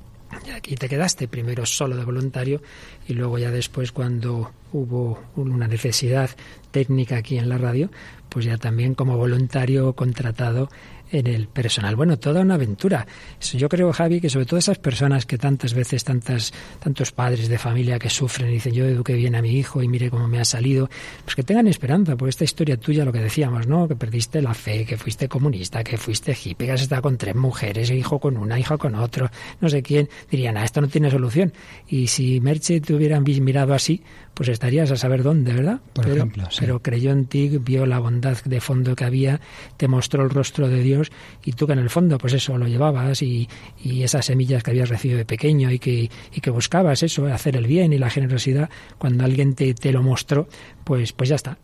y 0.47 0.51
aquí 0.51 0.75
te 0.77 0.89
quedaste 0.89 1.29
primero 1.29 1.67
solo 1.67 1.97
de 1.97 2.05
voluntario 2.05 2.63
y 3.07 3.15
luego 3.15 3.39
ya 3.39 3.51
después 3.51 3.93
cuando 3.93 4.53
hubo 4.73 5.23
una 5.37 5.67
necesidad 5.67 6.31
técnica 6.71 7.17
aquí 7.17 7.39
en 7.39 7.49
la 7.49 7.59
radio, 7.59 7.91
pues 8.29 8.45
ya 8.45 8.59
también 8.59 8.95
como 8.95 9.17
voluntario 9.17 9.95
contratado 9.95 10.69
en 11.11 11.27
el 11.27 11.49
personal. 11.49 11.97
Bueno, 11.97 12.19
toda 12.19 12.41
una 12.41 12.55
aventura. 12.55 13.07
Yo 13.41 13.69
creo, 13.69 13.93
Javi, 13.93 14.21
que 14.21 14.31
sobre 14.31 14.47
todo 14.47 14.59
esas 14.59 14.79
personas 14.79 15.27
que 15.27 15.39
tantas 15.39 15.75
veces, 15.75 16.05
tantas, 16.05 16.53
tantos 16.81 17.13
padres 17.13 17.49
de 17.49 17.59
familia 17.59 17.99
que 17.99 18.11
sufren 18.11 18.51
y 18.51 18.55
dicen 18.55 18.73
yo 18.73 18.85
eduqué 18.85 19.15
bien 19.15 19.35
a 19.35 19.43
mi 19.43 19.53
hijo 19.53 19.83
y 19.83 19.89
mire 19.89 20.11
cómo 20.11 20.29
me 20.29 20.41
ha 20.41 20.45
salido, 20.45 20.89
pues 21.25 21.37
que 21.37 21.43
tengan 21.43 21.67
esperanza, 21.67 22.17
por 22.17 22.29
esta 22.29 22.45
historia 22.45 22.77
tuya, 22.77 23.05
lo 23.05 23.13
que 23.13 23.21
decíamos, 23.21 23.67
¿no? 23.67 23.89
Que 23.89 23.97
perdiste 23.97 24.43
la 24.43 24.55
fe, 24.55 24.85
que 24.85 24.97
fuiste 24.97 25.29
comunista, 25.29 25.83
que 25.85 25.97
fuiste 25.97 26.33
hippie, 26.33 26.67
que 26.67 26.73
has 26.73 26.83
estado 26.83 27.03
con 27.03 27.17
tres 27.17 27.35
mujeres, 27.35 27.91
hijo 27.91 28.19
con 28.19 28.37
una, 28.37 28.59
hijo 28.59 28.79
con 28.79 28.95
otro, 28.95 29.31
no 29.61 29.69
sé 29.69 29.83
quién, 29.83 30.09
dirían, 30.31 30.57
ah, 30.57 30.65
esto 30.65 30.81
no 30.81 30.89
tiene 30.89 31.11
solución. 31.11 31.53
Y 31.89 32.09
si 32.09 32.41
Merche 32.41 32.81
te 32.81 32.95
hubieran 32.95 33.25
mirado 33.25 33.75
así, 33.75 34.03
pues 34.39 34.51
estarías 34.51 34.89
a 34.93 34.97
saber 34.97 35.25
dónde, 35.25 35.53
¿verdad? 35.53 35.81
Por 35.93 36.05
pero, 36.05 36.15
ejemplo, 36.15 36.45
pero 36.61 36.81
creyó 36.81 37.11
en 37.11 37.25
ti, 37.25 37.59
vio 37.59 37.87
la 37.87 37.99
bondad 37.99 38.39
de 38.45 38.61
fondo 38.61 38.95
que 38.95 39.05
había, 39.05 39.41
te 39.77 39.89
mostró 39.89 40.23
el 40.23 40.31
rostro 40.31 40.69
de 40.69 40.81
Dios 40.81 41.11
y 41.45 41.55
tú 41.55 41.67
que 41.67 41.73
en 41.73 41.81
el 41.81 41.91
fondo, 41.91 42.19
pues 42.19 42.35
eso, 42.35 42.57
lo 42.57 42.69
llevabas 42.69 43.21
y, 43.21 43.49
y 43.83 44.05
esas 44.05 44.27
semillas 44.27 44.63
que 44.63 44.71
habías 44.71 44.91
recibido 44.91 45.19
de 45.19 45.25
pequeño 45.25 45.73
y 45.73 45.81
que, 45.81 46.09
y 46.33 46.41
que 46.41 46.51
buscabas 46.51 47.03
eso, 47.03 47.27
hacer 47.27 47.57
el 47.57 47.67
bien 47.67 47.93
y 47.93 47.99
la 47.99 48.11
generosidad, 48.11 48.71
cuando 48.97 49.25
alguien 49.25 49.57
te, 49.57 49.75
te 49.75 49.91
lo 49.91 50.05
mostró, 50.05 50.47
pues, 50.89 51.13
pues 51.13 51.29
ya 51.29 51.37
está. 51.37 51.59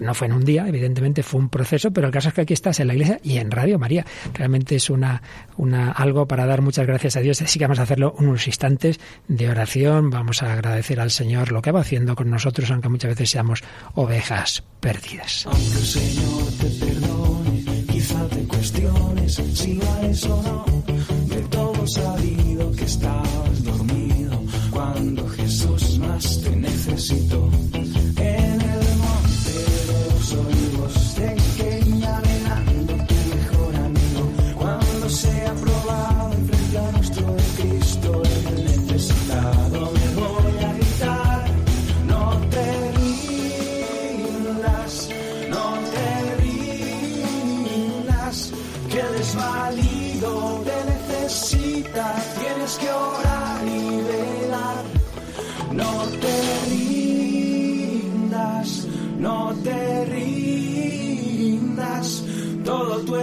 no 0.00 0.14
fue 0.14 0.28
en 0.28 0.32
un 0.32 0.46
día, 0.46 0.66
evidentemente 0.66 1.22
fue 1.22 1.38
un 1.38 1.50
proceso, 1.50 1.90
pero 1.90 2.06
el 2.06 2.12
caso 2.12 2.28
es 2.28 2.34
que 2.34 2.40
aquí 2.40 2.54
estás 2.54 2.80
en 2.80 2.86
la 2.86 2.94
iglesia 2.94 3.20
y 3.22 3.36
en 3.36 3.50
Radio 3.50 3.78
María. 3.78 4.06
Realmente 4.32 4.76
es 4.76 4.88
una, 4.88 5.22
una, 5.58 5.92
algo 5.92 6.26
para 6.26 6.46
dar 6.46 6.62
muchas 6.62 6.86
gracias 6.86 7.16
a 7.16 7.20
Dios. 7.20 7.42
Así 7.42 7.58
que 7.58 7.66
vamos 7.66 7.80
a 7.80 7.82
hacerlo 7.82 8.14
unos 8.18 8.46
instantes 8.46 8.98
de 9.28 9.50
oración. 9.50 10.08
Vamos 10.08 10.42
a 10.42 10.54
agradecer 10.54 11.00
al 11.00 11.10
Señor 11.10 11.52
lo 11.52 11.60
que 11.60 11.70
va 11.70 11.80
haciendo 11.80 12.16
con 12.16 12.30
nosotros, 12.30 12.70
aunque 12.70 12.88
muchas 12.88 13.10
veces 13.10 13.28
seamos 13.28 13.62
ovejas 13.94 14.64
perdidas. 14.80 15.44
Aunque 15.44 15.78
el 15.78 15.84
Señor 15.84 16.44
te 16.58 16.86
perdone, 16.86 17.84
quizá 17.92 18.26
te 18.28 18.42
cuestiones 18.44 19.34
si 19.34 19.74
vales 19.76 20.24
o 20.24 20.42
no. 20.42 20.82
De 21.26 21.42
todo 21.50 21.86
sabido 21.86 22.72
que 22.72 22.84
estabas 22.84 23.64
dormido 23.64 24.42
cuando 24.70 25.28
Jesús 25.28 25.98
más 25.98 26.40
te 26.40 26.56
necesitó. 26.56 27.51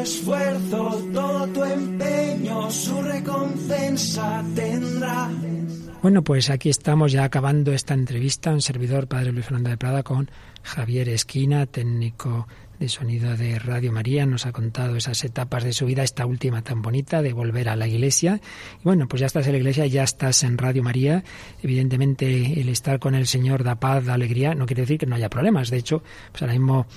Esfuerzo, 0.10 1.04
todo 1.14 1.48
tu 1.48 1.64
empeño, 1.64 2.72
su 2.72 3.00
recompensa 3.00 4.44
tendrá. 4.56 5.30
Bueno, 6.02 6.24
pues 6.24 6.50
aquí 6.50 6.70
estamos 6.70 7.12
ya 7.12 7.26
acabando 7.26 7.72
esta 7.74 7.94
entrevista. 7.94 8.52
Un 8.52 8.62
servidor, 8.62 9.08
Padre 9.08 9.32
Luis 9.32 9.46
Fernando 9.46 9.70
de 9.70 9.78
Prada, 9.78 10.02
con 10.02 10.32
Javier 10.64 11.10
Esquina, 11.10 11.68
técnico 11.68 12.48
de 12.80 12.88
sonido 12.88 13.36
de 13.36 13.60
Radio 13.60 13.92
María, 13.92 14.26
nos 14.26 14.46
ha 14.46 14.54
contado 14.54 14.96
esas 14.96 15.24
etapas 15.26 15.66
de 15.66 15.74
su 15.74 15.86
vida, 15.86 16.02
esta 16.02 16.26
última 16.26 16.62
tan 16.62 16.82
bonita 16.82 17.22
de 17.22 17.34
volver 17.34 17.68
a 17.68 17.76
la 17.76 17.88
iglesia. 17.88 18.40
Y 18.80 18.84
bueno, 18.84 19.08
pues 19.08 19.20
ya 19.20 19.26
estás 19.26 19.46
en 19.48 19.52
la 19.52 19.58
iglesia, 19.58 19.86
ya 19.86 20.04
estás 20.04 20.44
en 20.44 20.58
Radio 20.58 20.82
María. 20.82 21.24
Evidentemente 21.62 22.60
el 22.60 22.70
estar 22.70 23.00
con 23.00 23.16
el 23.16 23.28
Señor 23.28 23.64
da 23.64 23.76
paz, 23.76 24.06
da 24.06 24.14
alegría, 24.14 24.56
no 24.56 24.66
quiere 24.66 24.84
decir 24.84 24.98
que 24.98 25.06
no 25.06 25.18
haya 25.18 25.30
problemas. 25.30 25.70
De 25.70 25.78
hecho, 25.78 26.02
pues 26.32 26.42
ahora 26.42 26.54
mismo 26.54 26.88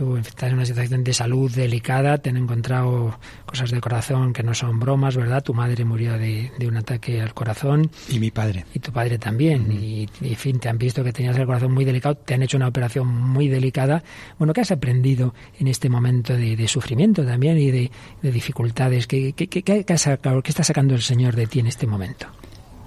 tú 0.00 0.16
estás 0.16 0.48
en 0.48 0.54
una 0.54 0.64
situación 0.64 1.04
de 1.04 1.12
salud 1.12 1.54
delicada, 1.54 2.16
te 2.16 2.30
han 2.30 2.38
encontrado 2.38 3.18
cosas 3.44 3.70
de 3.70 3.82
corazón 3.82 4.32
que 4.32 4.42
no 4.42 4.54
son 4.54 4.80
bromas, 4.80 5.14
¿verdad? 5.14 5.42
Tu 5.42 5.52
madre 5.52 5.84
murió 5.84 6.16
de, 6.16 6.50
un 6.66 6.78
ataque 6.78 7.20
al 7.20 7.34
corazón. 7.34 7.90
Y 8.08 8.18
mi 8.18 8.30
padre. 8.30 8.64
Y 8.72 8.78
tu 8.78 8.92
padre 8.92 9.18
también. 9.18 9.70
y, 9.70 10.08
en 10.22 10.36
fin, 10.36 10.58
te 10.58 10.70
han 10.70 10.78
visto 10.78 11.04
que 11.04 11.12
tenías 11.12 11.36
el 11.36 11.44
corazón 11.44 11.74
muy 11.74 11.84
delicado, 11.84 12.14
te 12.14 12.32
han 12.32 12.42
hecho 12.42 12.56
una 12.56 12.68
operación 12.68 13.08
muy 13.08 13.48
delicada. 13.48 14.02
Bueno, 14.38 14.54
¿qué 14.54 14.62
has 14.62 14.70
aprendido 14.70 15.34
en 15.58 15.68
este 15.68 15.90
momento 15.90 16.34
de, 16.34 16.66
sufrimiento 16.66 17.22
también 17.22 17.58
y 17.58 17.70
de, 17.70 17.90
dificultades? 18.22 19.06
¿Qué, 19.06 19.34
qué, 19.34 19.48
qué, 19.48 19.62
qué, 19.62 19.84
está 19.86 20.64
sacando 20.64 20.94
el 20.94 21.02
Señor 21.02 21.36
de 21.36 21.46
ti 21.46 21.60
en 21.60 21.66
este 21.66 21.86
momento? 21.86 22.26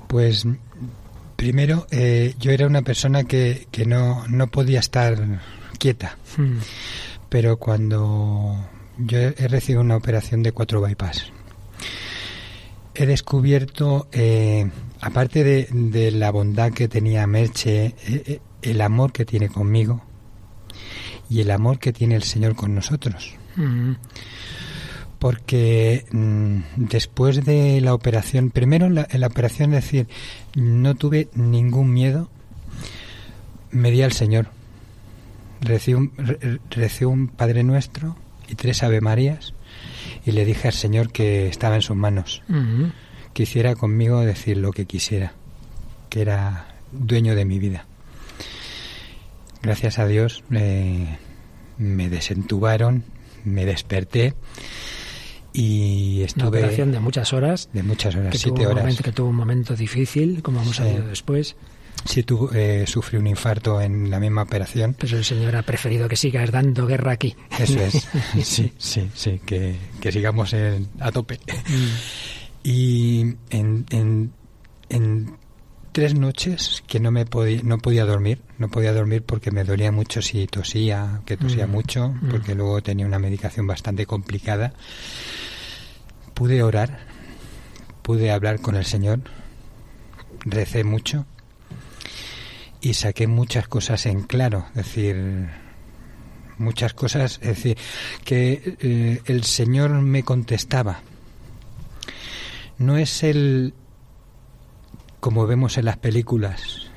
Pues 0.07 0.47
primero, 1.35 1.85
eh, 1.91 2.33
yo 2.39 2.49
era 2.49 2.65
una 2.65 2.81
persona 2.81 3.25
que, 3.25 3.67
que 3.69 3.85
no, 3.85 4.27
no 4.27 4.47
podía 4.47 4.79
estar 4.79 5.41
quieta. 5.83 6.17
Hmm. 6.37 6.59
Pero 7.27 7.57
cuando 7.57 8.55
yo 8.97 9.17
he 9.17 9.47
recibido 9.49 9.81
una 9.81 9.97
operación 9.97 10.41
de 10.41 10.53
cuatro 10.53 10.79
bypass, 10.79 11.33
he 12.95 13.05
descubierto, 13.05 14.07
eh, 14.13 14.69
aparte 15.01 15.43
de, 15.43 16.11
la 16.11 16.31
bondad 16.31 16.71
que 16.71 16.87
tenía 16.87 17.27
Merche, 17.27 17.87
eh, 17.87 17.95
eh, 18.07 18.39
el 18.61 18.79
amor 18.79 19.11
que 19.11 19.25
tiene 19.25 19.49
conmigo 19.49 20.01
y 21.29 21.41
el 21.41 21.51
amor 21.51 21.79
que 21.79 21.91
tiene 21.91 22.15
el 22.15 22.23
Señor 22.23 22.55
con 22.55 22.73
nosotros. 22.73 23.35
Hmm. 23.57 23.95
Porque 25.19 26.05
mm, 26.11 26.59
después 26.77 27.43
de 27.43 27.81
la 27.81 27.93
operación, 27.93 28.51
primero 28.51 28.85
en 28.85 28.95
la, 28.95 29.07
en 29.09 29.19
la 29.19 29.27
operación, 29.27 29.73
es 29.73 29.83
decir, 29.83 30.07
no 30.55 30.95
tuve 30.95 31.27
ningún 31.33 31.91
miedo, 31.93 32.29
me 33.71 33.91
di 33.91 34.01
al 34.01 34.13
Señor 34.13 34.47
recibí 35.63 35.95
un, 35.95 36.59
un 37.01 37.27
Padre 37.27 37.63
Nuestro 37.63 38.15
y 38.47 38.55
tres 38.55 38.83
Ave 38.83 39.01
Marías 39.01 39.53
y 40.25 40.31
le 40.31 40.45
dije 40.45 40.67
al 40.67 40.73
Señor 40.73 41.11
que 41.11 41.47
estaba 41.47 41.75
en 41.75 41.81
sus 41.81 41.95
manos, 41.95 42.43
que 43.33 43.43
hiciera 43.43 43.75
conmigo 43.75 44.21
decir 44.21 44.57
lo 44.57 44.71
que 44.71 44.85
quisiera, 44.85 45.33
que 46.09 46.21
era 46.21 46.67
dueño 46.91 47.35
de 47.35 47.45
mi 47.45 47.59
vida. 47.59 47.85
Gracias 49.61 49.99
a 49.99 50.07
Dios 50.07 50.43
me 50.49 51.17
desentubaron, 52.09 53.03
me 53.43 53.65
desperté 53.65 54.33
y 55.53 56.23
estuve... 56.23 56.47
Una 56.47 56.57
operación 56.57 56.91
de 56.91 56.99
muchas 56.99 57.31
horas. 57.31 57.69
De 57.73 57.83
muchas 57.83 58.15
horas, 58.15 58.35
siete 58.37 58.65
horas. 58.65 59.01
que 59.01 59.11
tuvo 59.11 59.29
un 59.29 59.35
momento 59.35 59.75
difícil, 59.75 60.41
como 60.41 60.61
hemos 60.61 60.77
sí. 60.77 60.83
después. 61.07 61.55
Sí, 62.05 62.23
tú 62.23 62.49
eh, 62.53 62.83
sufrí 62.87 63.17
un 63.17 63.27
infarto 63.27 63.79
en 63.79 64.09
la 64.09 64.19
misma 64.19 64.43
operación. 64.43 64.93
Pues 64.93 65.13
el 65.13 65.23
Señor 65.23 65.55
ha 65.55 65.61
preferido 65.61 66.07
que 66.09 66.15
sigas 66.15 66.51
dando 66.51 66.85
guerra 66.85 67.13
aquí. 67.13 67.35
Eso 67.57 67.79
es, 67.79 68.07
sí, 68.43 68.73
sí, 68.77 69.09
sí, 69.13 69.41
que, 69.45 69.77
sigamos 70.11 70.53
a 70.99 71.11
tope. 71.11 71.39
Mm. 71.67 71.87
Y 72.63 73.35
en, 73.49 73.85
en, 74.89 75.37
tres 75.91 76.15
noches 76.15 76.83
que 76.87 76.99
no 76.99 77.11
me 77.11 77.25
podía, 77.25 77.61
no 77.63 77.77
podía 77.77 78.05
dormir, 78.05 78.41
no 78.57 78.69
podía 78.69 78.93
dormir 78.93 79.23
porque 79.23 79.51
me 79.51 79.63
dolía 79.63 79.91
mucho 79.91 80.21
si 80.21 80.47
tosía, 80.47 81.21
que 81.25 81.37
tosía 81.37 81.67
mm. 81.67 81.71
mucho, 81.71 82.09
mm. 82.09 82.29
porque 82.29 82.55
luego 82.55 82.81
tenía 82.81 83.05
una 83.05 83.19
medicación 83.19 83.67
bastante 83.67 84.05
complicada. 84.05 84.73
Pude 86.33 86.63
orar, 86.63 86.99
pude 88.01 88.31
hablar 88.31 88.59
con 88.59 88.75
el 88.75 88.85
Señor, 88.85 89.21
recé 90.45 90.83
mucho 90.83 91.25
y 92.83 92.95
saqué 92.95 93.27
muchas 93.27 93.69
cosas 93.69 94.05
en 94.05 94.23
claro, 94.23 94.65
es 94.71 94.75
decir, 94.75 95.47
muchas 96.57 96.93
cosas, 96.93 97.39
es 97.41 97.47
decir, 97.47 97.77
que 98.25 98.75
eh, 98.81 99.21
el 99.25 99.45
Señor 99.45 99.91
me 99.91 100.23
contestaba. 100.23 100.99
No 102.77 102.97
es 102.97 103.23
el, 103.23 103.73
como 105.21 105.47
vemos 105.47 105.77
en 105.77 105.85
las 105.85 105.95
películas, 105.97 106.91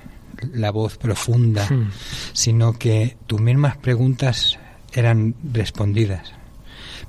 la 0.52 0.72
voz 0.72 0.98
profunda, 0.98 1.68
sino 2.32 2.72
que 2.72 3.16
tus 3.28 3.40
mismas 3.40 3.76
preguntas 3.76 4.58
eran 4.92 5.36
respondidas, 5.52 6.32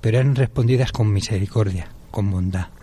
pero 0.02 0.20
eran 0.20 0.36
respondidas 0.36 0.92
con 0.92 1.12
misericordia, 1.12 1.90
con 2.12 2.30
bondad 2.30 2.77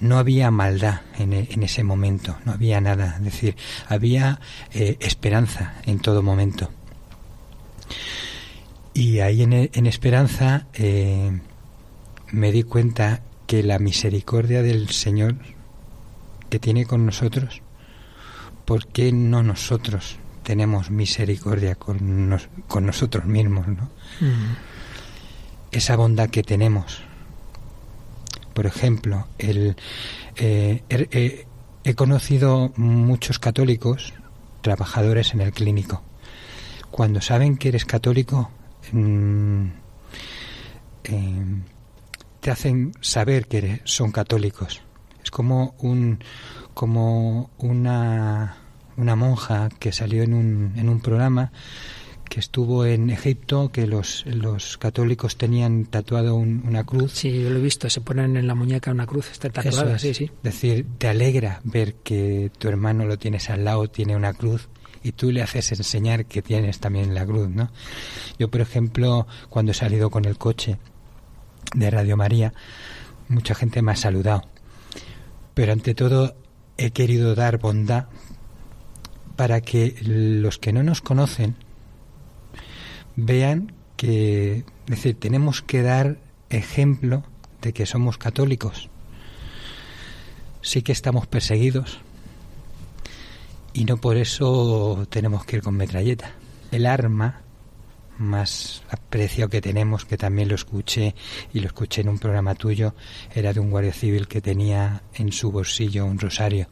no 0.00 0.18
había 0.18 0.50
maldad 0.50 1.02
en, 1.18 1.32
e, 1.32 1.48
en, 1.50 1.62
ese 1.62 1.84
momento, 1.84 2.38
no 2.44 2.52
había 2.52 2.80
nada, 2.80 3.16
es 3.18 3.24
decir, 3.24 3.56
había 3.88 4.40
eh, 4.72 4.96
esperanza 5.00 5.74
en 5.84 5.98
todo 5.98 6.22
momento. 6.22 6.70
Y 8.94 9.20
ahí 9.20 9.42
en, 9.42 9.52
en 9.52 9.86
esperanza 9.86 10.66
eh, 10.74 11.40
me 12.32 12.52
di 12.52 12.62
cuenta 12.62 13.22
que 13.46 13.62
la 13.62 13.78
misericordia 13.78 14.62
del 14.62 14.90
Señor 14.90 15.36
que 16.50 16.58
tiene 16.58 16.86
con 16.86 17.06
nosotros, 17.06 17.62
¿por 18.64 18.86
qué 18.86 19.12
no 19.12 19.42
nosotros 19.42 20.16
tenemos 20.42 20.90
misericordia 20.90 21.74
con, 21.74 22.38
con 22.66 22.86
nosotros 22.86 23.26
mismos? 23.26 23.68
¿no? 23.68 23.90
Mm. 24.20 24.56
Esa 25.70 25.96
bondad 25.96 26.30
que 26.30 26.42
tenemos 26.42 27.02
por 28.54 28.66
ejemplo, 28.66 29.26
el, 29.38 29.76
eh, 30.36 30.82
er, 30.88 31.08
eh, 31.12 31.46
he 31.84 31.94
conocido 31.94 32.72
muchos 32.76 33.38
católicos 33.38 34.12
trabajadores 34.62 35.34
en 35.34 35.40
el 35.40 35.52
clínico. 35.52 36.02
Cuando 36.90 37.20
saben 37.20 37.56
que 37.56 37.68
eres 37.68 37.84
católico, 37.84 38.50
mm, 38.92 39.66
eh, 41.04 41.62
te 42.40 42.50
hacen 42.50 42.92
saber 43.00 43.46
que 43.46 43.80
son 43.84 44.12
católicos. 44.12 44.82
Es 45.22 45.30
como 45.30 45.74
un 45.78 46.22
como 46.74 47.50
una 47.58 48.56
una 48.96 49.16
monja 49.16 49.68
que 49.78 49.92
salió 49.92 50.24
en 50.24 50.34
un, 50.34 50.72
en 50.76 50.88
un 50.88 51.00
programa 51.00 51.52
que 52.28 52.40
estuvo 52.40 52.84
en 52.84 53.10
Egipto, 53.10 53.70
que 53.72 53.86
los, 53.86 54.24
los 54.26 54.78
católicos 54.78 55.36
tenían 55.36 55.84
tatuado 55.84 56.36
una 56.36 56.84
cruz. 56.84 57.12
Sí, 57.12 57.42
yo 57.42 57.50
lo 57.50 57.58
he 57.58 57.62
visto, 57.62 57.88
se 57.90 58.00
ponen 58.00 58.36
en 58.36 58.46
la 58.46 58.54
muñeca 58.54 58.90
una 58.90 59.06
cruz, 59.06 59.30
está 59.30 59.50
tatuada, 59.50 59.98
sí, 59.98 60.14
sí. 60.14 60.24
Es 60.24 60.42
decir, 60.42 60.86
te 60.98 61.08
alegra 61.08 61.60
ver 61.64 61.94
que 61.94 62.50
tu 62.58 62.68
hermano 62.68 63.06
lo 63.06 63.18
tienes 63.18 63.50
al 63.50 63.64
lado, 63.64 63.88
tiene 63.88 64.16
una 64.16 64.32
cruz, 64.34 64.68
y 65.02 65.12
tú 65.12 65.30
le 65.30 65.42
haces 65.42 65.72
enseñar 65.72 66.26
que 66.26 66.42
tienes 66.42 66.80
también 66.80 67.14
la 67.14 67.24
cruz, 67.24 67.48
¿no? 67.48 67.70
Yo, 68.38 68.50
por 68.50 68.60
ejemplo, 68.60 69.26
cuando 69.48 69.72
he 69.72 69.74
salido 69.74 70.10
con 70.10 70.24
el 70.24 70.36
coche 70.36 70.78
de 71.74 71.90
Radio 71.90 72.16
María, 72.16 72.52
mucha 73.28 73.54
gente 73.54 73.82
me 73.82 73.92
ha 73.92 73.96
saludado, 73.96 74.42
pero 75.54 75.72
ante 75.72 75.94
todo 75.94 76.36
he 76.76 76.90
querido 76.90 77.34
dar 77.34 77.58
bondad 77.58 78.06
para 79.36 79.60
que 79.60 79.94
los 80.02 80.58
que 80.58 80.72
no 80.72 80.82
nos 80.82 81.00
conocen, 81.00 81.56
vean 83.18 83.72
que, 83.96 84.58
es 84.58 84.64
decir, 84.86 85.18
tenemos 85.18 85.60
que 85.60 85.82
dar 85.82 86.18
ejemplo 86.50 87.24
de 87.60 87.72
que 87.72 87.84
somos 87.84 88.16
católicos. 88.16 88.88
Sí 90.62 90.82
que 90.82 90.92
estamos 90.92 91.26
perseguidos 91.26 91.98
y 93.72 93.84
no 93.84 93.96
por 93.96 94.16
eso 94.16 95.06
tenemos 95.10 95.44
que 95.44 95.56
ir 95.56 95.62
con 95.62 95.76
metralleta. 95.76 96.30
El 96.70 96.86
arma 96.86 97.42
más 98.18 98.82
apreciado 98.88 99.50
que 99.50 99.60
tenemos, 99.60 100.04
que 100.04 100.16
también 100.16 100.48
lo 100.48 100.54
escuché 100.54 101.14
y 101.52 101.60
lo 101.60 101.66
escuché 101.66 102.02
en 102.02 102.10
un 102.10 102.18
programa 102.18 102.54
tuyo, 102.54 102.94
era 103.34 103.52
de 103.52 103.58
un 103.58 103.70
guardia 103.70 103.92
civil 103.92 104.28
que 104.28 104.40
tenía 104.40 105.02
en 105.14 105.32
su 105.32 105.50
bolsillo 105.50 106.06
un 106.06 106.20
rosario. 106.20 106.68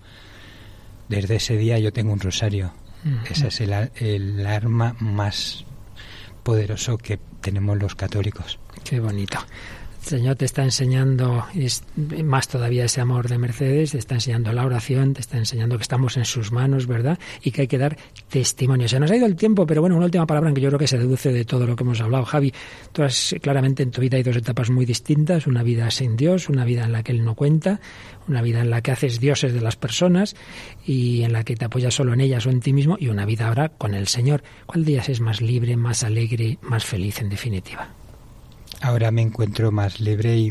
Desde 1.08 1.36
ese 1.36 1.56
día 1.56 1.78
yo 1.80 1.92
tengo 1.92 2.12
un 2.12 2.20
rosario. 2.20 2.72
Ese 3.28 3.48
es 3.48 3.60
el, 3.60 3.72
el 3.96 4.46
arma 4.46 4.96
más 4.98 5.65
poderoso 6.46 6.96
que 6.96 7.18
tenemos 7.40 7.76
los 7.76 7.96
católicos. 7.96 8.60
Qué 8.84 9.00
bonito. 9.00 9.36
El 10.06 10.18
Señor 10.20 10.36
te 10.36 10.44
está 10.44 10.62
enseñando 10.62 11.46
más 12.22 12.46
todavía 12.46 12.84
ese 12.84 13.00
amor 13.00 13.28
de 13.28 13.38
Mercedes, 13.38 13.90
te 13.90 13.98
está 13.98 14.14
enseñando 14.14 14.52
la 14.52 14.64
oración, 14.64 15.14
te 15.14 15.20
está 15.20 15.36
enseñando 15.36 15.76
que 15.78 15.82
estamos 15.82 16.16
en 16.16 16.24
sus 16.24 16.52
manos, 16.52 16.86
¿verdad? 16.86 17.18
Y 17.42 17.50
que 17.50 17.62
hay 17.62 17.66
que 17.66 17.76
dar 17.76 17.96
testimonio. 18.28 18.86
Se 18.86 19.00
nos 19.00 19.10
ha 19.10 19.16
ido 19.16 19.26
el 19.26 19.34
tiempo, 19.34 19.66
pero 19.66 19.80
bueno, 19.80 19.96
una 19.96 20.04
última 20.04 20.24
palabra 20.24 20.50
en 20.50 20.54
que 20.54 20.60
yo 20.60 20.68
creo 20.68 20.78
que 20.78 20.86
se 20.86 20.96
deduce 20.96 21.32
de 21.32 21.44
todo 21.44 21.66
lo 21.66 21.74
que 21.74 21.82
hemos 21.82 22.00
hablado. 22.00 22.24
Javi, 22.24 22.54
tú 22.92 23.02
has, 23.02 23.34
claramente 23.42 23.82
en 23.82 23.90
tu 23.90 24.00
vida 24.00 24.16
hay 24.16 24.22
dos 24.22 24.36
etapas 24.36 24.70
muy 24.70 24.86
distintas, 24.86 25.48
una 25.48 25.64
vida 25.64 25.90
sin 25.90 26.16
Dios, 26.16 26.48
una 26.48 26.64
vida 26.64 26.84
en 26.84 26.92
la 26.92 27.02
que 27.02 27.10
Él 27.10 27.24
no 27.24 27.34
cuenta, 27.34 27.80
una 28.28 28.42
vida 28.42 28.60
en 28.60 28.70
la 28.70 28.82
que 28.82 28.92
haces 28.92 29.18
dioses 29.18 29.54
de 29.54 29.60
las 29.60 29.74
personas 29.74 30.36
y 30.86 31.22
en 31.22 31.32
la 31.32 31.42
que 31.42 31.56
te 31.56 31.64
apoyas 31.64 31.94
solo 31.94 32.14
en 32.14 32.20
ellas 32.20 32.46
o 32.46 32.50
en 32.50 32.60
ti 32.60 32.72
mismo, 32.72 32.96
y 33.00 33.08
una 33.08 33.26
vida 33.26 33.48
ahora 33.48 33.70
con 33.70 33.92
el 33.92 34.06
Señor. 34.06 34.44
¿Cuál 34.66 34.84
de 34.84 34.92
ellas 34.92 35.08
es 35.08 35.18
más 35.18 35.40
libre, 35.40 35.76
más 35.76 36.04
alegre, 36.04 36.58
más 36.62 36.84
feliz 36.84 37.20
en 37.20 37.28
definitiva? 37.28 37.88
Ahora 38.82 39.10
me 39.10 39.22
encuentro 39.22 39.72
más 39.72 40.00
libre 40.00 40.36
y, 40.36 40.50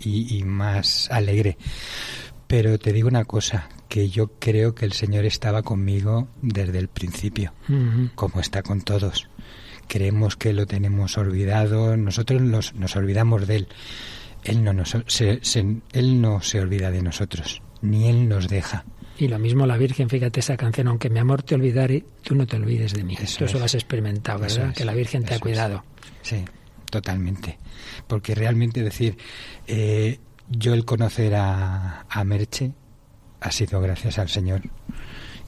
y, 0.00 0.38
y, 0.38 0.42
más 0.44 1.10
alegre. 1.10 1.58
Pero 2.46 2.78
te 2.78 2.92
digo 2.92 3.08
una 3.08 3.24
cosa, 3.24 3.68
que 3.88 4.08
yo 4.08 4.32
creo 4.38 4.74
que 4.74 4.84
el 4.84 4.92
Señor 4.92 5.24
estaba 5.24 5.62
conmigo 5.62 6.28
desde 6.42 6.78
el 6.78 6.88
principio, 6.88 7.52
como 8.14 8.40
está 8.40 8.62
con 8.62 8.82
todos. 8.82 9.28
Creemos 9.88 10.36
que 10.36 10.52
lo 10.52 10.66
tenemos 10.66 11.16
olvidado, 11.18 11.96
nosotros 11.96 12.42
nos, 12.42 12.74
nos 12.74 12.96
olvidamos 12.96 13.46
de 13.46 13.56
Él. 13.56 13.68
Él 14.44 14.62
no, 14.62 14.72
nos, 14.72 14.96
se, 15.06 15.38
se, 15.42 15.80
él 15.92 16.20
no 16.20 16.40
se 16.42 16.60
olvida 16.60 16.90
de 16.90 17.02
nosotros, 17.02 17.62
ni 17.82 18.08
Él 18.08 18.28
nos 18.28 18.48
deja. 18.48 18.84
Y 19.16 19.28
lo 19.28 19.38
mismo 19.38 19.64
la 19.64 19.76
Virgen, 19.76 20.08
fíjate 20.08 20.40
esa 20.40 20.56
canción, 20.56 20.88
aunque 20.88 21.08
mi 21.08 21.20
amor 21.20 21.42
te 21.42 21.54
olvidare, 21.54 22.04
tú 22.22 22.34
no 22.34 22.46
te 22.46 22.56
olvides 22.56 22.94
de 22.94 23.04
mí. 23.04 23.14
Eso 23.14 23.38
tú 23.38 23.44
eso 23.44 23.54
es. 23.56 23.60
lo 23.60 23.64
has 23.64 23.74
experimentado, 23.74 24.40
¿verdad? 24.40 24.70
Es, 24.70 24.76
que 24.76 24.84
la 24.84 24.94
Virgen 24.94 25.24
te 25.24 25.34
ha 25.34 25.36
es. 25.36 25.42
cuidado. 25.42 25.84
Sí, 26.22 26.44
totalmente. 26.94 27.58
Porque 28.06 28.36
realmente 28.36 28.84
decir, 28.84 29.18
eh, 29.66 30.20
yo 30.48 30.74
el 30.74 30.84
conocer 30.84 31.34
a, 31.34 32.06
a, 32.08 32.22
Merche 32.22 32.70
ha 33.40 33.50
sido 33.50 33.80
gracias 33.80 34.20
al 34.20 34.28
Señor 34.28 34.62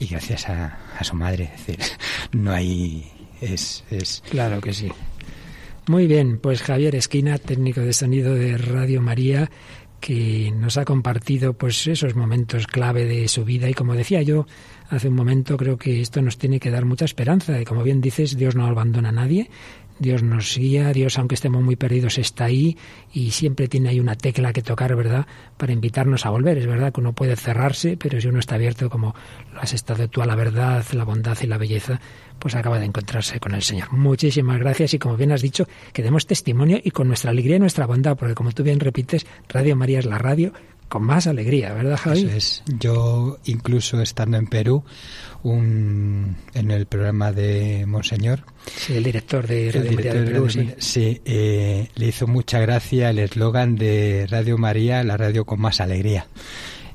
y 0.00 0.06
gracias 0.08 0.48
a, 0.48 0.76
a 0.98 1.04
su 1.04 1.14
madre. 1.14 1.52
Es 1.54 1.66
decir, 1.66 1.78
no 2.32 2.50
hay... 2.50 3.12
Es, 3.40 3.84
es... 3.90 4.24
Claro 4.28 4.60
que 4.60 4.72
sí. 4.72 4.90
Muy 5.86 6.08
bien, 6.08 6.38
pues 6.40 6.62
Javier 6.62 6.96
Esquina, 6.96 7.38
técnico 7.38 7.80
de 7.80 7.92
sonido 7.92 8.34
de 8.34 8.58
Radio 8.58 9.00
María, 9.00 9.48
que 10.00 10.52
nos 10.56 10.78
ha 10.78 10.84
compartido 10.84 11.52
pues 11.52 11.86
esos 11.86 12.16
momentos 12.16 12.66
clave 12.66 13.04
de 13.04 13.28
su 13.28 13.44
vida 13.44 13.68
y 13.68 13.74
como 13.74 13.94
decía 13.94 14.22
yo 14.22 14.46
hace 14.90 15.08
un 15.08 15.14
momento 15.14 15.56
creo 15.56 15.78
que 15.78 16.00
esto 16.00 16.22
nos 16.22 16.38
tiene 16.38 16.60
que 16.60 16.70
dar 16.70 16.84
mucha 16.84 17.06
esperanza 17.06 17.60
y 17.60 17.64
como 17.64 17.82
bien 17.82 18.00
dices 18.00 18.36
Dios 18.36 18.54
no 18.54 18.66
abandona 18.66 19.08
a 19.08 19.12
nadie 19.12 19.50
Dios 19.98 20.22
nos 20.22 20.56
guía, 20.56 20.92
Dios 20.92 21.18
aunque 21.18 21.34
estemos 21.34 21.62
muy 21.62 21.76
perdidos 21.76 22.18
está 22.18 22.44
ahí 22.44 22.76
y 23.12 23.30
siempre 23.30 23.68
tiene 23.68 23.88
ahí 23.88 24.00
una 24.00 24.16
tecla 24.16 24.52
que 24.52 24.62
tocar, 24.62 24.94
¿verdad? 24.94 25.26
Para 25.56 25.72
invitarnos 25.72 26.26
a 26.26 26.30
volver. 26.30 26.58
Es 26.58 26.66
verdad 26.66 26.92
que 26.92 27.00
uno 27.00 27.12
puede 27.12 27.36
cerrarse, 27.36 27.96
pero 27.96 28.20
si 28.20 28.28
uno 28.28 28.38
está 28.38 28.56
abierto 28.56 28.90
como 28.90 29.14
lo 29.52 29.60
has 29.60 29.72
estado 29.72 30.08
tú 30.08 30.22
a 30.22 30.26
la 30.26 30.34
verdad, 30.34 30.84
la 30.92 31.04
bondad 31.04 31.36
y 31.40 31.46
la 31.46 31.58
belleza, 31.58 32.00
pues 32.38 32.54
acaba 32.54 32.78
de 32.78 32.86
encontrarse 32.86 33.40
con 33.40 33.54
el 33.54 33.62
Señor. 33.62 33.92
Muchísimas 33.92 34.58
gracias 34.58 34.94
y 34.94 34.98
como 34.98 35.16
bien 35.16 35.32
has 35.32 35.42
dicho, 35.42 35.66
que 35.92 36.02
demos 36.02 36.26
testimonio 36.26 36.78
y 36.82 36.90
con 36.90 37.08
nuestra 37.08 37.30
alegría 37.30 37.56
y 37.56 37.60
nuestra 37.60 37.86
bondad, 37.86 38.16
porque 38.16 38.34
como 38.34 38.52
tú 38.52 38.62
bien 38.62 38.80
repites, 38.80 39.26
Radio 39.48 39.76
María 39.76 39.98
es 39.98 40.06
la 40.06 40.18
radio 40.18 40.52
con 40.88 41.02
más 41.02 41.26
alegría, 41.26 41.72
¿verdad, 41.72 41.96
Javi? 41.96 42.20
Eso 42.20 42.36
es. 42.36 42.62
Yo, 42.78 43.38
incluso 43.44 44.00
estando 44.00 44.36
en 44.36 44.46
Perú, 44.46 44.84
un, 45.50 46.36
en 46.54 46.70
el 46.70 46.86
programa 46.86 47.32
de 47.32 47.84
Monseñor. 47.86 48.44
Sí, 48.76 48.96
el 48.96 49.04
director 49.04 49.46
de 49.46 49.70
Radio 49.72 49.90
el 49.90 49.96
María 49.96 50.12
director 50.14 50.50
de 50.50 50.60
Perú, 50.60 50.74
sí 50.78 51.20
eh, 51.24 51.88
le 51.94 52.06
hizo 52.06 52.26
mucha 52.26 52.58
gracia 52.58 53.10
el 53.10 53.18
eslogan 53.18 53.76
de 53.76 54.26
Radio 54.28 54.58
María, 54.58 55.02
la 55.04 55.16
radio 55.16 55.44
con 55.44 55.60
más 55.60 55.80
alegría. 55.80 56.26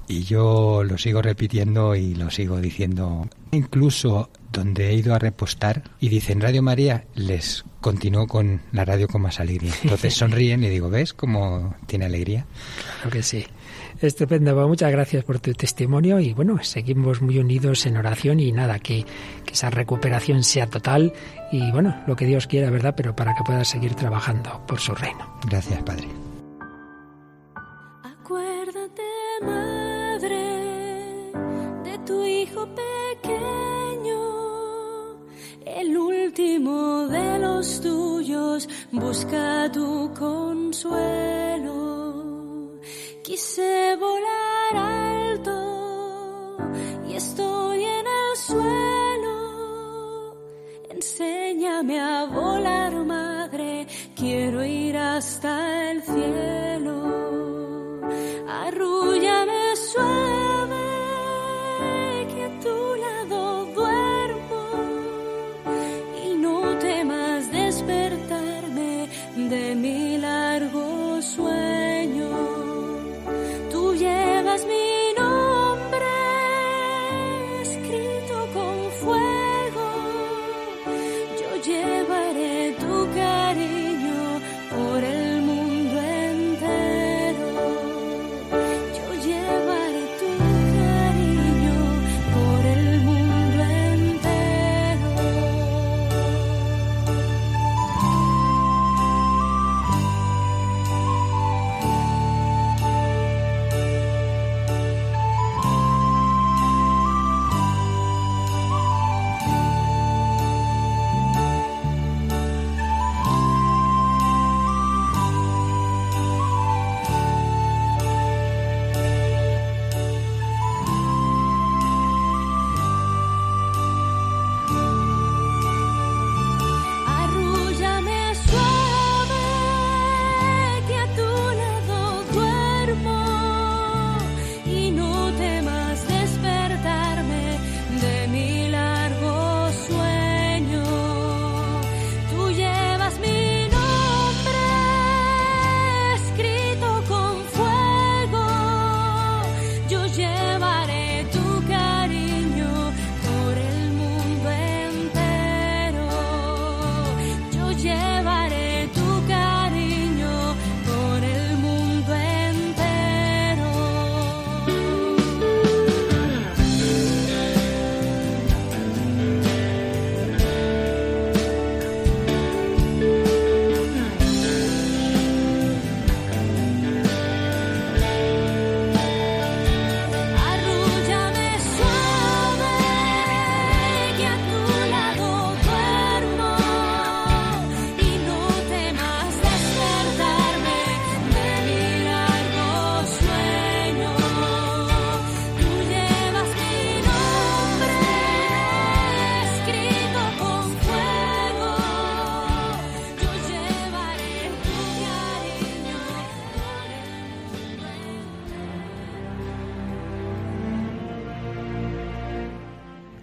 Y 0.07 0.23
yo 0.23 0.83
lo 0.83 0.97
sigo 0.97 1.21
repitiendo 1.21 1.95
y 1.95 2.15
lo 2.15 2.29
sigo 2.29 2.59
diciendo. 2.59 3.29
Incluso 3.51 4.29
donde 4.51 4.89
he 4.89 4.93
ido 4.93 5.15
a 5.15 5.19
repostar 5.19 5.83
y 5.99 6.09
dicen 6.09 6.41
Radio 6.41 6.61
María, 6.61 7.05
les 7.15 7.63
continúo 7.79 8.27
con 8.27 8.61
la 8.73 8.83
radio 8.83 9.07
con 9.07 9.21
más 9.21 9.39
alegría. 9.39 9.73
Entonces 9.83 10.13
sonríen 10.15 10.63
y 10.63 10.69
digo, 10.69 10.89
¿ves 10.89 11.13
cómo 11.13 11.75
tiene 11.87 12.05
alegría? 12.05 12.45
Claro 12.95 13.09
que 13.11 13.23
sí. 13.23 13.45
Estupendo, 14.01 14.55
pues 14.55 14.67
muchas 14.67 14.91
gracias 14.91 15.23
por 15.23 15.39
tu 15.39 15.53
testimonio 15.53 16.19
y 16.19 16.33
bueno, 16.33 16.57
seguimos 16.63 17.21
muy 17.21 17.37
unidos 17.37 17.85
en 17.85 17.97
oración 17.97 18.39
y 18.39 18.51
nada, 18.51 18.79
que, 18.79 19.05
que, 19.45 19.53
esa 19.53 19.69
recuperación 19.69 20.43
sea 20.43 20.65
total 20.67 21.13
y 21.51 21.71
bueno, 21.71 22.01
lo 22.07 22.15
que 22.15 22.25
Dios 22.25 22.47
quiera, 22.47 22.71
¿verdad? 22.71 22.95
Pero 22.97 23.15
para 23.15 23.35
que 23.35 23.43
puedas 23.43 23.67
seguir 23.67 23.93
trabajando 23.93 24.65
por 24.65 24.79
su 24.79 24.95
reino. 24.95 25.37
Gracias, 25.47 25.83
Padre. 25.83 26.07
Acuérdate, 28.03 29.03
madre, 29.43 30.47
de 31.83 31.99
tu 32.03 32.25
hijo 32.25 32.67
pequeño, 33.21 34.19
el 35.63 35.95
último 35.95 37.07
de 37.07 37.37
los 37.37 37.79
tuyos, 37.81 38.67
busca 38.91 39.71
tu 39.71 40.11
consuelo. 40.17 42.00
Quise 43.23 43.95
volar 43.97 44.75
alto 44.75 46.57
y 47.07 47.13
estoy 47.13 47.83
en 47.83 48.05
el 48.07 48.37
suelo. 48.47 50.35
Enséñame 50.89 51.99
a 51.99 52.25
volar, 52.25 52.93
madre, 53.05 53.85
quiero 54.15 54.63
ir 54.65 54.97
hasta 54.97 55.70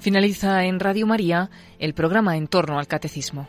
Finaliza 0.09 0.65
en 0.65 0.81
Radio 0.81 1.07
María 1.07 1.51
el 1.79 1.93
programa 1.93 2.39
en 2.39 2.47
torno 2.47 2.79
al 2.79 2.87
catecismo. 2.87 3.47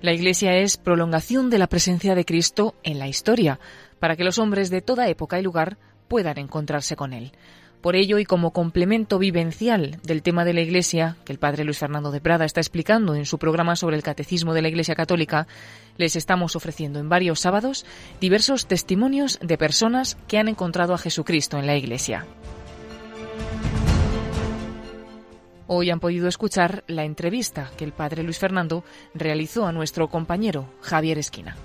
La 0.00 0.12
Iglesia 0.12 0.56
es 0.56 0.76
prolongación 0.76 1.48
de 1.48 1.58
la 1.58 1.68
presencia 1.68 2.16
de 2.16 2.24
Cristo 2.24 2.74
en 2.82 2.98
la 2.98 3.06
historia, 3.06 3.60
para 4.00 4.16
que 4.16 4.24
los 4.24 4.40
hombres 4.40 4.70
de 4.70 4.82
toda 4.82 5.06
época 5.06 5.38
y 5.38 5.44
lugar 5.44 5.78
puedan 6.08 6.36
encontrarse 6.36 6.96
con 6.96 7.12
Él. 7.12 7.30
Por 7.80 7.94
ello, 7.94 8.18
y 8.18 8.24
como 8.24 8.52
complemento 8.52 9.20
vivencial 9.20 10.00
del 10.02 10.22
tema 10.24 10.44
de 10.44 10.54
la 10.54 10.62
Iglesia, 10.62 11.16
que 11.24 11.32
el 11.32 11.38
padre 11.38 11.62
Luis 11.62 11.78
Fernando 11.78 12.10
de 12.10 12.20
Prada 12.20 12.44
está 12.44 12.58
explicando 12.58 13.14
en 13.14 13.24
su 13.24 13.38
programa 13.38 13.76
sobre 13.76 13.94
el 13.94 14.02
Catecismo 14.02 14.52
de 14.52 14.62
la 14.62 14.68
Iglesia 14.68 14.96
Católica, 14.96 15.46
les 15.96 16.16
estamos 16.16 16.56
ofreciendo 16.56 16.98
en 16.98 17.08
varios 17.08 17.38
sábados 17.38 17.86
diversos 18.20 18.66
testimonios 18.66 19.38
de 19.40 19.58
personas 19.58 20.18
que 20.26 20.38
han 20.38 20.48
encontrado 20.48 20.92
a 20.92 20.98
Jesucristo 20.98 21.56
en 21.60 21.68
la 21.68 21.76
Iglesia. 21.76 22.26
Hoy 25.74 25.90
han 25.90 26.00
podido 26.00 26.28
escuchar 26.28 26.84
la 26.86 27.04
entrevista 27.04 27.70
que 27.76 27.84
el 27.84 27.92
padre 27.92 28.22
Luis 28.22 28.38
Fernando 28.38 28.84
realizó 29.14 29.66
a 29.66 29.72
nuestro 29.72 30.08
compañero 30.08 30.66
Javier 30.82 31.18
Esquina. 31.18 31.56